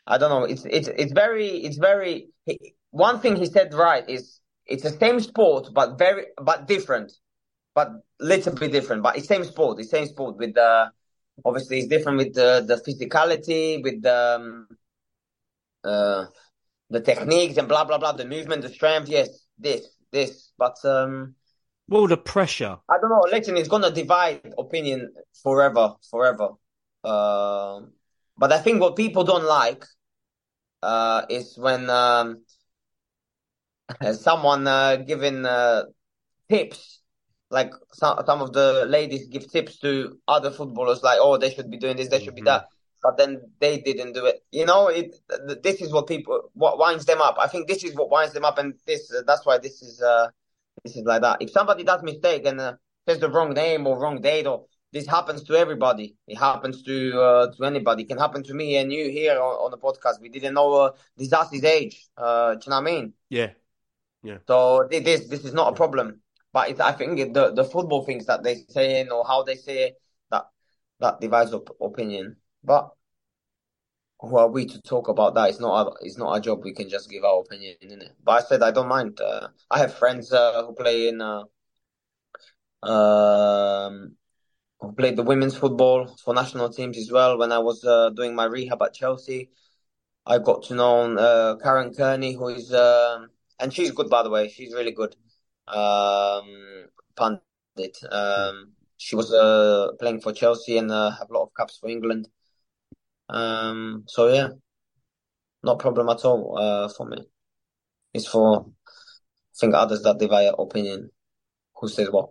I 0.08 0.18
don't 0.18 0.30
know. 0.30 0.44
It's 0.44 0.66
it's 0.66 0.88
it's 0.88 1.14
very 1.14 1.48
it's 1.48 1.78
very. 1.78 2.30
One 2.92 3.20
thing 3.20 3.36
he 3.38 3.46
said 3.46 3.74
right 3.74 4.08
is 4.10 4.40
it's 4.66 4.84
the 4.84 4.90
same 4.90 5.20
sport 5.20 5.70
but 5.74 5.98
very 5.98 6.26
but 6.42 6.68
different, 6.68 7.12
but 7.76 7.90
little 8.20 8.54
bit 8.54 8.72
different. 8.72 9.04
But 9.04 9.18
it's 9.18 9.28
same 9.28 9.44
sport. 9.46 9.80
It's 9.80 9.90
same 9.92 10.08
sport 10.08 10.38
with 10.38 10.56
the 10.56 10.92
obviously 11.46 11.80
it's 11.80 11.88
different 11.88 12.18
with 12.18 12.34
the 12.34 12.64
the 12.68 12.76
physicality 12.76 13.82
with 13.82 14.02
the 14.02 14.36
um, 14.36 14.68
uh 15.84 16.26
the 16.92 17.02
techniques 17.02 17.58
and 17.58 17.68
blah 17.68 17.84
blah 17.86 17.98
blah 17.98 18.12
the 18.12 18.26
movement 18.26 18.62
the 18.62 18.70
strength 18.70 19.10
yes 19.10 19.30
this 19.58 19.82
this 20.12 20.52
but 20.58 20.78
um 20.86 21.36
Well, 21.88 22.08
the 22.08 22.18
pressure. 22.18 22.78
I 22.90 22.96
don't 23.00 23.10
know 23.10 23.26
listen 23.32 23.58
it's 23.58 23.70
gonna 23.70 23.92
divide 23.92 24.54
opinion 24.58 25.00
forever 25.44 25.96
forever 26.10 26.50
um 27.04 27.92
but 28.38 28.52
I 28.52 28.60
think 28.60 28.82
what 28.82 28.96
people 28.96 29.24
don't 29.24 29.46
like 29.46 29.84
uh 30.84 31.22
is 31.30 31.58
when 31.58 31.90
um 31.90 32.28
someone 34.14 34.68
uh 34.68 34.96
giving 34.98 35.46
uh 35.46 35.84
tips 36.50 37.02
like 37.50 37.72
some 37.94 38.20
some 38.26 38.42
of 38.42 38.54
the 38.54 38.86
ladies 38.88 39.28
give 39.28 39.50
tips 39.52 39.80
to 39.80 40.18
other 40.28 40.52
footballers 40.52 41.04
like 41.04 41.20
oh 41.22 41.38
they 41.38 41.52
should 41.54 41.70
be 41.70 41.78
doing 41.78 41.98
this 41.98 42.10
they 42.10 42.20
should 42.20 42.36
be 42.36 42.42
Mhm. 42.42 42.46
that 42.52 42.66
but 43.02 43.18
then 43.18 43.42
they 43.60 43.80
didn't 43.80 44.14
do 44.14 44.26
it. 44.26 44.44
You 44.52 44.66
know 44.66 44.88
it 44.88 45.16
this 45.64 45.82
is 45.82 45.92
what 45.92 46.08
people 46.08 46.52
what 46.54 46.78
winds 46.78 47.06
them 47.06 47.22
up. 47.22 47.38
I 47.40 47.48
think 47.48 47.68
this 47.68 47.84
is 47.84 47.96
what 47.96 48.10
winds 48.10 48.34
them 48.34 48.46
up 48.46 48.58
and 48.58 48.74
this 48.86 49.12
uh, 49.12 49.22
that's 49.26 49.46
why 49.46 49.58
this 49.58 49.82
is 49.82 50.02
uh 50.02 50.30
this 50.84 50.96
is 50.96 51.04
like 51.04 51.22
that. 51.22 51.42
If 51.42 51.52
somebody 51.52 51.84
does 51.84 52.04
mistake 52.04 52.46
and 52.46 52.60
uh, 52.60 52.74
says 53.08 53.20
the 53.20 53.30
wrong 53.30 53.54
name 53.54 53.88
or 53.88 54.00
wrong 54.00 54.22
date 54.22 54.48
or 54.48 54.66
this 54.94 55.08
happens 55.08 55.44
to 55.44 55.56
everybody 55.56 56.16
it 56.28 56.38
happens 56.38 56.84
to 56.84 57.22
uh, 57.22 57.52
to 57.56 57.64
anybody. 57.66 58.04
It 58.04 58.10
can 58.10 58.18
happen 58.18 58.44
to 58.44 58.54
me 58.54 58.78
and 58.78 58.92
you 58.92 59.10
here 59.10 59.34
on, 59.34 59.54
on 59.66 59.72
the 59.72 59.78
podcast. 59.78 60.22
We 60.22 60.30
didn't 60.30 60.54
know 60.54 60.74
uh, 60.74 60.92
Disasi's 61.20 61.64
age 61.64 62.08
uh 62.18 62.56
do 62.56 62.62
you 62.66 62.70
know 62.70 62.82
what 62.82 62.90
i 62.90 62.92
mean? 62.92 63.14
Yeah. 63.30 63.52
Yeah. 64.24 64.38
So 64.48 64.88
this 64.90 65.28
this 65.28 65.46
is 65.46 65.54
not 65.54 65.74
a 65.74 65.76
problem, 65.76 66.22
but 66.54 66.70
it's, 66.70 66.80
I 66.80 66.92
think 66.92 67.34
the 67.34 67.52
the 67.52 67.64
football 67.64 68.06
things 68.06 68.26
that 68.28 68.44
they 68.44 68.56
say 68.70 69.08
or 69.08 69.26
how 69.26 69.44
they 69.44 69.56
say 69.56 69.88
it, 69.88 70.02
that 70.30 70.46
that 71.00 71.20
divides 71.20 71.54
op 71.54 71.76
opinion. 71.82 72.36
But 72.64 72.92
who 74.20 74.38
are 74.38 74.48
we 74.50 74.66
to 74.66 74.82
talk 74.82 75.08
about 75.08 75.34
that? 75.36 75.50
It's 75.50 75.60
not 75.60 75.74
our, 75.88 75.94
it's 76.02 76.18
not 76.18 76.30
our 76.30 76.40
job. 76.40 76.64
We 76.64 76.74
can 76.74 76.90
just 76.90 77.10
give 77.10 77.24
our 77.24 77.40
opinion 77.40 77.76
in 77.82 78.02
it. 78.02 78.16
But 78.24 78.44
I 78.44 78.48
said 78.48 78.62
I 78.64 78.72
don't 78.72 78.88
mind. 78.88 79.20
Uh, 79.20 79.48
I 79.70 79.80
have 79.80 79.94
friends 79.96 80.32
uh, 80.32 80.64
who 80.66 80.74
play 80.74 81.08
in 81.08 81.22
uh, 81.22 81.44
um 82.84 84.16
who 84.80 84.92
played 84.94 85.16
the 85.16 85.24
women's 85.24 85.56
football 85.56 86.08
for 86.24 86.34
national 86.34 86.70
teams 86.70 86.98
as 86.98 87.12
well. 87.12 87.38
When 87.38 87.52
I 87.52 87.60
was 87.60 87.84
uh, 87.84 88.10
doing 88.10 88.36
my 88.36 88.46
rehab 88.46 88.82
at 88.82 88.94
Chelsea, 88.94 89.50
I 90.26 90.40
got 90.40 90.64
to 90.64 90.76
know 90.76 91.16
uh, 91.18 91.58
Karen 91.58 91.94
Carney, 91.94 92.34
who 92.34 92.50
is 92.50 92.74
um, 92.74 93.30
and 93.60 93.74
she's 93.74 93.92
good 93.92 94.10
by 94.10 94.24
the 94.24 94.30
way. 94.30 94.50
She's 94.50 94.74
really 94.74 94.92
good. 94.92 95.16
Um, 95.68 96.88
pundit. 97.16 97.98
Um, 98.12 98.74
she 98.98 99.16
was 99.16 99.34
uh, 99.34 99.94
playing 100.00 100.22
for 100.22 100.34
Chelsea 100.34 100.78
and 100.78 100.92
have 100.92 101.30
a 101.30 101.34
lot 101.34 101.44
of 101.44 101.52
caps 101.58 101.78
for 101.80 101.90
England. 101.90 102.28
Um, 103.32 104.04
so 104.08 104.28
yeah, 104.28 104.50
not 105.64 105.80
problem 105.80 106.10
at 106.10 106.26
all 106.26 106.58
uh, 106.58 106.90
for 106.90 107.06
me. 107.06 107.18
It's 108.14 108.28
for 108.28 108.66
I 108.66 109.58
think 109.60 109.74
others 109.76 110.04
that 110.04 110.20
divide 110.20 110.52
opinion. 110.58 111.10
Who 111.76 111.88
says 111.88 112.10
what? 112.12 112.30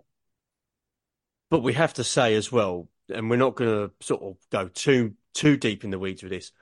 But 1.51 1.63
we 1.63 1.73
have 1.73 1.95
to 1.95 2.05
say 2.05 2.35
as 2.35 2.53
well, 2.53 2.89
and 3.13 3.29
we're 3.29 3.37
not 3.37 3.57
going 3.57 3.89
to 3.89 3.95
sort 4.05 4.23
of 4.23 4.37
go 4.51 4.69
too 4.69 5.15
too 5.35 5.57
deep 5.57 5.85
in 5.85 5.91
the 5.91 5.99
weeds 5.99 6.23
with 6.23 6.33
this. 6.33 6.53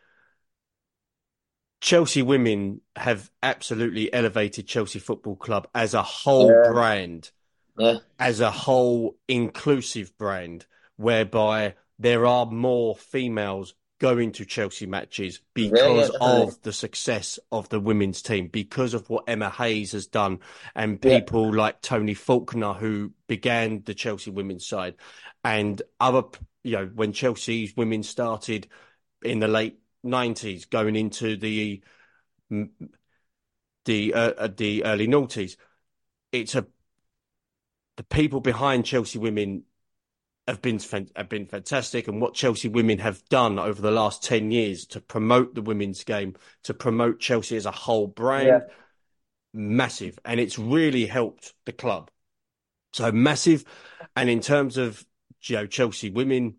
Chelsea 1.80 2.22
women 2.22 2.80
have 2.96 3.30
absolutely 3.42 4.12
elevated 4.12 4.66
Chelsea 4.66 4.98
Football 4.98 5.36
Club 5.36 5.68
as 5.74 5.94
a 5.94 6.02
whole 6.02 6.48
Yeah. 6.48 6.72
brand, 6.72 7.30
Yeah, 7.78 7.98
as 8.18 8.40
a 8.40 8.50
whole 8.50 9.16
inclusive 9.28 10.16
brand, 10.18 10.66
whereby 10.96 11.76
there 11.98 12.26
are 12.26 12.46
more 12.46 12.96
females 12.96 13.74
going 13.98 14.32
to 14.32 14.44
Chelsea 14.44 14.86
matches 14.86 15.40
yeah, 15.56 15.72
because 15.72 16.10
of 16.20 16.60
the 16.62 16.72
success 16.72 17.38
of 17.50 17.68
the 17.68 17.80
women's 17.80 18.22
team, 18.22 18.48
because 18.48 18.94
of 18.94 19.08
what 19.10 19.24
Emma 19.26 19.50
Hayes 19.50 19.92
has 19.92 20.06
done, 20.06 20.38
and 20.74 21.00
Yeah. 21.02 21.20
people 21.20 21.52
like 21.52 21.80
Tony 21.82 22.14
Faulkner, 22.14 22.74
who 22.74 23.12
began 23.26 23.82
the 23.84 23.94
Chelsea 23.94 24.30
women's 24.30 24.66
side, 24.66 24.94
and 25.44 25.82
other, 26.00 26.22
you 26.62 26.72
know, 26.76 26.86
when 26.94 27.12
Chelsea's 27.12 27.76
women 27.76 28.02
started 28.02 28.68
in 29.22 29.40
the 29.40 29.48
late 29.48 29.78
90s, 30.04 30.64
going 30.70 30.96
into 30.96 31.36
the 31.36 31.82
the 33.84 34.14
uh, 34.14 34.48
the 34.48 34.84
early 34.84 35.08
noughties, 35.08 35.56
it's 36.32 36.54
a 36.54 36.66
the 37.96 38.04
people 38.04 38.40
behind 38.40 38.84
Chelsea 38.84 39.18
women 39.18 39.64
have 40.48 40.62
been 40.62 40.80
have 41.14 41.28
been 41.28 41.46
fantastic, 41.46 42.08
and 42.08 42.22
what 42.22 42.32
Chelsea 42.32 42.68
women 42.68 42.98
have 42.98 43.22
done 43.28 43.58
over 43.58 43.82
the 43.82 43.90
last 43.90 44.22
ten 44.22 44.50
years 44.50 44.86
to 44.86 45.00
promote 45.00 45.54
the 45.54 45.62
women's 45.62 46.04
game, 46.04 46.34
to 46.64 46.72
promote 46.72 47.20
Chelsea 47.20 47.56
as 47.56 47.66
a 47.66 47.70
whole 47.70 48.06
brand, 48.06 48.46
Yeah. 48.46 48.60
massive, 49.52 50.18
and 50.24 50.40
it's 50.40 50.58
really 50.58 51.04
helped 51.04 51.52
the 51.66 51.72
club. 51.72 52.10
So 52.94 53.12
massive, 53.12 53.64
and 54.16 54.30
in 54.30 54.40
terms 54.40 54.78
of 54.78 55.04
you 55.42 55.56
know 55.56 55.66
Chelsea 55.66 56.10
women 56.10 56.56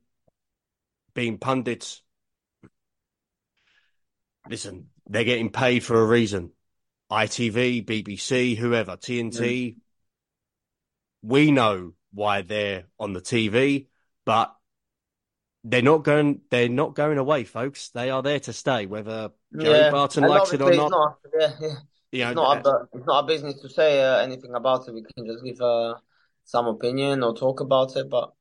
being 1.16 1.40
pundits, 1.40 2.04
listen, 4.48 4.90
they're 5.08 5.24
getting 5.24 5.50
paid 5.50 5.84
for 5.84 6.00
a 6.00 6.06
reason. 6.06 6.52
ITV, 7.12 7.84
BBC, 7.86 8.56
whoever, 8.56 8.96
TNT. 8.96 9.74
Mm. 9.74 9.76
We 11.24 11.52
know 11.52 11.94
why 12.12 12.42
they're 12.42 12.86
on 13.00 13.14
the 13.14 13.22
TV, 13.22 13.88
but 14.26 14.56
they're 15.64 15.82
not 15.82 16.04
going. 16.04 16.42
They're 16.50 16.70
not 16.70 16.96
going 16.96 17.18
away, 17.18 17.44
folks. 17.44 17.90
They 17.90 18.10
are 18.10 18.22
there 18.22 18.40
to 18.42 18.54
stay, 18.54 18.86
whether 18.86 19.32
Joey 19.58 19.72
yeah. 19.72 19.92
Barton 19.92 20.24
And 20.24 20.34
likes 20.34 20.54
it 20.54 20.62
or 20.62 20.74
not. 20.74 20.92
not. 20.92 21.18
Yeah, 21.40 21.52
yeah. 21.60 21.76
You 22.12 22.24
know, 22.24 22.30
It's 22.30 22.36
not 22.36 22.66
our, 22.66 22.90
it's 22.94 23.06
not 23.06 23.16
our 23.16 23.28
business 23.28 23.62
to 23.62 23.70
say 23.70 24.02
uh, 24.02 24.20
anything 24.20 24.56
about 24.56 24.88
it. 24.88 24.94
We 24.94 25.04
can 25.04 25.26
just 25.26 25.44
give 25.44 25.62
uh, 25.62 25.96
some 26.46 26.68
opinion 26.68 27.24
or 27.24 27.36
talk 27.36 27.60
about 27.60 27.96
it, 27.96 28.10
but 28.10 28.32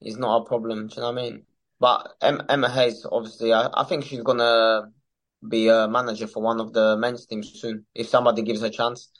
it's 0.00 0.16
not 0.16 0.40
our 0.40 0.44
problem. 0.44 0.88
Do 0.88 0.94
you 0.94 1.00
know 1.02 1.12
what 1.12 1.18
I 1.18 1.22
mean? 1.22 1.42
But 1.80 2.14
em 2.20 2.42
Emma 2.48 2.70
Hayes, 2.70 3.06
obviously, 3.10 3.52
I, 3.52 3.68
I 3.74 3.84
think 3.84 4.04
she's 4.04 4.22
gonna 4.22 4.92
be 5.46 5.68
a 5.68 5.88
manager 5.88 6.26
for 6.26 6.42
one 6.42 6.60
of 6.60 6.72
the 6.72 6.96
men's 6.96 7.26
teams 7.26 7.60
soon. 7.60 7.86
If 7.94 8.08
somebody 8.08 8.42
gives 8.42 8.60
her 8.60 8.68
a 8.68 8.70
chance, 8.70 9.10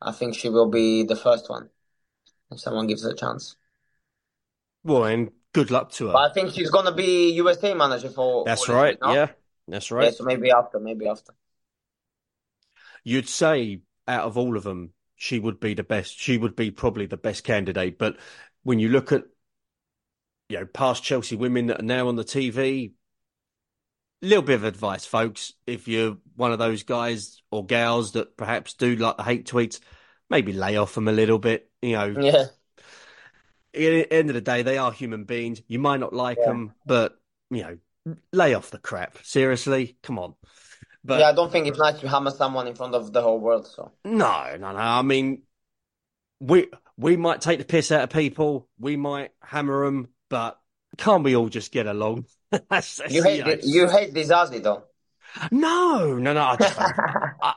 I 0.00 0.12
think 0.12 0.34
she 0.34 0.48
will 0.48 0.70
be 0.70 1.02
the 1.04 1.16
first 1.16 1.50
one. 1.50 1.68
If 2.50 2.58
someone 2.60 2.88
gives 2.88 3.04
her 3.04 3.10
a 3.10 3.14
chance, 3.16 3.54
well, 4.84 5.04
and 5.04 5.30
good 5.52 5.70
luck 5.70 5.90
to 5.92 6.08
but 6.10 6.18
her. 6.18 6.24
I 6.30 6.32
think 6.32 6.52
she's 6.52 6.70
gonna 6.70 6.92
be 6.92 7.30
USA 7.34 7.74
manager 7.74 8.10
for 8.10 8.46
That's 8.46 8.64
for 8.64 8.66
right. 8.68 8.96
lesbian, 8.96 8.98
no? 9.02 9.12
Yeah, 9.12 9.32
that's 9.68 9.90
Yeah, 9.98 10.10
right. 10.10 10.12
so 10.12 10.24
maybe 10.24 10.50
after, 10.52 10.80
maybe 10.80 11.08
after. 11.08 11.34
You'd 13.04 13.28
say 13.28 13.80
out 14.06 14.24
of 14.24 14.36
all 14.36 14.56
of 14.56 14.64
them, 14.64 14.92
she 15.14 15.38
would 15.38 15.60
be 15.60 15.72
the 15.74 15.82
best. 15.82 16.18
She 16.18 16.36
would 16.36 16.54
be 16.56 16.70
probably 16.70 17.06
the 17.06 17.16
best 17.16 17.44
candidate. 17.44 17.98
But 17.98 18.18
when 18.62 18.78
you 18.78 18.88
look 18.90 19.12
at, 19.12 19.24
you 20.48 20.58
know, 20.58 20.66
past 20.66 21.02
Chelsea 21.02 21.36
women 21.36 21.66
that 21.66 21.80
are 21.80 21.84
now 21.84 22.08
on 22.08 22.16
the 22.16 22.24
TV, 22.24 22.92
little 24.22 24.42
bit 24.42 24.56
of 24.56 24.64
advice, 24.64 25.06
folks. 25.06 25.52
If 25.66 25.88
you're 25.88 26.18
one 26.36 26.52
of 26.52 26.58
those 26.58 26.82
guys 26.82 27.42
or 27.50 27.66
gals 27.66 28.12
that 28.12 28.36
perhaps 28.36 28.74
do 28.74 28.96
like 28.96 29.16
the 29.16 29.22
hate 29.24 29.46
tweets, 29.48 29.80
maybe 30.30 30.52
lay 30.52 30.76
off 30.76 30.94
them 30.94 31.08
a 31.08 31.12
little 31.12 31.38
bit. 31.38 31.70
You 31.86 31.92
know, 31.92 32.14
Yeah, 32.20 32.46
at 33.74 34.08
the 34.08 34.12
end 34.12 34.30
of 34.30 34.34
the 34.34 34.40
day, 34.40 34.62
they 34.62 34.78
are 34.78 34.90
human 34.90 35.24
beings. 35.24 35.62
You 35.68 35.78
might 35.78 36.00
not 36.00 36.12
like 36.12 36.38
Yeah. 36.38 36.46
them, 36.46 36.72
but 36.84 37.16
you 37.50 37.62
know, 37.62 37.78
lay 38.32 38.54
off 38.54 38.70
the 38.70 38.78
crap. 38.78 39.18
Seriously, 39.22 39.96
come 40.02 40.18
on. 40.18 40.34
But 41.04 41.20
yeah. 41.20 41.28
I 41.28 41.32
don't 41.32 41.52
think 41.52 41.68
it's 41.68 41.78
nice 41.78 42.00
to 42.00 42.08
hammer 42.08 42.32
someone 42.32 42.66
in 42.66 42.74
front 42.74 42.94
of 42.94 43.12
the 43.12 43.22
whole 43.22 43.38
world. 43.38 43.68
So 43.68 43.92
no, 44.04 44.56
no, 44.58 44.72
no. 44.72 44.78
I 44.78 45.02
mean, 45.02 45.42
we 46.40 46.68
we 46.96 47.16
might 47.16 47.40
take 47.40 47.60
the 47.60 47.64
piss 47.64 47.92
out 47.92 48.02
of 48.02 48.10
people. 48.10 48.68
We 48.80 48.96
might 48.96 49.30
hammer 49.40 49.84
them, 49.84 50.08
but 50.28 50.58
can't 50.96 51.22
we 51.22 51.36
all 51.36 51.48
just 51.48 51.70
get 51.70 51.86
along? 51.86 52.26
That's, 52.70 52.96
that's, 52.96 53.12
you 53.12 53.22
hate 53.22 53.44
know, 53.44 53.56
the, 53.56 53.66
you 53.66 53.88
hate 53.88 54.14
Disasi 54.14 54.62
though. 54.62 54.84
No, 55.50 56.14
no, 56.16 56.32
no. 56.32 56.42
I 56.42 56.56
just 56.56 56.78
don't. 56.78 57.54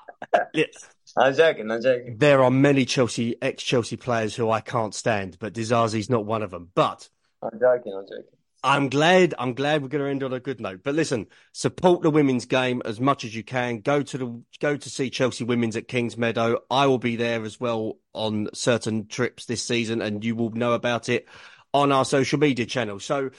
I'm 1.18 1.36
joking. 1.36 1.72
I'm 1.72 1.82
joking. 1.82 2.18
there 2.18 2.44
are 2.44 2.52
many 2.52 2.86
Chelsea 2.86 3.36
ex 3.42 3.64
Chelsea 3.64 3.98
players 3.98 4.36
who 4.36 4.50
I 4.50 4.62
can't 4.62 4.94
stand, 4.94 5.38
but 5.40 5.54
Disasi's 5.54 6.10
not 6.10 6.26
one 6.26 6.44
of 6.44 6.52
them. 6.52 6.70
But 6.74 7.10
I'm 7.42 7.60
joking. 7.60 7.94
I'm 7.94 8.06
joking. 8.06 8.26
I'm 8.62 8.90
glad. 8.90 9.34
I'm 9.40 9.54
glad 9.54 9.82
we're 9.82 9.88
going 9.88 10.04
to 10.04 10.10
end 10.10 10.24
on 10.24 10.34
a 10.34 10.40
good 10.40 10.60
note. 10.60 10.82
But 10.84 10.96
listen, 10.96 11.28
support 11.54 12.02
the 12.02 12.12
women's 12.12 12.46
game 12.46 12.82
as 12.84 13.00
much 13.00 13.24
as 13.24 13.34
you 13.34 13.44
can. 13.44 13.80
Go 13.80 14.02
to 14.02 14.18
the 14.18 14.44
go 14.60 14.76
to 14.76 14.90
see 14.90 15.10
Chelsea 15.10 15.46
women's 15.46 15.78
at 15.78 15.88
Kingsmeadow. 15.88 16.58
I 16.70 16.86
will 16.88 16.98
be 16.98 17.16
there 17.16 17.44
as 17.44 17.60
well 17.60 18.00
on 18.14 18.50
certain 18.54 19.08
trips 19.08 19.46
this 19.46 19.64
season, 19.64 20.02
and 20.02 20.24
you 20.26 20.36
will 20.36 20.52
know 20.52 20.74
about 20.74 21.08
it 21.08 21.28
on 21.74 21.92
our 21.92 22.04
social 22.04 22.40
media 22.40 22.66
channel. 22.66 23.00
So 23.00 23.30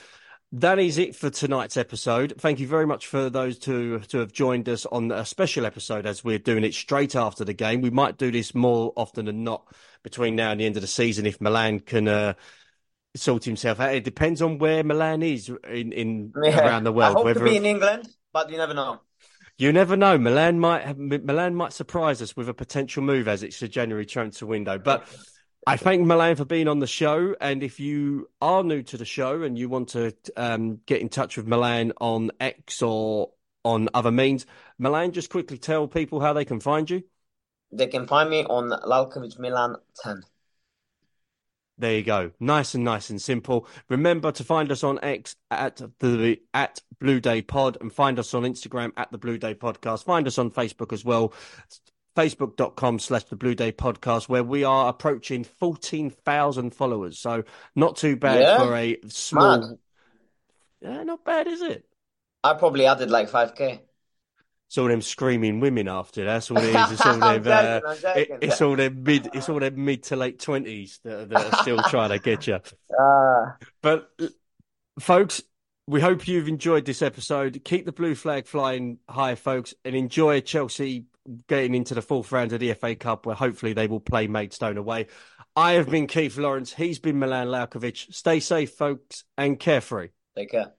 that 0.53 0.79
is 0.79 0.97
it 0.97 1.15
for 1.15 1.29
tonight's 1.29 1.77
episode. 1.77 2.33
Thank 2.37 2.59
you 2.59 2.67
very 2.67 2.85
much 2.85 3.07
for 3.07 3.29
those 3.29 3.57
to 3.59 3.99
to 3.99 4.19
have 4.19 4.33
joined 4.33 4.67
us 4.69 4.85
on 4.85 5.11
a 5.11 5.25
special 5.25 5.65
episode 5.65 6.05
as 6.05 6.23
we're 6.23 6.39
doing 6.39 6.63
it 6.63 6.73
straight 6.73 7.15
after 7.15 7.45
the 7.45 7.53
game. 7.53 7.81
We 7.81 7.89
might 7.89 8.17
do 8.17 8.31
this 8.31 8.53
more 8.53 8.93
often 8.95 9.25
than 9.25 9.43
not 9.43 9.65
between 10.03 10.35
now 10.35 10.51
and 10.51 10.59
the 10.59 10.65
end 10.65 10.75
of 10.75 10.81
the 10.81 10.87
season 10.87 11.25
if 11.25 11.39
Milan 11.41 11.79
can. 11.79 12.07
Uh, 12.07 12.33
sort 13.13 13.43
himself 13.43 13.77
out. 13.81 13.93
It 13.93 14.05
depends 14.05 14.41
on 14.41 14.57
where 14.57 14.85
Milan 14.85 15.21
is 15.21 15.51
in, 15.69 15.91
in 15.91 16.31
Yeah. 16.41 16.65
around 16.65 16.85
the 16.85 16.93
I 16.93 16.95
world. 16.95 17.15
hope 17.17 17.25
Whether 17.25 17.39
to 17.41 17.45
be 17.45 17.57
in 17.57 17.65
England, 17.65 18.07
but 18.31 18.49
you 18.49 18.55
never 18.55 18.73
know. 18.73 19.01
you 19.57 19.73
never 19.73 19.97
know, 19.97 20.17
Milan 20.17 20.61
might 20.61 20.83
have, 20.83 20.97
Milan 20.97 21.53
might 21.53 21.73
surprise 21.73 22.21
us 22.21 22.37
with 22.37 22.47
a 22.47 22.53
potential 22.53 23.03
move 23.03 23.27
as 23.27 23.43
it's 23.43 23.61
a 23.61 23.67
January 23.67 24.05
transfer 24.05 24.45
window. 24.45 24.77
But 24.77 25.05
I 25.67 25.77
thank 25.77 26.01
Milan 26.01 26.35
for 26.35 26.45
being 26.45 26.67
on 26.67 26.79
the 26.79 26.87
show, 26.87 27.35
and 27.39 27.61
if 27.61 27.79
you 27.79 28.29
are 28.41 28.63
new 28.63 28.81
to 28.83 28.97
the 28.97 29.05
show 29.05 29.43
and 29.43 29.57
you 29.57 29.69
want 29.69 29.89
to 29.89 30.15
um, 30.35 30.79
get 30.87 31.01
in 31.01 31.09
touch 31.09 31.37
with 31.37 31.45
Milan 31.45 31.93
on 32.01 32.31
X 32.39 32.81
or 32.81 33.31
on 33.63 33.87
other 33.93 34.11
means, 34.11 34.47
Milan, 34.79 35.11
just 35.11 35.29
quickly 35.29 35.59
tell 35.59 35.87
people 35.87 36.19
how 36.19 36.33
they 36.33 36.45
can 36.45 36.59
find 36.59 36.89
you. 36.89 37.03
They 37.71 37.87
can 37.87 38.07
find 38.07 38.29
me 38.29 38.43
on 38.43 38.69
Lalkovic 38.69 39.37
Milan 39.37 39.75
10. 40.03 40.23
There 41.77 41.95
you 41.95 42.03
go. 42.03 42.31
Nice 42.39 42.75
and 42.75 42.83
nice 42.83 43.09
and 43.09 43.21
simple. 43.21 43.67
Remember 43.87 44.31
to 44.31 44.43
find 44.43 44.71
us 44.71 44.83
on 44.83 44.99
X 45.01 45.35
at 45.49 45.81
the 45.99 46.39
at 46.53 46.81
Blue 46.99 47.19
Day 47.19 47.41
Pod 47.41 47.77
and 47.81 47.91
find 47.91 48.19
us 48.19 48.33
on 48.33 48.43
Instagram 48.43 48.91
at 48.97 49.11
the 49.11 49.17
Blue 49.17 49.37
Day 49.37 49.55
Podcast. 49.55 50.05
Find 50.05 50.27
us 50.27 50.37
on 50.37 50.51
Facebook 50.51 50.93
as 50.93 51.03
well. 51.03 51.33
Facebook.com 52.15 52.99
slash 52.99 53.23
the 53.25 53.35
Blue 53.35 53.55
Day 53.55 53.71
Podcast, 53.71 54.27
where 54.29 54.43
we 54.43 54.63
are 54.63 54.89
approaching 54.89 55.43
14,000 55.43 56.73
followers. 56.75 57.17
So 57.19 57.43
not 57.75 57.95
too 57.95 58.15
bad 58.15 58.41
Yeah? 58.41 58.57
for 58.57 58.75
a 58.75 58.97
small. 59.07 59.59
Mad. 59.61 59.77
Yeah, 60.81 61.03
not 61.03 61.23
bad, 61.23 61.47
is 61.47 61.61
it? 61.61 61.85
I 62.43 62.53
probably 62.55 62.85
added 62.85 63.11
like 63.11 63.29
5k. 63.29 63.79
It's 64.67 64.77
all 64.77 64.87
them 64.87 65.01
screaming 65.01 65.59
women 65.59 65.87
after. 65.89 66.23
That's 66.23 66.49
all 66.49 66.57
it 66.57 66.73
is. 66.75 66.91
It's 66.93 67.05
all 67.05 67.17
them. 67.39 67.43
Uh, 67.45 67.93
it- 68.15 68.29
it's 68.41 68.61
all 68.61 68.75
them 68.77 69.03
mid. 69.03 69.29
It's 69.33 69.49
all 69.49 69.59
them 69.59 69.83
mid 69.83 70.03
to 70.03 70.15
late 70.15 70.39
twenties 70.39 70.99
that, 71.03 71.29
that 71.29 71.53
are 71.53 71.61
still 71.61 71.83
trying 71.89 72.09
to 72.11 72.19
get 72.19 72.47
you. 72.47 72.59
Ah, 72.99 73.57
But 73.81 74.09
uh, 74.21 74.27
folks, 74.99 75.41
we 75.87 75.99
hope 75.99 76.25
you've 76.27 76.47
enjoyed 76.47 76.85
this 76.85 77.01
episode. 77.01 77.61
Keep 77.65 77.85
the 77.85 77.91
blue 77.91 78.15
flag 78.15 78.47
flying 78.47 78.99
high, 79.09 79.35
folks, 79.35 79.73
and 79.83 79.93
enjoy 79.93 80.39
Chelsea 80.39 81.05
getting 81.47 81.75
into 81.75 81.93
the 81.93 82.01
fourth 82.01 82.31
round 82.31 82.53
of 82.53 82.59
the 82.59 82.73
FA 82.73 82.95
Cup, 82.95 83.25
where 83.25 83.35
hopefully 83.35 83.73
they 83.73 83.87
will 83.87 83.99
play 83.99 84.27
Maidstone 84.27 84.77
away. 84.77 85.07
I 85.55 85.73
have 85.73 85.89
been 85.89 86.07
Keith 86.07 86.37
Lawrence. 86.37 86.73
He's 86.73 86.99
been 86.99 87.19
Milan 87.19 87.47
Lalkovic. 87.47 88.13
Stay 88.13 88.39
safe, 88.39 88.71
folks, 88.71 89.25
and 89.37 89.59
carefree. 89.59 90.09
take 90.35 90.51
care. 90.51 90.73